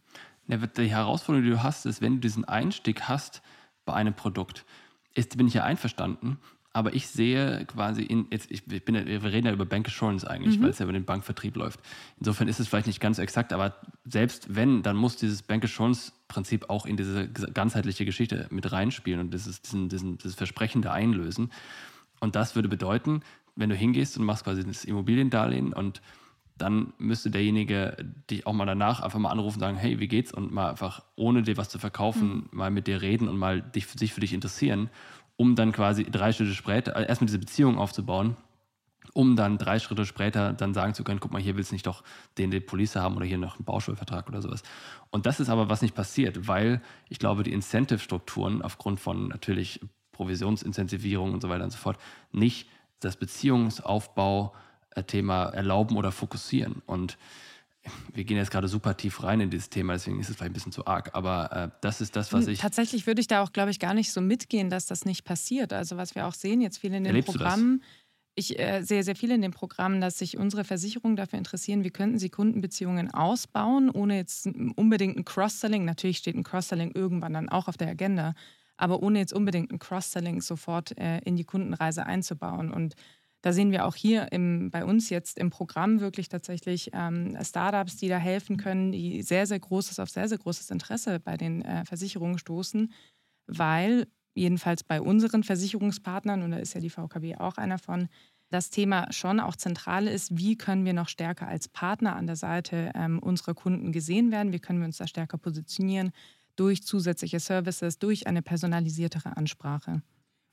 Ja, 0.48 0.58
die 0.58 0.90
Herausforderung, 0.90 1.44
die 1.44 1.52
du 1.52 1.64
hast, 1.64 1.86
ist, 1.86 2.02
wenn 2.02 2.16
du 2.16 2.20
diesen 2.20 2.46
Einstieg 2.46 3.04
hast 3.04 3.42
bei 3.86 3.94
einem 3.94 4.14
Produkt, 4.14 4.66
ist, 5.18 5.38
bin 5.38 5.48
ich 5.48 5.54
ja 5.54 5.64
einverstanden, 5.64 6.38
aber 6.74 6.94
ich 6.94 7.08
sehe 7.08 7.66
quasi 7.66 8.04
in, 8.04 8.28
jetzt, 8.30 8.52
ich 8.52 8.64
bin, 8.66 8.94
wir 8.94 9.24
reden 9.24 9.48
ja 9.48 9.54
über 9.54 9.66
Bank 9.66 9.88
Assurance 9.88 10.30
eigentlich, 10.30 10.60
mhm. 10.60 10.64
weil 10.64 10.70
es 10.70 10.80
ja 10.80 10.84
über 10.84 10.94
den 10.94 11.06
Bankvertrieb 11.06 11.56
läuft. 11.56 11.80
Insofern 12.20 12.48
ist 12.48 12.60
es 12.60 12.68
vielleicht 12.68 12.86
nicht 12.86 13.00
ganz 13.00 13.18
exakt, 13.18 13.52
aber 13.52 13.76
selbst 14.06 14.56
wenn, 14.56 14.84
dann 14.84 14.96
muss 14.96 15.16
dieses 15.16 15.42
Bank 15.42 15.64
Assurance 15.64 16.12
Prinzip 16.28 16.70
auch 16.70 16.86
in 16.86 16.98
diese 16.98 17.30
ganzheitliche 17.30 18.06
Geschichte 18.06 18.48
mit 18.52 18.72
reinspielen 18.72 19.20
und 19.20 19.34
dieses, 19.34 19.62
diesen, 19.62 19.90
diesen, 19.90 20.18
dieses 20.18 20.36
Versprechen 20.36 20.82
da 20.82 20.92
einlösen. 20.92 21.52
Und 22.20 22.36
das 22.36 22.54
würde 22.56 22.68
bedeuten, 22.68 23.22
wenn 23.56 23.70
du 23.70 23.76
hingehst 23.76 24.18
und 24.18 24.26
machst 24.26 24.44
quasi 24.44 24.64
das 24.64 24.86
Immobiliendarlehen 24.86 25.74
und 25.74 26.02
dann 26.58 26.94
müsste 26.98 27.32
derjenige 27.32 27.98
dich 28.30 28.46
auch 28.48 28.54
mal 28.54 28.66
danach 28.66 29.02
einfach 29.02 29.20
mal 29.20 29.30
anrufen 29.30 29.58
und 29.58 29.62
sagen, 29.62 29.78
hey, 29.78 30.00
wie 30.00 30.08
geht's? 30.08 30.34
Und 30.34 30.52
mal 30.52 30.70
einfach, 30.70 31.04
ohne 31.16 31.44
dir 31.44 31.58
was 31.58 31.70
zu 31.70 31.80
verkaufen, 31.80 32.30
mhm. 32.30 32.50
mal 32.52 32.72
mit 32.72 32.88
dir 32.88 33.02
reden 33.02 33.28
und 33.28 33.38
mal 33.38 33.62
dich, 33.62 33.88
sich 33.88 34.14
für 34.14 34.22
dich 34.22 34.34
interessieren, 34.34 34.90
um 35.36 35.56
dann 35.56 35.72
quasi 35.72 36.04
drei 36.04 36.32
Schritte 36.32 36.54
später, 36.54 36.96
äh, 36.96 37.08
erstmal 37.08 37.28
diese 37.28 37.40
Beziehung 37.40 37.78
aufzubauen, 37.78 38.36
um 39.14 39.36
dann 39.36 39.58
drei 39.58 39.80
Schritte 39.80 40.06
später 40.06 40.54
dann 40.54 40.74
sagen 40.74 40.94
zu 40.94 41.04
können, 41.04 41.20
guck 41.20 41.32
mal, 41.32 41.42
hier 41.42 41.56
willst 41.56 41.72
du 41.72 41.76
nicht 41.76 41.88
doch 41.88 42.04
den, 42.38 42.52
den 42.52 42.66
Police 42.66 42.96
haben 42.96 43.16
oder 43.16 43.26
hier 43.26 43.38
noch 43.38 43.56
einen 43.56 43.66
Bauschuldvertrag 43.66 44.28
oder 44.28 44.42
sowas. 44.42 44.64
Und 45.10 45.26
das 45.26 45.40
ist 45.40 45.50
aber, 45.50 45.70
was 45.70 45.82
nicht 45.82 45.96
passiert, 45.96 46.48
weil 46.48 46.82
ich 47.10 47.20
glaube, 47.20 47.44
die 47.44 47.54
Incentive-Strukturen 47.54 48.62
aufgrund 48.62 49.00
von 49.00 49.28
natürlich 49.28 49.80
Provisionsincentivierung 50.12 51.34
und 51.34 51.42
so 51.42 51.50
weiter 51.50 51.64
und 51.64 51.72
so 51.72 51.78
fort 51.78 51.98
nicht 52.32 52.70
das 53.00 53.16
Beziehungsaufbau 53.16 54.54
Thema 55.06 55.50
erlauben 55.50 55.98
oder 55.98 56.12
fokussieren. 56.12 56.82
Und 56.86 57.18
wir 58.14 58.24
gehen 58.24 58.38
jetzt 58.38 58.52
gerade 58.52 58.68
super 58.68 58.98
tief 58.98 59.24
rein 59.24 59.40
in 59.40 59.50
dieses 59.50 59.70
Thema, 59.70 59.94
deswegen 59.94 60.20
ist 60.20 60.30
es 60.30 60.36
vielleicht 60.36 60.52
ein 60.52 60.54
bisschen 60.54 60.72
zu 60.72 60.86
arg. 60.88 61.12
Aber 61.14 61.52
äh, 61.52 61.70
das 61.82 62.02
ist 62.02 62.16
das, 62.16 62.34
was 62.34 62.46
hm, 62.46 62.54
ich. 62.54 62.60
Tatsächlich 62.60 63.08
würde 63.08 63.22
ich 63.22 63.28
da 63.28 63.42
auch, 63.42 63.54
glaube 63.54 63.72
ich, 63.72 63.80
gar 63.80 63.94
nicht 63.94 64.12
so 64.12 64.22
mitgehen, 64.22 64.70
dass 64.70 64.86
das 64.86 65.06
nicht 65.06 65.24
passiert. 65.24 65.74
Also, 65.74 65.98
was 65.98 66.16
wir 66.16 66.28
auch 66.28 66.34
sehen, 66.34 66.62
jetzt 66.62 66.80
viel 66.80 66.94
in 66.94 67.04
den 67.04 67.08
Erlebst 67.08 67.32
Programmen. 67.32 67.84
Ich 68.40 68.60
äh, 68.60 68.84
sehe 68.84 69.02
sehr 69.02 69.16
viel 69.16 69.32
in 69.32 69.42
den 69.42 69.52
Programmen, 69.52 70.00
dass 70.00 70.20
sich 70.20 70.38
unsere 70.38 70.64
Versicherungen 70.64 71.16
dafür 71.16 71.40
interessieren, 71.40 71.84
wie 71.84 71.90
könnten 71.90 72.20
sie 72.20 72.30
Kundenbeziehungen 72.30 73.12
ausbauen, 73.12 73.90
ohne 73.90 74.18
jetzt 74.18 74.48
unbedingt 74.76 75.18
ein 75.18 75.26
Cross-Selling. 75.26 75.86
Natürlich 75.86 76.20
steht 76.20 76.36
ein 76.36 76.44
Cross-Selling 76.44 76.92
irgendwann 76.94 77.34
dann 77.34 77.50
auch 77.50 77.68
auf 77.68 77.78
der 77.78 77.88
Agenda, 77.88 78.36
aber 78.78 79.02
ohne 79.02 79.18
jetzt 79.18 79.34
unbedingt 79.34 79.72
ein 79.72 79.80
Cross-Selling 79.80 80.42
sofort 80.42 80.96
äh, 81.00 81.18
in 81.26 81.36
die 81.36 81.46
Kundenreise 81.46 82.06
einzubauen. 82.06 82.72
Und 82.72 82.94
da 83.42 83.54
sehen 83.54 83.72
wir 83.72 83.86
auch 83.86 83.96
hier 83.96 84.32
im, 84.32 84.72
bei 84.72 84.84
uns 84.84 85.10
jetzt 85.10 85.38
im 85.38 85.50
Programm 85.50 86.00
wirklich 86.00 86.28
tatsächlich 86.28 86.90
ähm, 86.94 87.38
Startups, 87.42 87.98
die 87.98 88.08
da 88.08 88.18
helfen 88.18 88.58
können, 88.58 88.92
die 88.92 89.22
sehr, 89.22 89.46
sehr 89.46 89.60
großes, 89.60 90.00
auf 90.00 90.10
sehr, 90.10 90.28
sehr 90.28 90.38
großes 90.38 90.72
Interesse 90.72 91.20
bei 91.20 91.38
den 91.38 91.62
äh, 91.62 91.86
Versicherungen 91.86 92.40
stoßen, 92.40 92.92
weil 93.46 94.08
jedenfalls 94.34 94.84
bei 94.84 95.02
unseren 95.02 95.44
Versicherungspartnern, 95.44 96.44
und 96.44 96.52
da 96.52 96.58
ist 96.58 96.74
ja 96.74 96.82
die 96.82 96.90
VKB 96.90 97.40
auch 97.40 97.58
einer 97.58 97.78
von, 97.78 98.08
das 98.50 98.70
Thema 98.70 99.12
schon 99.12 99.40
auch 99.40 99.56
zentral 99.56 100.08
ist, 100.08 100.38
wie 100.38 100.58
können 100.58 100.86
wir 100.86 100.94
noch 100.94 101.10
stärker 101.10 101.48
als 101.48 101.68
Partner 101.68 102.16
an 102.16 102.28
der 102.28 102.38
Seite 102.38 102.92
ähm, 102.96 103.20
unserer 103.20 103.54
Kunden 103.54 103.92
gesehen 103.92 104.32
werden, 104.32 104.54
wie 104.54 104.60
können 104.60 104.80
wir 104.80 104.86
uns 104.86 104.98
da 104.98 105.08
stärker 105.08 105.38
positionieren 105.38 106.12
durch 106.56 106.84
zusätzliche 106.84 107.40
Services, 107.40 108.00
durch 108.00 108.26
eine 108.26 108.42
personalisiertere 108.42 109.36
Ansprache. 109.36 110.02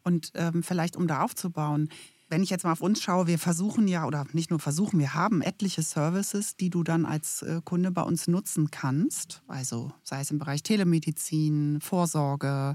Und 0.02 0.32
ähm, 0.34 0.62
vielleicht 0.62 0.96
um 0.96 1.06
da 1.06 1.22
aufzubauen, 1.22 1.88
wenn 2.28 2.42
ich 2.42 2.50
jetzt 2.50 2.64
mal 2.64 2.72
auf 2.72 2.80
uns 2.80 3.02
schaue, 3.02 3.26
wir 3.26 3.38
versuchen 3.38 3.86
ja, 3.88 4.06
oder 4.06 4.26
nicht 4.32 4.50
nur 4.50 4.58
versuchen, 4.58 4.98
wir 4.98 5.14
haben 5.14 5.42
etliche 5.42 5.82
Services, 5.82 6.56
die 6.56 6.70
du 6.70 6.82
dann 6.82 7.06
als 7.06 7.42
äh, 7.42 7.60
Kunde 7.64 7.90
bei 7.90 8.02
uns 8.02 8.26
nutzen 8.26 8.70
kannst. 8.70 9.42
Also 9.46 9.92
sei 10.02 10.20
es 10.20 10.30
im 10.30 10.38
Bereich 10.38 10.62
Telemedizin, 10.62 11.80
Vorsorge. 11.80 12.74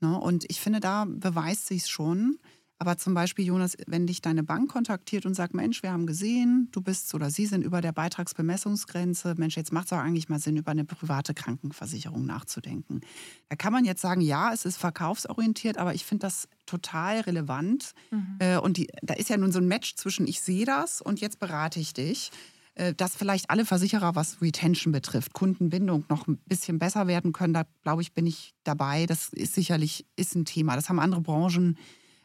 Ne? 0.00 0.18
Und 0.18 0.44
ich 0.48 0.60
finde, 0.60 0.80
da 0.80 1.06
beweist 1.08 1.66
sich 1.66 1.86
schon, 1.86 2.38
aber 2.82 2.98
zum 2.98 3.14
Beispiel, 3.14 3.46
Jonas, 3.46 3.76
wenn 3.86 4.08
dich 4.08 4.22
deine 4.22 4.42
Bank 4.42 4.68
kontaktiert 4.68 5.24
und 5.24 5.34
sagt, 5.34 5.54
Mensch, 5.54 5.84
wir 5.84 5.92
haben 5.92 6.04
gesehen, 6.04 6.66
du 6.72 6.80
bist 6.80 7.14
oder 7.14 7.30
sie 7.30 7.46
sind 7.46 7.62
über 7.62 7.80
der 7.80 7.92
Beitragsbemessungsgrenze, 7.92 9.36
Mensch, 9.38 9.56
jetzt 9.56 9.72
macht 9.72 9.86
es 9.86 9.92
auch 9.92 9.98
eigentlich 9.98 10.28
mal 10.28 10.40
Sinn, 10.40 10.56
über 10.56 10.72
eine 10.72 10.84
private 10.84 11.32
Krankenversicherung 11.32 12.26
nachzudenken. 12.26 13.00
Da 13.48 13.54
kann 13.54 13.72
man 13.72 13.84
jetzt 13.84 14.00
sagen, 14.00 14.20
ja, 14.20 14.52
es 14.52 14.64
ist 14.64 14.78
verkaufsorientiert, 14.78 15.78
aber 15.78 15.94
ich 15.94 16.04
finde 16.04 16.26
das 16.26 16.48
total 16.66 17.20
relevant. 17.20 17.92
Mhm. 18.10 18.38
Äh, 18.40 18.56
und 18.56 18.78
die, 18.78 18.88
da 19.00 19.14
ist 19.14 19.30
ja 19.30 19.36
nun 19.36 19.52
so 19.52 19.60
ein 19.60 19.68
Match 19.68 19.94
zwischen, 19.94 20.26
ich 20.26 20.40
sehe 20.40 20.66
das 20.66 21.00
und 21.00 21.20
jetzt 21.20 21.38
berate 21.38 21.78
ich 21.78 21.94
dich 21.94 22.32
äh, 22.74 22.94
dass 22.94 23.14
vielleicht 23.14 23.48
alle 23.48 23.64
Versicherer, 23.64 24.16
was 24.16 24.42
Retention 24.42 24.92
betrifft, 24.92 25.34
Kundenbindung 25.34 26.04
noch 26.08 26.26
ein 26.26 26.38
bisschen 26.46 26.80
besser 26.80 27.06
werden 27.06 27.32
können. 27.32 27.54
Da 27.54 27.62
glaube 27.84 28.02
ich, 28.02 28.12
bin 28.12 28.26
ich 28.26 28.54
dabei. 28.64 29.06
Das 29.06 29.28
ist 29.28 29.54
sicherlich 29.54 30.04
ist 30.16 30.34
ein 30.34 30.46
Thema. 30.46 30.74
Das 30.74 30.88
haben 30.88 30.98
andere 30.98 31.20
Branchen 31.20 31.76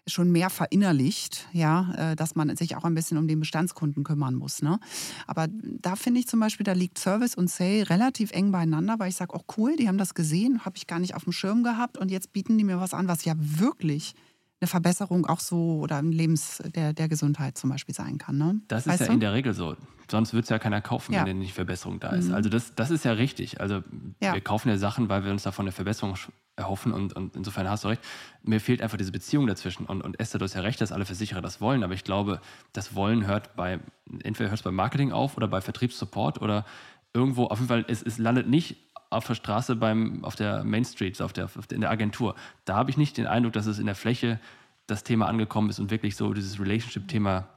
schon 0.08 0.32
mehr 0.32 0.50
verinnerlicht, 0.50 1.48
ja, 1.52 1.94
äh, 2.12 2.16
dass 2.16 2.36
man 2.36 2.56
sich 2.56 2.76
auch 2.76 2.86
ein 2.86 2.96
bisschen 2.96 3.18
um 3.18 3.28
den 3.28 3.40
Bestandskunden 3.40 4.04
kümmern 4.04 4.36
muss. 4.36 4.62
Ne? 4.62 4.80
Aber 5.28 5.48
da 5.50 5.96
finde 5.96 6.20
ich 6.20 6.28
zum 6.28 6.40
Beispiel, 6.40 6.64
da 6.64 6.74
liegt 6.74 6.98
Service 6.98 7.36
und 7.36 7.50
Sale 7.50 7.90
relativ 7.90 8.32
eng 8.32 8.52
beieinander, 8.52 9.00
weil 9.00 9.10
ich 9.10 9.16
sage, 9.16 9.34
auch 9.34 9.44
oh 9.48 9.54
cool, 9.58 9.76
die 9.76 9.88
haben 9.88 9.98
das 9.98 10.16
gesehen, 10.16 10.66
habe 10.66 10.78
ich 10.78 10.88
gar 10.88 11.00
nicht 11.00 11.16
auf 11.16 11.26
dem 11.26 11.34
Schirm 11.34 11.64
gehabt 11.64 11.98
und 11.98 12.10
jetzt 12.10 12.34
bieten 12.34 12.58
die 12.58 12.64
mir 12.64 12.80
was 12.80 12.94
an, 12.94 13.08
was 13.08 13.26
ja 13.26 13.34
wirklich 13.38 14.16
eine 14.60 14.68
Verbesserung 14.68 15.26
auch 15.26 15.40
so 15.40 15.80
oder 15.80 16.00
im 16.00 16.12
Lebens 16.12 16.62
der, 16.76 16.94
der 16.94 17.08
Gesundheit 17.08 17.58
zum 17.58 17.70
Beispiel 17.70 17.94
sein 17.94 18.18
kann. 18.18 18.38
Ne? 18.38 18.60
Das 18.68 18.88
ist 18.88 19.00
ja 19.00 19.08
du? 19.08 19.14
in 19.14 19.20
der 19.20 19.34
Regel 19.34 19.54
so. 19.54 19.76
Sonst 20.10 20.34
wird 20.34 20.46
es 20.46 20.50
ja 20.50 20.58
keiner 20.58 20.82
kaufen, 20.82 21.14
ja. 21.14 21.26
wenn 21.26 21.40
nicht 21.40 21.54
Verbesserung 21.54 22.00
da 22.00 22.10
ist. 22.10 22.30
Mhm. 22.30 22.36
Also 22.36 22.50
das, 22.50 22.74
das 22.76 22.92
ist 22.92 23.04
ja 23.06 23.12
richtig. 23.12 23.60
Also 23.60 23.84
ja. 24.22 24.34
wir 24.34 24.42
kaufen 24.42 24.70
ja 24.70 24.78
Sachen, 24.78 25.10
weil 25.10 25.26
wir 25.26 25.32
uns 25.32 25.44
davon 25.44 25.66
eine 25.66 25.74
Verbesserung 25.74 26.16
erhoffen 26.56 26.92
und, 26.92 27.14
und 27.14 27.36
insofern 27.36 27.70
hast 27.70 27.84
du 27.84 27.90
recht. 27.90 28.02
Mir 28.42 28.60
fehlt 28.60 28.82
einfach 28.82 28.98
diese 28.98 29.12
Beziehung 29.12 29.46
dazwischen. 29.48 29.86
Und, 29.86 30.02
und 30.02 30.20
Esther, 30.20 30.40
du 30.40 30.46
hast 30.46 30.56
ja 30.56 30.62
recht, 30.62 30.82
dass 30.82 30.92
alle 30.92 31.06
Versicherer 31.06 31.42
das 31.42 31.62
wollen, 31.62 31.84
aber 31.84 31.94
ich 31.94 32.04
glaube, 32.04 32.42
das 32.74 32.96
Wollen 32.96 33.28
hört 33.28 33.56
bei, 33.56 33.80
entweder 34.24 34.50
hört 34.50 34.60
es 34.60 34.64
beim 34.64 34.76
Marketing 34.76 35.12
auf 35.12 35.38
oder 35.38 35.48
bei 35.48 35.62
Vertriebssupport 35.62 36.42
oder 36.42 36.66
irgendwo, 37.14 37.46
auf 37.46 37.60
jeden 37.60 37.68
Fall, 37.68 37.86
es, 37.88 38.02
es 38.02 38.18
landet 38.18 38.48
nicht 38.48 38.87
auf 39.10 39.28
der 39.28 39.36
Straße 39.36 39.76
beim, 39.76 40.24
auf 40.24 40.36
der 40.36 40.64
Main 40.64 40.86
Street, 40.86 41.22
auf 41.22 41.34
der, 41.34 41.46
auf 41.46 41.68
der, 41.68 41.76
in 41.76 41.82
der 41.82 41.92
Agentur. 41.92 42.36
Da 42.66 42.76
habe 42.76 42.90
ich 42.90 42.98
nicht 42.98 43.18
den 43.18 43.28
Eindruck, 43.28 43.54
dass 43.54 43.66
es 43.66 43.80
in 43.80 43.86
der 43.86 43.96
Fläche 43.96 44.40
das 44.88 45.04
Thema 45.04 45.28
angekommen 45.28 45.70
ist 45.70 45.80
und 45.80 45.92
wirklich 45.92 46.16
so 46.16 46.34
dieses 46.34 46.60
Relationship-Thema 46.60 47.48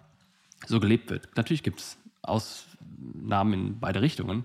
so 0.67 0.81
gelebt 0.81 1.11
wird. 1.11 1.29
Natürlich 1.37 1.63
gibt 1.63 1.81
es 1.81 1.99
Ausnahmen 2.23 3.53
in 3.53 3.81
beide 3.81 4.03
Richtungen, 4.03 4.45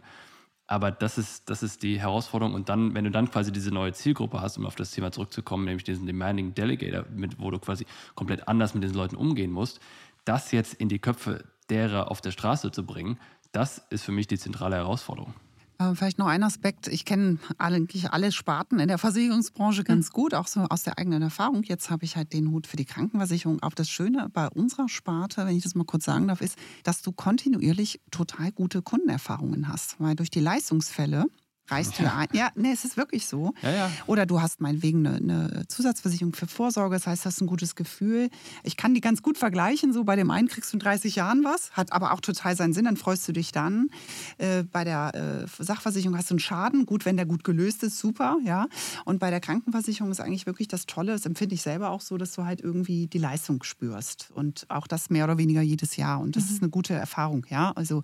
aber 0.67 0.91
das 0.91 1.17
ist, 1.17 1.49
das 1.49 1.61
ist 1.61 1.83
die 1.83 1.99
Herausforderung. 1.99 2.55
Und 2.55 2.69
dann, 2.69 2.95
wenn 2.95 3.03
du 3.03 3.11
dann 3.11 3.29
quasi 3.29 3.51
diese 3.51 3.71
neue 3.71 3.93
Zielgruppe 3.93 4.41
hast, 4.41 4.57
um 4.57 4.65
auf 4.65 4.75
das 4.75 4.91
Thema 4.91 5.11
zurückzukommen, 5.11 5.65
nämlich 5.65 5.83
diesen 5.83 6.07
Demanding 6.07 6.53
Delegator, 6.53 7.05
mit, 7.13 7.39
wo 7.39 7.51
du 7.51 7.59
quasi 7.59 7.85
komplett 8.15 8.47
anders 8.47 8.73
mit 8.73 8.83
diesen 8.83 8.95
Leuten 8.95 9.15
umgehen 9.15 9.51
musst, 9.51 9.79
das 10.25 10.51
jetzt 10.51 10.73
in 10.75 10.89
die 10.89 10.99
Köpfe 10.99 11.43
derer 11.69 12.09
auf 12.09 12.21
der 12.21 12.31
Straße 12.31 12.71
zu 12.71 12.85
bringen, 12.85 13.19
das 13.51 13.85
ist 13.89 14.03
für 14.03 14.11
mich 14.11 14.27
die 14.27 14.37
zentrale 14.37 14.75
Herausforderung. 14.75 15.33
Äh, 15.77 15.93
vielleicht 15.95 16.19
noch 16.19 16.27
ein 16.27 16.43
Aspekt. 16.43 16.87
Ich 16.87 17.05
kenne 17.05 17.37
eigentlich 17.57 18.11
alle 18.11 18.31
Sparten 18.31 18.79
in 18.79 18.87
der 18.87 18.97
Versicherungsbranche 18.97 19.83
ganz 19.83 20.11
gut, 20.11 20.33
auch 20.33 20.47
so 20.47 20.61
aus 20.61 20.83
der 20.83 20.97
eigenen 20.97 21.21
Erfahrung. 21.21 21.63
Jetzt 21.63 21.89
habe 21.89 22.05
ich 22.05 22.15
halt 22.15 22.33
den 22.33 22.51
Hut 22.51 22.67
für 22.67 22.77
die 22.77 22.85
Krankenversicherung. 22.85 23.61
Auch 23.61 23.73
das 23.73 23.89
Schöne 23.89 24.29
bei 24.31 24.47
unserer 24.47 24.87
Sparte, 24.87 25.45
wenn 25.45 25.55
ich 25.55 25.63
das 25.63 25.75
mal 25.75 25.85
kurz 25.85 26.05
sagen 26.05 26.27
darf, 26.27 26.41
ist, 26.41 26.57
dass 26.83 27.01
du 27.01 27.11
kontinuierlich 27.11 27.99
total 28.11 28.51
gute 28.51 28.81
Kundenerfahrungen 28.81 29.67
hast. 29.67 29.99
Weil 29.99 30.15
durch 30.15 30.29
die 30.29 30.39
Leistungsfälle 30.39 31.25
reißt 31.67 31.99
ja. 31.99 32.15
ein. 32.15 32.27
Ja, 32.33 32.49
nee, 32.55 32.71
es 32.71 32.85
ist 32.85 32.97
wirklich 32.97 33.27
so. 33.27 33.53
Ja, 33.61 33.71
ja. 33.71 33.91
Oder 34.07 34.25
du 34.25 34.41
hast 34.41 34.61
meinetwegen 34.61 35.05
eine, 35.05 35.17
eine 35.17 35.67
Zusatzversicherung 35.67 36.33
für 36.33 36.47
Vorsorge, 36.47 36.95
das 36.95 37.07
heißt, 37.07 37.25
du 37.25 37.27
hast 37.27 37.41
ein 37.41 37.47
gutes 37.47 37.75
Gefühl. 37.75 38.29
Ich 38.63 38.77
kann 38.77 38.93
die 38.93 39.01
ganz 39.01 39.21
gut 39.21 39.37
vergleichen. 39.37 39.93
So 39.93 40.03
bei 40.03 40.15
dem 40.15 40.31
einen 40.31 40.47
kriegst 40.47 40.71
du 40.73 40.77
in 40.77 40.79
30 40.79 41.15
Jahren 41.15 41.43
was, 41.43 41.71
hat 41.71 41.91
aber 41.91 42.13
auch 42.13 42.21
total 42.21 42.55
seinen 42.55 42.73
Sinn, 42.73 42.85
dann 42.85 42.97
freust 42.97 43.27
du 43.27 43.31
dich 43.31 43.51
dann. 43.51 43.89
Äh, 44.37 44.63
bei 44.63 44.83
der 44.83 45.45
äh, 45.59 45.63
Sachversicherung 45.63 46.17
hast 46.17 46.29
du 46.29 46.33
einen 46.33 46.39
Schaden, 46.39 46.85
gut, 46.85 47.05
wenn 47.05 47.17
der 47.17 47.25
gut 47.25 47.43
gelöst 47.43 47.83
ist, 47.83 47.99
super, 47.99 48.37
ja. 48.43 48.67
Und 49.05 49.19
bei 49.19 49.29
der 49.29 49.39
Krankenversicherung 49.39 50.11
ist 50.11 50.21
eigentlich 50.21 50.45
wirklich 50.45 50.67
das 50.67 50.85
Tolle, 50.85 51.13
das 51.13 51.25
empfinde 51.25 51.55
ich 51.55 51.61
selber 51.61 51.89
auch 51.89 52.01
so, 52.01 52.17
dass 52.17 52.33
du 52.33 52.45
halt 52.45 52.61
irgendwie 52.61 53.07
die 53.07 53.17
Leistung 53.17 53.63
spürst. 53.63 54.29
Und 54.33 54.65
auch 54.69 54.87
das 54.87 55.09
mehr 55.09 55.25
oder 55.25 55.37
weniger 55.37 55.61
jedes 55.61 55.95
Jahr. 55.95 56.19
Und 56.19 56.35
das 56.35 56.45
mhm. 56.45 56.55
ist 56.55 56.61
eine 56.61 56.69
gute 56.69 56.93
Erfahrung, 56.93 57.45
ja. 57.49 57.71
Also 57.71 58.03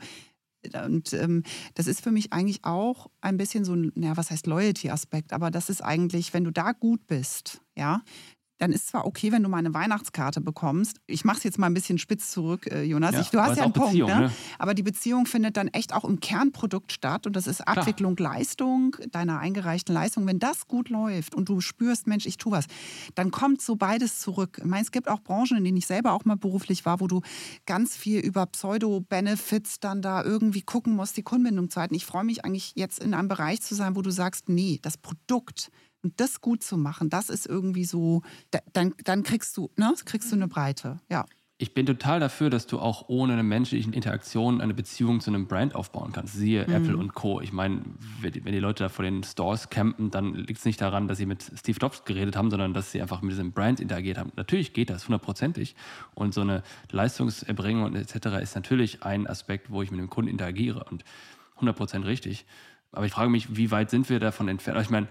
und 0.85 1.13
ähm, 1.13 1.43
das 1.75 1.87
ist 1.87 2.01
für 2.01 2.11
mich 2.11 2.33
eigentlich 2.33 2.63
auch 2.63 3.09
ein 3.21 3.37
bisschen 3.37 3.65
so 3.65 3.73
ein, 3.73 3.91
ja, 3.95 4.15
was 4.17 4.31
heißt 4.31 4.47
Loyalty-Aspekt, 4.47 5.33
aber 5.33 5.51
das 5.51 5.69
ist 5.69 5.81
eigentlich, 5.81 6.33
wenn 6.33 6.43
du 6.43 6.51
da 6.51 6.71
gut 6.71 7.07
bist, 7.07 7.61
ja, 7.75 8.01
dann 8.61 8.73
ist 8.73 8.89
zwar 8.89 9.07
okay, 9.07 9.31
wenn 9.31 9.41
du 9.41 9.49
mal 9.49 9.57
eine 9.57 9.73
Weihnachtskarte 9.73 10.39
bekommst. 10.39 10.97
Ich 11.07 11.25
mache 11.25 11.37
es 11.37 11.43
jetzt 11.43 11.57
mal 11.57 11.65
ein 11.65 11.73
bisschen 11.73 11.97
spitz 11.97 12.29
zurück, 12.29 12.67
äh, 12.71 12.83
Jonas. 12.83 13.13
Ja, 13.13 13.21
ich, 13.21 13.29
du 13.29 13.41
hast 13.41 13.57
ja 13.57 13.63
einen 13.63 13.73
Punkt, 13.73 13.95
ne? 13.95 14.05
ne? 14.05 14.31
aber 14.59 14.75
die 14.75 14.83
Beziehung 14.83 15.25
findet 15.25 15.57
dann 15.57 15.67
echt 15.69 15.93
auch 15.93 16.05
im 16.05 16.19
Kernprodukt 16.19 16.91
statt 16.91 17.25
und 17.25 17.35
das 17.35 17.47
ist 17.47 17.67
Abwicklung, 17.67 18.15
Klar. 18.15 18.33
Leistung, 18.33 18.95
deiner 19.11 19.39
eingereichten 19.39 19.95
Leistung. 19.95 20.27
Wenn 20.27 20.37
das 20.37 20.67
gut 20.67 20.89
läuft 20.89 21.33
und 21.33 21.49
du 21.49 21.59
spürst, 21.59 22.05
Mensch, 22.05 22.27
ich 22.27 22.37
tue 22.37 22.51
was, 22.51 22.67
dann 23.15 23.31
kommt 23.31 23.63
so 23.63 23.75
beides 23.77 24.19
zurück. 24.19 24.59
Ich 24.59 24.65
meine, 24.69 24.83
es 24.83 24.91
gibt 24.91 25.07
auch 25.07 25.21
Branchen, 25.21 25.57
in 25.57 25.63
denen 25.63 25.77
ich 25.77 25.87
selber 25.87 26.11
auch 26.13 26.25
mal 26.25 26.37
beruflich 26.37 26.85
war, 26.85 26.99
wo 26.99 27.07
du 27.07 27.21
ganz 27.65 27.97
viel 27.97 28.19
über 28.19 28.45
Pseudo-Benefits 28.45 29.79
dann 29.79 30.03
da 30.03 30.23
irgendwie 30.23 30.61
gucken 30.61 30.95
musst, 30.95 31.17
die 31.17 31.23
Kundenbindung 31.23 31.71
zu 31.71 31.79
halten. 31.81 31.95
Ich 31.95 32.05
freue 32.05 32.25
mich 32.25 32.45
eigentlich 32.45 32.73
jetzt 32.75 33.03
in 33.03 33.15
einem 33.15 33.27
Bereich 33.27 33.61
zu 33.61 33.73
sein, 33.73 33.95
wo 33.95 34.03
du 34.03 34.11
sagst, 34.11 34.49
nee, 34.49 34.77
das 34.83 34.99
Produkt 34.99 35.71
und 36.03 36.19
das 36.19 36.41
gut 36.41 36.63
zu 36.63 36.77
machen, 36.77 37.09
das 37.09 37.29
ist 37.29 37.45
irgendwie 37.45 37.85
so, 37.85 38.21
dann, 38.73 38.93
dann 39.03 39.23
kriegst 39.23 39.55
du, 39.57 39.69
ne, 39.77 39.93
kriegst 40.05 40.31
du 40.31 40.35
eine 40.35 40.47
Breite, 40.47 40.99
ja. 41.09 41.25
Ich 41.61 41.75
bin 41.75 41.85
total 41.85 42.19
dafür, 42.19 42.49
dass 42.49 42.65
du 42.65 42.79
auch 42.79 43.07
ohne 43.07 43.33
eine 43.33 43.43
menschliche 43.43 43.91
Interaktion 43.91 44.61
eine 44.61 44.73
Beziehung 44.73 45.19
zu 45.19 45.29
einem 45.29 45.45
Brand 45.45 45.75
aufbauen 45.75 46.11
kannst. 46.11 46.33
Siehe 46.33 46.65
mhm. 46.67 46.73
Apple 46.73 46.97
und 46.97 47.13
Co. 47.13 47.39
Ich 47.39 47.53
meine, 47.53 47.83
wenn 48.19 48.51
die 48.51 48.57
Leute 48.57 48.85
da 48.85 48.89
vor 48.89 49.05
den 49.05 49.23
Stores 49.23 49.69
campen, 49.69 50.09
dann 50.09 50.33
liegt 50.33 50.57
es 50.57 50.65
nicht 50.65 50.81
daran, 50.81 51.07
dass 51.07 51.19
sie 51.19 51.27
mit 51.27 51.43
Steve 51.55 51.77
Jobs 51.79 52.03
geredet 52.03 52.35
haben, 52.35 52.49
sondern 52.49 52.73
dass 52.73 52.91
sie 52.91 52.99
einfach 52.99 53.21
mit 53.21 53.33
diesem 53.33 53.51
Brand 53.51 53.79
interagiert 53.79 54.17
haben. 54.17 54.31
Natürlich 54.37 54.73
geht 54.73 54.89
das 54.89 55.07
hundertprozentig. 55.07 55.75
Und 56.15 56.33
so 56.33 56.41
eine 56.41 56.63
Leistungserbringung 56.89 57.93
etc. 57.93 58.41
ist 58.41 58.55
natürlich 58.55 59.03
ein 59.03 59.27
Aspekt, 59.27 59.69
wo 59.69 59.83
ich 59.83 59.91
mit 59.91 59.99
dem 59.99 60.09
Kunden 60.09 60.31
interagiere 60.31 60.83
und 60.85 61.03
hundertprozentig 61.57 62.09
richtig. 62.09 62.45
Aber 62.91 63.05
ich 63.05 63.11
frage 63.11 63.29
mich, 63.29 63.55
wie 63.55 63.69
weit 63.69 63.91
sind 63.91 64.09
wir 64.09 64.19
davon 64.19 64.47
entfernt? 64.47 64.81
Ich 64.81 64.89
meine, 64.89 65.07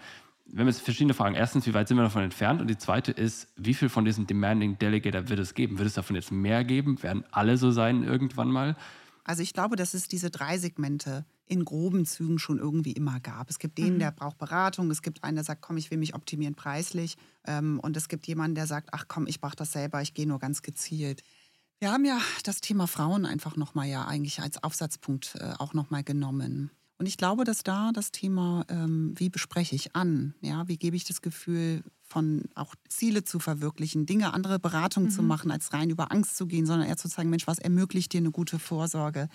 wir 0.52 0.60
haben 0.60 0.66
jetzt 0.66 0.82
verschiedene 0.82 1.14
Fragen. 1.14 1.34
Erstens, 1.34 1.66
wie 1.66 1.74
weit 1.74 1.88
sind 1.88 1.96
wir 1.96 2.02
davon 2.02 2.22
entfernt? 2.22 2.60
Und 2.60 2.68
die 2.68 2.78
zweite 2.78 3.12
ist, 3.12 3.48
wie 3.56 3.74
viel 3.74 3.88
von 3.88 4.04
diesen 4.04 4.26
Demanding 4.26 4.78
Delegator 4.78 5.28
wird 5.28 5.38
es 5.38 5.54
geben? 5.54 5.78
Wird 5.78 5.86
es 5.86 5.94
davon 5.94 6.16
jetzt 6.16 6.32
mehr 6.32 6.64
geben? 6.64 7.02
Werden 7.02 7.24
alle 7.30 7.56
so 7.56 7.70
sein 7.70 8.02
irgendwann 8.02 8.48
mal? 8.48 8.76
Also 9.24 9.42
ich 9.42 9.52
glaube, 9.52 9.76
dass 9.76 9.94
es 9.94 10.08
diese 10.08 10.30
drei 10.30 10.58
Segmente 10.58 11.24
in 11.46 11.64
groben 11.64 12.04
Zügen 12.06 12.38
schon 12.38 12.58
irgendwie 12.58 12.92
immer 12.92 13.20
gab. 13.20 13.50
Es 13.50 13.58
gibt 13.58 13.78
den, 13.78 13.94
mhm. 13.94 13.98
der 14.00 14.10
braucht 14.12 14.38
Beratung. 14.38 14.90
Es 14.90 15.02
gibt 15.02 15.22
einen, 15.22 15.36
der 15.36 15.44
sagt, 15.44 15.62
komm, 15.62 15.76
ich 15.76 15.90
will 15.90 15.98
mich 15.98 16.14
optimieren 16.14 16.54
preislich. 16.54 17.16
Ähm, 17.46 17.78
und 17.80 17.96
es 17.96 18.08
gibt 18.08 18.26
jemanden, 18.26 18.54
der 18.54 18.66
sagt, 18.66 18.90
ach 18.92 19.06
komm, 19.08 19.26
ich 19.26 19.40
mache 19.40 19.56
das 19.56 19.72
selber, 19.72 20.02
ich 20.02 20.14
gehe 20.14 20.26
nur 20.26 20.38
ganz 20.38 20.62
gezielt. 20.62 21.22
Wir 21.78 21.92
haben 21.92 22.04
ja 22.04 22.18
das 22.44 22.60
Thema 22.60 22.86
Frauen 22.86 23.24
einfach 23.24 23.56
nochmal 23.56 23.88
ja 23.88 24.04
eigentlich 24.04 24.40
als 24.40 24.62
Aufsatzpunkt 24.62 25.36
äh, 25.36 25.52
auch 25.58 25.74
nochmal 25.74 26.04
genommen. 26.04 26.70
Und 27.00 27.06
ich 27.06 27.16
glaube, 27.16 27.44
dass 27.44 27.62
da 27.62 27.92
das 27.94 28.12
Thema, 28.12 28.66
ähm, 28.68 29.14
wie 29.16 29.30
bespreche 29.30 29.74
ich 29.74 29.96
an, 29.96 30.34
ja, 30.42 30.68
wie 30.68 30.76
gebe 30.76 30.96
ich 30.96 31.04
das 31.04 31.22
Gefühl 31.22 31.82
von 32.02 32.42
auch 32.54 32.74
Ziele 32.90 33.24
zu 33.24 33.38
verwirklichen, 33.38 34.04
Dinge, 34.04 34.34
andere 34.34 34.58
Beratungen 34.58 35.08
mhm. 35.08 35.14
zu 35.14 35.22
machen, 35.22 35.50
als 35.50 35.72
rein 35.72 35.88
über 35.88 36.12
Angst 36.12 36.36
zu 36.36 36.46
gehen, 36.46 36.66
sondern 36.66 36.86
eher 36.86 36.98
zu 36.98 37.08
sagen, 37.08 37.30
Mensch, 37.30 37.46
was 37.46 37.58
ermöglicht 37.58 38.12
dir 38.12 38.18
eine 38.18 38.30
gute 38.30 38.58
Vorsorge? 38.58 39.30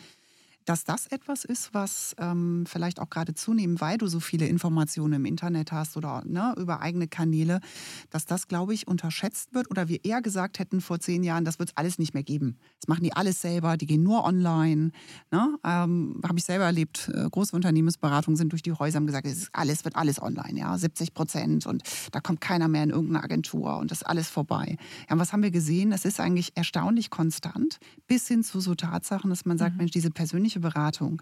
Dass 0.65 0.83
das 0.83 1.07
etwas 1.07 1.45
ist, 1.45 1.73
was 1.73 2.15
ähm, 2.19 2.65
vielleicht 2.67 2.99
auch 2.99 3.09
gerade 3.09 3.33
zunehmend, 3.33 3.81
weil 3.81 3.97
du 3.97 4.07
so 4.07 4.19
viele 4.19 4.47
Informationen 4.47 5.13
im 5.13 5.25
Internet 5.25 5.71
hast 5.71 5.95
oder 5.95 6.23
ne, 6.25 6.53
über 6.57 6.81
eigene 6.81 7.07
Kanäle, 7.07 7.61
dass 8.09 8.25
das, 8.25 8.47
glaube 8.47 8.73
ich, 8.73 8.87
unterschätzt 8.87 9.53
wird 9.53 9.69
oder 9.69 9.87
wir 9.87 10.03
eher 10.03 10.21
gesagt 10.21 10.59
hätten 10.59 10.81
vor 10.81 10.99
zehn 10.99 11.23
Jahren, 11.23 11.45
das 11.45 11.59
wird 11.59 11.69
es 11.69 11.77
alles 11.77 11.99
nicht 11.99 12.13
mehr 12.13 12.23
geben. 12.23 12.57
Das 12.81 12.87
machen 12.87 13.03
die 13.03 13.13
alles 13.13 13.41
selber, 13.41 13.77
die 13.77 13.85
gehen 13.85 14.03
nur 14.03 14.23
online. 14.23 14.91
Ne? 15.31 15.57
Ähm, 15.63 16.21
Habe 16.27 16.37
ich 16.37 16.45
selber 16.45 16.65
erlebt. 16.65 17.09
Äh, 17.13 17.29
große 17.29 17.55
Unternehmensberatungen 17.55 18.37
sind 18.37 18.51
durch 18.51 18.63
die 18.63 18.73
Häuser 18.73 18.97
haben 18.97 19.05
gesagt, 19.05 19.27
es 19.27 19.37
ist 19.37 19.49
alles, 19.53 19.85
wird 19.85 19.95
alles 19.95 20.21
online, 20.21 20.59
ja, 20.59 20.77
70 20.77 21.13
Prozent 21.13 21.65
und 21.65 21.83
da 22.11 22.19
kommt 22.19 22.41
keiner 22.41 22.67
mehr 22.67 22.83
in 22.83 22.89
irgendeine 22.89 23.23
Agentur 23.23 23.77
und 23.77 23.91
das 23.91 24.01
ist 24.01 24.07
alles 24.07 24.29
vorbei. 24.29 24.77
Ja, 25.07 25.13
und 25.13 25.19
was 25.19 25.33
haben 25.33 25.43
wir 25.43 25.51
gesehen? 25.51 25.91
Das 25.91 26.05
ist 26.05 26.19
eigentlich 26.19 26.51
erstaunlich 26.55 27.09
konstant, 27.09 27.77
bis 28.07 28.27
hin 28.27 28.43
zu 28.43 28.59
so 28.59 28.75
Tatsachen, 28.75 29.29
dass 29.29 29.45
man 29.45 29.57
sagt, 29.57 29.73
mhm. 29.73 29.77
Mensch, 29.79 29.91
diese 29.91 30.11
persönliche 30.11 30.54
persönliche 30.55 30.59
Beratung, 30.59 31.21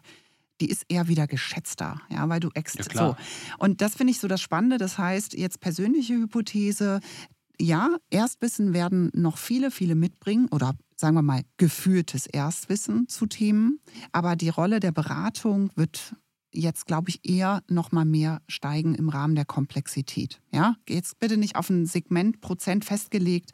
die 0.61 0.69
ist 0.69 0.85
eher 0.87 1.07
wieder 1.07 1.27
geschätzter, 1.27 2.01
ja, 2.09 2.29
weil 2.29 2.39
du 2.39 2.49
extra 2.53 2.93
ja, 2.93 3.07
so. 3.07 3.15
Und 3.57 3.81
das 3.81 3.95
finde 3.95 4.11
ich 4.11 4.19
so 4.19 4.27
das 4.27 4.41
Spannende. 4.41 4.77
Das 4.77 4.97
heißt, 4.97 5.33
jetzt 5.33 5.59
persönliche 5.59 6.13
Hypothese, 6.13 6.99
ja, 7.59 7.97
Erstwissen 8.09 8.73
werden 8.73 9.11
noch 9.13 9.37
viele, 9.37 9.71
viele 9.71 9.95
mitbringen 9.95 10.47
oder 10.51 10.73
sagen 10.95 11.15
wir 11.15 11.21
mal 11.21 11.43
geführtes 11.57 12.27
Erstwissen 12.27 13.07
zu 13.07 13.25
Themen, 13.25 13.79
aber 14.11 14.35
die 14.35 14.49
Rolle 14.49 14.79
der 14.79 14.91
Beratung 14.91 15.71
wird 15.75 16.15
jetzt, 16.51 16.85
glaube 16.85 17.09
ich, 17.09 17.27
eher 17.27 17.63
noch 17.67 17.91
mal 17.91 18.05
mehr 18.05 18.41
steigen 18.47 18.95
im 18.95 19.09
Rahmen 19.09 19.35
der 19.35 19.45
Komplexität. 19.45 20.39
Ja, 20.51 20.75
jetzt 20.87 21.19
bitte 21.19 21.37
nicht 21.37 21.55
auf 21.55 21.69
ein 21.69 21.87
Segment 21.87 22.41
Prozent 22.41 22.85
festgelegt. 22.85 23.51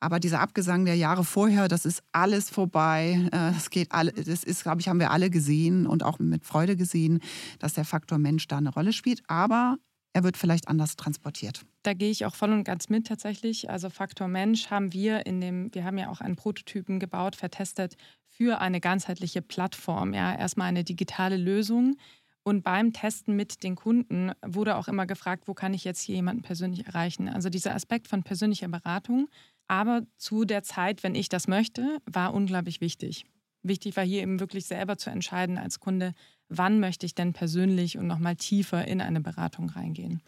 Aber 0.00 0.20
dieser 0.20 0.40
Abgesang 0.40 0.84
der 0.84 0.96
Jahre 0.96 1.24
vorher, 1.24 1.68
das 1.68 1.86
ist 1.86 2.02
alles 2.12 2.50
vorbei. 2.50 3.28
Das 3.30 3.66
äh, 3.66 3.70
geht 3.70 3.92
alle, 3.92 4.12
das 4.12 4.44
ist, 4.44 4.62
glaube 4.62 4.80
ich, 4.80 4.88
haben 4.88 5.00
wir 5.00 5.10
alle 5.10 5.30
gesehen 5.30 5.86
und 5.86 6.02
auch 6.02 6.18
mit 6.18 6.44
Freude 6.44 6.76
gesehen, 6.76 7.20
dass 7.58 7.74
der 7.74 7.84
Faktor 7.84 8.18
Mensch 8.18 8.46
da 8.48 8.58
eine 8.58 8.72
Rolle 8.72 8.92
spielt. 8.92 9.22
Aber 9.28 9.76
er 10.16 10.24
wird 10.24 10.38
vielleicht 10.38 10.68
anders 10.68 10.96
transportiert. 10.96 11.66
Da 11.82 11.92
gehe 11.92 12.10
ich 12.10 12.24
auch 12.24 12.34
voll 12.34 12.50
und 12.50 12.64
ganz 12.64 12.88
mit 12.88 13.06
tatsächlich. 13.06 13.68
Also 13.68 13.90
Faktor 13.90 14.28
Mensch 14.28 14.70
haben 14.70 14.94
wir 14.94 15.26
in 15.26 15.42
dem, 15.42 15.74
wir 15.74 15.84
haben 15.84 15.98
ja 15.98 16.08
auch 16.08 16.22
einen 16.22 16.36
Prototypen 16.36 16.98
gebaut, 16.98 17.36
vertestet 17.36 17.96
für 18.24 18.60
eine 18.60 18.80
ganzheitliche 18.80 19.42
Plattform. 19.42 20.14
Ja, 20.14 20.34
erstmal 20.34 20.68
eine 20.68 20.84
digitale 20.84 21.36
Lösung. 21.36 21.96
Und 22.42 22.62
beim 22.62 22.92
Testen 22.92 23.36
mit 23.36 23.62
den 23.62 23.74
Kunden 23.74 24.32
wurde 24.40 24.76
auch 24.76 24.88
immer 24.88 25.04
gefragt, 25.04 25.48
wo 25.48 25.52
kann 25.52 25.74
ich 25.74 25.84
jetzt 25.84 26.00
hier 26.00 26.14
jemanden 26.14 26.42
persönlich 26.42 26.86
erreichen? 26.86 27.28
Also 27.28 27.50
dieser 27.50 27.74
Aspekt 27.74 28.08
von 28.08 28.22
persönlicher 28.22 28.68
Beratung 28.68 29.28
aber 29.68 30.02
zu 30.16 30.44
der 30.44 30.62
Zeit, 30.62 31.02
wenn 31.02 31.14
ich 31.14 31.28
das 31.28 31.48
möchte, 31.48 31.98
war 32.06 32.34
unglaublich 32.34 32.80
wichtig. 32.80 33.24
Wichtig 33.62 33.96
war 33.96 34.04
hier 34.04 34.22
eben 34.22 34.38
wirklich 34.38 34.66
selber 34.66 34.96
zu 34.96 35.10
entscheiden 35.10 35.58
als 35.58 35.80
Kunde, 35.80 36.14
wann 36.48 36.78
möchte 36.78 37.06
ich 37.06 37.14
denn 37.14 37.32
persönlich 37.32 37.98
und 37.98 38.06
nochmal 38.06 38.36
tiefer 38.36 38.86
in 38.86 39.00
eine 39.00 39.20
Beratung 39.20 39.68
reingehen. 39.70 40.22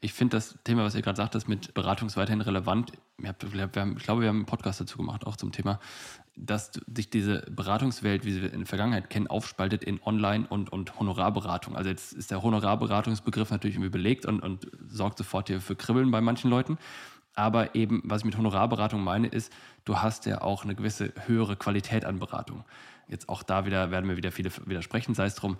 Ich 0.00 0.12
finde 0.12 0.36
das 0.36 0.56
Thema, 0.62 0.84
was 0.84 0.94
ihr 0.94 1.02
gerade 1.02 1.16
sagt, 1.16 1.34
ist 1.34 1.48
mit 1.48 1.72
Beratung 1.74 2.14
weiterhin 2.16 2.42
relevant. 2.42 2.92
Ich, 3.18 3.38
glaube, 3.38 3.82
wir 4.22 4.28
haben 4.28 4.36
einen 4.36 4.44
Podcast 4.44 4.80
dazu 4.80 4.98
gemacht, 4.98 5.26
auch 5.26 5.36
zum 5.36 5.52
Thema, 5.52 5.80
dass 6.36 6.70
sich 6.94 7.08
diese 7.08 7.40
Beratungswelt, 7.50 8.26
wie 8.26 8.32
sie 8.32 8.42
wir 8.42 8.52
in 8.52 8.60
der 8.60 8.66
Vergangenheit 8.66 9.08
kennen, 9.08 9.26
aufspaltet 9.26 9.82
in 9.82 10.00
Online- 10.02 10.46
und, 10.46 10.70
und 10.70 11.00
Honorarberatung. 11.00 11.74
Also 11.76 11.88
jetzt 11.88 12.12
ist 12.12 12.30
der 12.30 12.42
Honorarberatungsbegriff 12.42 13.50
natürlich 13.50 13.80
belegt 13.90 14.26
und, 14.26 14.40
und 14.40 14.70
sorgt 14.86 15.16
sofort 15.16 15.48
hier 15.48 15.62
für 15.62 15.76
Kribbeln 15.76 16.10
bei 16.10 16.20
manchen 16.20 16.50
Leuten. 16.50 16.76
Aber 17.36 17.74
eben, 17.74 18.02
was 18.04 18.22
ich 18.22 18.24
mit 18.24 18.36
Honorarberatung 18.36 19.04
meine, 19.04 19.28
ist, 19.28 19.52
du 19.84 19.98
hast 19.98 20.26
ja 20.26 20.40
auch 20.40 20.64
eine 20.64 20.74
gewisse 20.74 21.12
höhere 21.26 21.54
Qualität 21.56 22.04
an 22.04 22.18
Beratung. 22.18 22.64
Jetzt 23.08 23.28
auch 23.28 23.42
da 23.42 23.66
wieder 23.66 23.90
werden 23.90 24.06
mir 24.06 24.16
wieder 24.16 24.32
viele 24.32 24.50
widersprechen, 24.64 25.14
sei 25.14 25.26
es 25.26 25.36
drum, 25.36 25.58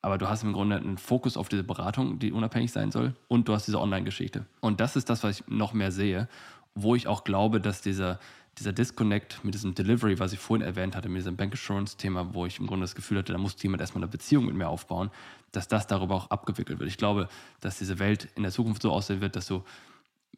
aber 0.00 0.16
du 0.18 0.28
hast 0.28 0.42
im 0.42 0.52
Grunde 0.52 0.76
einen 0.76 0.98
Fokus 0.98 1.36
auf 1.36 1.48
diese 1.48 1.64
Beratung, 1.64 2.18
die 2.18 2.32
unabhängig 2.32 2.72
sein 2.72 2.90
soll, 2.90 3.14
und 3.28 3.46
du 3.46 3.52
hast 3.52 3.66
diese 3.66 3.80
Online-Geschichte. 3.80 4.46
Und 4.60 4.80
das 4.80 4.96
ist 4.96 5.10
das, 5.10 5.22
was 5.22 5.40
ich 5.40 5.48
noch 5.48 5.74
mehr 5.74 5.92
sehe, 5.92 6.28
wo 6.74 6.94
ich 6.94 7.06
auch 7.06 7.24
glaube, 7.24 7.60
dass 7.60 7.82
dieser, 7.82 8.18
dieser 8.58 8.72
Disconnect 8.72 9.44
mit 9.44 9.54
diesem 9.54 9.74
Delivery, 9.74 10.18
was 10.18 10.32
ich 10.32 10.38
vorhin 10.38 10.66
erwähnt 10.66 10.96
hatte, 10.96 11.08
mit 11.08 11.18
diesem 11.18 11.36
Bank 11.36 11.52
Assurance-Thema, 11.52 12.32
wo 12.34 12.46
ich 12.46 12.58
im 12.58 12.66
Grunde 12.66 12.84
das 12.84 12.94
Gefühl 12.94 13.18
hatte, 13.18 13.32
da 13.32 13.38
muss 13.38 13.60
jemand 13.62 13.80
erstmal 13.80 14.02
eine 14.02 14.10
Beziehung 14.10 14.46
mit 14.46 14.54
mir 14.54 14.68
aufbauen, 14.68 15.10
dass 15.52 15.68
das 15.68 15.86
darüber 15.86 16.14
auch 16.14 16.30
abgewickelt 16.30 16.78
wird. 16.78 16.88
Ich 16.88 16.96
glaube, 16.96 17.28
dass 17.60 17.78
diese 17.78 17.98
Welt 17.98 18.28
in 18.34 18.44
der 18.44 18.52
Zukunft 18.52 18.82
so 18.82 18.92
aussehen 18.92 19.20
wird, 19.20 19.36
dass 19.36 19.46
du 19.46 19.62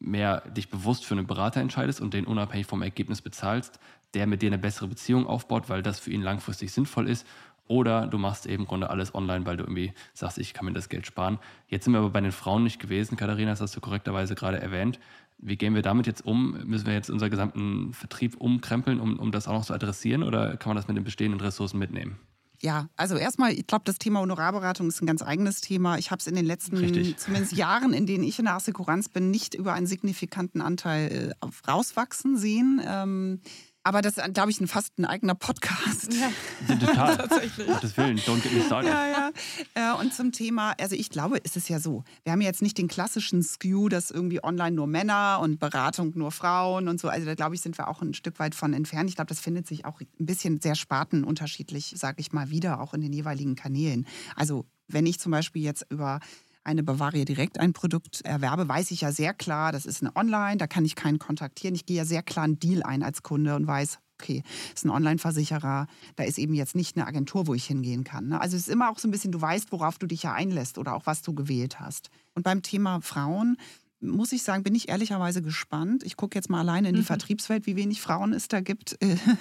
mehr 0.00 0.40
dich 0.50 0.70
bewusst 0.70 1.04
für 1.04 1.14
einen 1.14 1.26
Berater 1.26 1.60
entscheidest 1.60 2.00
und 2.00 2.14
den 2.14 2.24
unabhängig 2.24 2.66
vom 2.66 2.82
Ergebnis 2.82 3.22
bezahlst, 3.22 3.78
der 4.14 4.26
mit 4.26 4.42
dir 4.42 4.48
eine 4.48 4.58
bessere 4.58 4.88
Beziehung 4.88 5.26
aufbaut, 5.26 5.68
weil 5.68 5.82
das 5.82 6.00
für 6.00 6.10
ihn 6.10 6.22
langfristig 6.22 6.72
sinnvoll 6.72 7.08
ist 7.08 7.26
oder 7.70 8.08
du 8.08 8.18
machst 8.18 8.46
eben 8.46 8.64
im 8.64 8.66
Grunde 8.66 8.90
alles 8.90 9.14
online, 9.14 9.46
weil 9.46 9.56
du 9.56 9.62
irgendwie 9.62 9.92
sagst, 10.12 10.38
ich 10.38 10.54
kann 10.54 10.64
mir 10.64 10.72
das 10.72 10.88
Geld 10.88 11.06
sparen. 11.06 11.38
Jetzt 11.68 11.84
sind 11.84 11.92
wir 11.92 12.00
aber 12.00 12.10
bei 12.10 12.20
den 12.20 12.32
Frauen 12.32 12.64
nicht 12.64 12.80
gewesen, 12.80 13.16
Katharina, 13.16 13.52
das 13.52 13.60
hast 13.60 13.76
du 13.76 13.80
korrekterweise 13.80 14.34
gerade 14.34 14.60
erwähnt. 14.60 14.98
Wie 15.38 15.56
gehen 15.56 15.76
wir 15.76 15.82
damit 15.82 16.08
jetzt 16.08 16.26
um? 16.26 16.58
Müssen 16.64 16.86
wir 16.86 16.94
jetzt 16.94 17.10
unseren 17.10 17.30
gesamten 17.30 17.94
Vertrieb 17.94 18.36
umkrempeln, 18.38 18.98
um, 18.98 19.20
um 19.20 19.30
das 19.30 19.46
auch 19.46 19.52
noch 19.52 19.64
zu 19.64 19.72
adressieren 19.72 20.24
oder 20.24 20.56
kann 20.56 20.70
man 20.70 20.76
das 20.76 20.88
mit 20.88 20.96
den 20.96 21.04
bestehenden 21.04 21.40
Ressourcen 21.40 21.78
mitnehmen? 21.78 22.18
Ja, 22.62 22.90
also 22.96 23.16
erstmal, 23.16 23.52
ich 23.52 23.66
glaube, 23.66 23.84
das 23.86 23.98
Thema 23.98 24.20
Honorarberatung 24.20 24.88
ist 24.88 25.00
ein 25.00 25.06
ganz 25.06 25.22
eigenes 25.22 25.62
Thema. 25.62 25.96
Ich 25.96 26.10
habe 26.10 26.20
es 26.20 26.26
in 26.26 26.34
den 26.34 26.44
letzten 26.44 26.76
Richtig. 26.76 27.16
zumindest 27.16 27.52
Jahren, 27.52 27.94
in 27.94 28.04
denen 28.04 28.22
ich 28.22 28.38
in 28.38 28.44
der 28.44 28.54
Assekuranz 28.54 29.08
bin, 29.08 29.30
nicht 29.30 29.54
über 29.54 29.72
einen 29.72 29.86
signifikanten 29.86 30.60
Anteil 30.60 31.34
äh, 31.40 31.70
rauswachsen 31.70 32.36
sehen. 32.36 32.82
Ähm, 32.84 33.40
aber 33.82 34.02
das 34.02 34.18
ist, 34.18 34.34
glaube 34.34 34.50
ich, 34.50 34.60
ein, 34.60 34.68
fast 34.68 34.98
ein 34.98 35.04
eigener 35.04 35.34
Podcast. 35.34 36.12
Ja. 36.12 36.76
Total. 36.76 37.16
Tatsächlich. 37.28 37.66
Gottes 37.66 37.96
Willen, 37.96 38.18
don't 38.18 38.40
get 38.42 38.52
me 38.52 38.62
started. 38.62 38.90
Ja, 38.90 39.30
ja. 39.74 39.94
Äh, 39.94 40.00
und 40.00 40.12
zum 40.12 40.32
Thema, 40.32 40.74
also 40.80 40.94
ich 40.94 41.10
glaube, 41.10 41.38
ist 41.38 41.56
es 41.56 41.68
ja 41.68 41.80
so, 41.80 42.04
wir 42.24 42.32
haben 42.32 42.40
jetzt 42.40 42.62
nicht 42.62 42.76
den 42.76 42.88
klassischen 42.88 43.42
Skew, 43.42 43.88
dass 43.88 44.10
irgendwie 44.10 44.42
online 44.44 44.72
nur 44.72 44.86
Männer 44.86 45.40
und 45.42 45.58
Beratung 45.58 46.12
nur 46.14 46.30
Frauen 46.30 46.88
und 46.88 47.00
so. 47.00 47.08
Also 47.08 47.26
da 47.26 47.34
glaube 47.34 47.54
ich, 47.54 47.62
sind 47.62 47.78
wir 47.78 47.88
auch 47.88 48.02
ein 48.02 48.14
Stück 48.14 48.38
weit 48.38 48.54
von 48.54 48.74
entfernt. 48.74 49.08
Ich 49.08 49.16
glaube, 49.16 49.28
das 49.28 49.40
findet 49.40 49.66
sich 49.66 49.84
auch 49.84 50.00
ein 50.00 50.26
bisschen 50.26 50.60
sehr 50.60 50.74
spartenunterschiedlich, 50.74 51.94
sage 51.96 52.20
ich 52.20 52.32
mal, 52.32 52.50
wieder, 52.50 52.80
auch 52.80 52.94
in 52.94 53.00
den 53.00 53.12
jeweiligen 53.12 53.54
Kanälen. 53.54 54.06
Also 54.36 54.66
wenn 54.88 55.06
ich 55.06 55.20
zum 55.20 55.32
Beispiel 55.32 55.62
jetzt 55.62 55.86
über 55.88 56.20
eine 56.64 56.82
Bavaria 56.82 57.24
direkt 57.24 57.58
ein 57.58 57.72
Produkt 57.72 58.20
erwerbe, 58.22 58.68
weiß 58.68 58.90
ich 58.90 59.00
ja 59.02 59.12
sehr 59.12 59.34
klar, 59.34 59.72
das 59.72 59.86
ist 59.86 60.02
eine 60.02 60.14
Online, 60.16 60.56
da 60.56 60.66
kann 60.66 60.84
ich 60.84 60.94
keinen 60.94 61.18
kontaktieren. 61.18 61.74
Ich 61.74 61.86
gehe 61.86 61.96
ja 61.96 62.04
sehr 62.04 62.22
klar 62.22 62.44
einen 62.44 62.58
Deal 62.58 62.82
ein 62.82 63.02
als 63.02 63.22
Kunde 63.22 63.56
und 63.56 63.66
weiß, 63.66 63.98
okay, 64.20 64.42
ist 64.74 64.84
ein 64.84 64.90
Online-Versicherer, 64.90 65.86
da 66.16 66.24
ist 66.24 66.38
eben 66.38 66.54
jetzt 66.54 66.74
nicht 66.74 66.96
eine 66.96 67.06
Agentur, 67.06 67.46
wo 67.46 67.54
ich 67.54 67.64
hingehen 67.64 68.04
kann. 68.04 68.28
Ne? 68.28 68.40
Also 68.40 68.56
es 68.56 68.68
ist 68.68 68.72
immer 68.72 68.90
auch 68.90 68.98
so 68.98 69.08
ein 69.08 69.10
bisschen, 69.10 69.32
du 69.32 69.40
weißt, 69.40 69.72
worauf 69.72 69.98
du 69.98 70.06
dich 70.06 70.22
ja 70.22 70.34
einlässt 70.34 70.78
oder 70.78 70.94
auch 70.94 71.06
was 71.06 71.22
du 71.22 71.34
gewählt 71.34 71.80
hast. 71.80 72.10
Und 72.34 72.42
beim 72.42 72.62
Thema 72.62 73.00
Frauen 73.00 73.56
muss 74.00 74.32
ich 74.32 74.42
sagen, 74.42 74.62
bin 74.62 74.74
ich 74.74 74.88
ehrlicherweise 74.88 75.42
gespannt. 75.42 76.02
Ich 76.04 76.16
gucke 76.16 76.36
jetzt 76.36 76.48
mal 76.48 76.60
alleine 76.60 76.88
in 76.88 76.94
die 76.94 77.02
mhm. 77.02 77.06
Vertriebswelt, 77.06 77.66
wie 77.66 77.76
wenig 77.76 78.00
Frauen 78.00 78.32
es 78.32 78.48
da 78.48 78.60
gibt. 78.60 78.98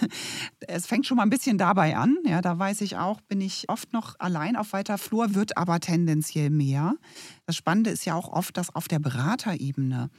es 0.67 0.85
fängt 0.85 1.05
schon 1.05 1.17
mal 1.17 1.23
ein 1.23 1.29
bisschen 1.29 1.57
dabei 1.57 1.95
an. 1.95 2.17
Ja, 2.25 2.41
da 2.41 2.57
weiß 2.57 2.81
ich 2.81 2.97
auch, 2.97 3.21
bin 3.21 3.41
ich 3.41 3.69
oft 3.69 3.93
noch 3.93 4.15
allein 4.19 4.55
auf 4.55 4.73
weiter 4.73 4.97
Flur, 4.97 5.35
wird 5.35 5.57
aber 5.57 5.79
tendenziell 5.79 6.49
mehr. 6.49 6.95
Das 7.49 7.55
Spannende 7.55 7.89
ist 7.89 8.05
ja 8.05 8.13
auch 8.13 8.31
oft, 8.31 8.57
dass 8.57 8.75
auf 8.75 8.87
der 8.87 8.99
Beraterebene 8.99 10.11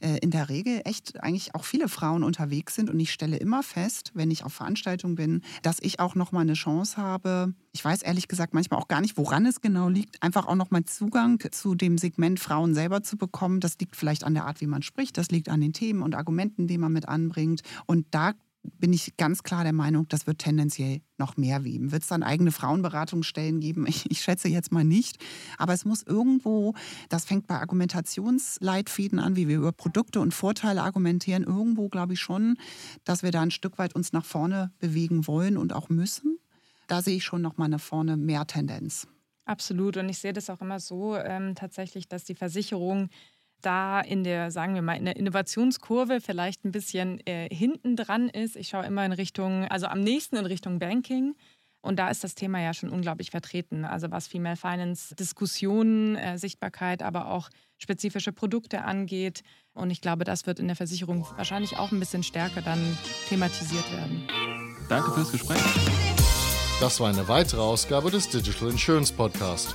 äh, 0.00 0.18
in 0.18 0.30
der 0.30 0.50
Regel 0.50 0.82
echt 0.84 1.18
eigentlich 1.22 1.54
auch 1.54 1.64
viele 1.64 1.88
Frauen 1.88 2.22
unterwegs 2.22 2.74
sind. 2.74 2.90
Und 2.90 3.00
ich 3.00 3.14
stelle 3.14 3.38
immer 3.38 3.62
fest, 3.62 4.10
wenn 4.12 4.30
ich 4.30 4.44
auf 4.44 4.52
Veranstaltungen 4.52 5.14
bin, 5.14 5.40
dass 5.62 5.78
ich 5.80 6.00
auch 6.00 6.14
noch 6.14 6.32
mal 6.32 6.40
eine 6.40 6.52
Chance 6.52 6.98
habe. 6.98 7.54
Ich 7.72 7.82
weiß 7.82 8.02
ehrlich 8.02 8.28
gesagt 8.28 8.52
manchmal 8.52 8.78
auch 8.78 8.88
gar 8.88 9.00
nicht, 9.00 9.16
woran 9.16 9.46
es 9.46 9.62
genau 9.62 9.88
liegt, 9.88 10.22
einfach 10.22 10.46
auch 10.46 10.54
noch 10.54 10.70
mal 10.70 10.84
Zugang 10.84 11.42
zu 11.50 11.74
dem 11.74 11.96
Segment 11.96 12.40
Frauen 12.40 12.74
selber 12.74 13.02
zu 13.02 13.16
bekommen. 13.16 13.60
Das 13.60 13.78
liegt 13.78 13.96
vielleicht 13.96 14.24
an 14.24 14.34
der 14.34 14.44
Art, 14.44 14.60
wie 14.60 14.66
man 14.66 14.82
spricht. 14.82 15.16
Das 15.16 15.30
liegt 15.30 15.48
an 15.48 15.62
den 15.62 15.72
Themen 15.72 16.02
und 16.02 16.14
Argumenten, 16.14 16.66
die 16.66 16.76
man 16.76 16.92
mit 16.92 17.08
anbringt. 17.08 17.62
Und 17.86 18.04
da 18.10 18.34
bin 18.78 18.92
ich 18.92 19.16
ganz 19.16 19.42
klar 19.42 19.64
der 19.64 19.72
Meinung, 19.72 20.08
das 20.08 20.26
wird 20.26 20.38
tendenziell 20.38 21.00
noch 21.18 21.36
mehr 21.36 21.60
geben. 21.60 21.92
Wird 21.92 22.02
es 22.02 22.08
dann 22.08 22.22
eigene 22.22 22.52
Frauenberatungsstellen 22.52 23.60
geben? 23.60 23.86
Ich, 23.86 24.10
ich, 24.10 24.20
schätze 24.20 24.48
jetzt 24.48 24.72
mal 24.72 24.84
nicht. 24.84 25.22
Aber 25.58 25.72
es 25.72 25.84
muss 25.84 26.02
irgendwo, 26.02 26.74
das 27.08 27.24
fängt 27.24 27.46
bei 27.46 27.56
Argumentationsleitfäden 27.56 29.18
an, 29.18 29.36
wie 29.36 29.48
wir 29.48 29.56
über 29.56 29.72
Produkte 29.72 30.20
und 30.20 30.34
Vorteile 30.34 30.82
argumentieren, 30.82 31.44
irgendwo 31.44 31.88
glaube 31.88 32.14
ich 32.14 32.20
schon, 32.20 32.56
dass 33.04 33.22
wir 33.22 33.30
da 33.30 33.42
ein 33.42 33.50
Stück 33.50 33.78
weit 33.78 33.94
uns 33.94 34.12
nach 34.12 34.24
vorne 34.24 34.72
bewegen 34.78 35.26
wollen 35.26 35.56
und 35.56 35.72
auch 35.72 35.88
müssen. 35.88 36.38
Da 36.86 37.02
sehe 37.02 37.16
ich 37.16 37.24
schon 37.24 37.42
noch 37.42 37.56
mal 37.56 37.64
eine 37.64 37.78
vorne 37.78 38.16
mehr 38.16 38.46
Tendenz. 38.46 39.08
Absolut. 39.46 39.96
Und 39.96 40.08
ich 40.08 40.18
sehe 40.18 40.32
das 40.32 40.50
auch 40.50 40.60
immer 40.60 40.80
so 40.80 41.16
ähm, 41.16 41.54
tatsächlich, 41.54 42.08
dass 42.08 42.24
die 42.24 42.34
Versicherung 42.34 43.08
da 43.66 44.00
in 44.00 44.24
der, 44.24 44.50
sagen 44.50 44.74
wir 44.74 44.82
mal, 44.82 44.96
in 44.96 45.04
der 45.04 45.16
Innovationskurve 45.16 46.20
vielleicht 46.20 46.64
ein 46.64 46.72
bisschen 46.72 47.20
äh, 47.26 47.48
hinten 47.52 47.96
dran 47.96 48.28
ist. 48.28 48.56
Ich 48.56 48.68
schaue 48.68 48.86
immer 48.86 49.04
in 49.04 49.12
Richtung, 49.12 49.66
also 49.66 49.86
am 49.86 50.00
nächsten 50.00 50.36
in 50.36 50.46
Richtung 50.46 50.78
Banking. 50.78 51.34
Und 51.82 51.98
da 51.98 52.08
ist 52.08 52.24
das 52.24 52.34
Thema 52.34 52.60
ja 52.60 52.74
schon 52.74 52.90
unglaublich 52.90 53.30
vertreten. 53.30 53.84
Also 53.84 54.10
was 54.10 54.26
Female 54.26 54.56
Finance 54.56 55.14
Diskussionen, 55.14 56.16
äh, 56.16 56.38
Sichtbarkeit, 56.38 57.02
aber 57.02 57.30
auch 57.30 57.48
spezifische 57.78 58.32
Produkte 58.32 58.82
angeht. 58.82 59.42
Und 59.74 59.90
ich 59.90 60.00
glaube, 60.00 60.24
das 60.24 60.46
wird 60.46 60.58
in 60.58 60.66
der 60.66 60.76
Versicherung 60.76 61.26
wahrscheinlich 61.36 61.76
auch 61.76 61.92
ein 61.92 62.00
bisschen 62.00 62.22
stärker 62.22 62.62
dann 62.62 62.96
thematisiert 63.28 63.90
werden. 63.92 64.26
Danke 64.88 65.12
fürs 65.12 65.32
Gespräch. 65.32 65.60
Das 66.80 67.00
war 67.00 67.08
eine 67.08 67.26
weitere 67.28 67.60
Ausgabe 67.60 68.10
des 68.10 68.28
Digital 68.28 68.70
Insurance 68.70 69.12
Podcast. 69.12 69.74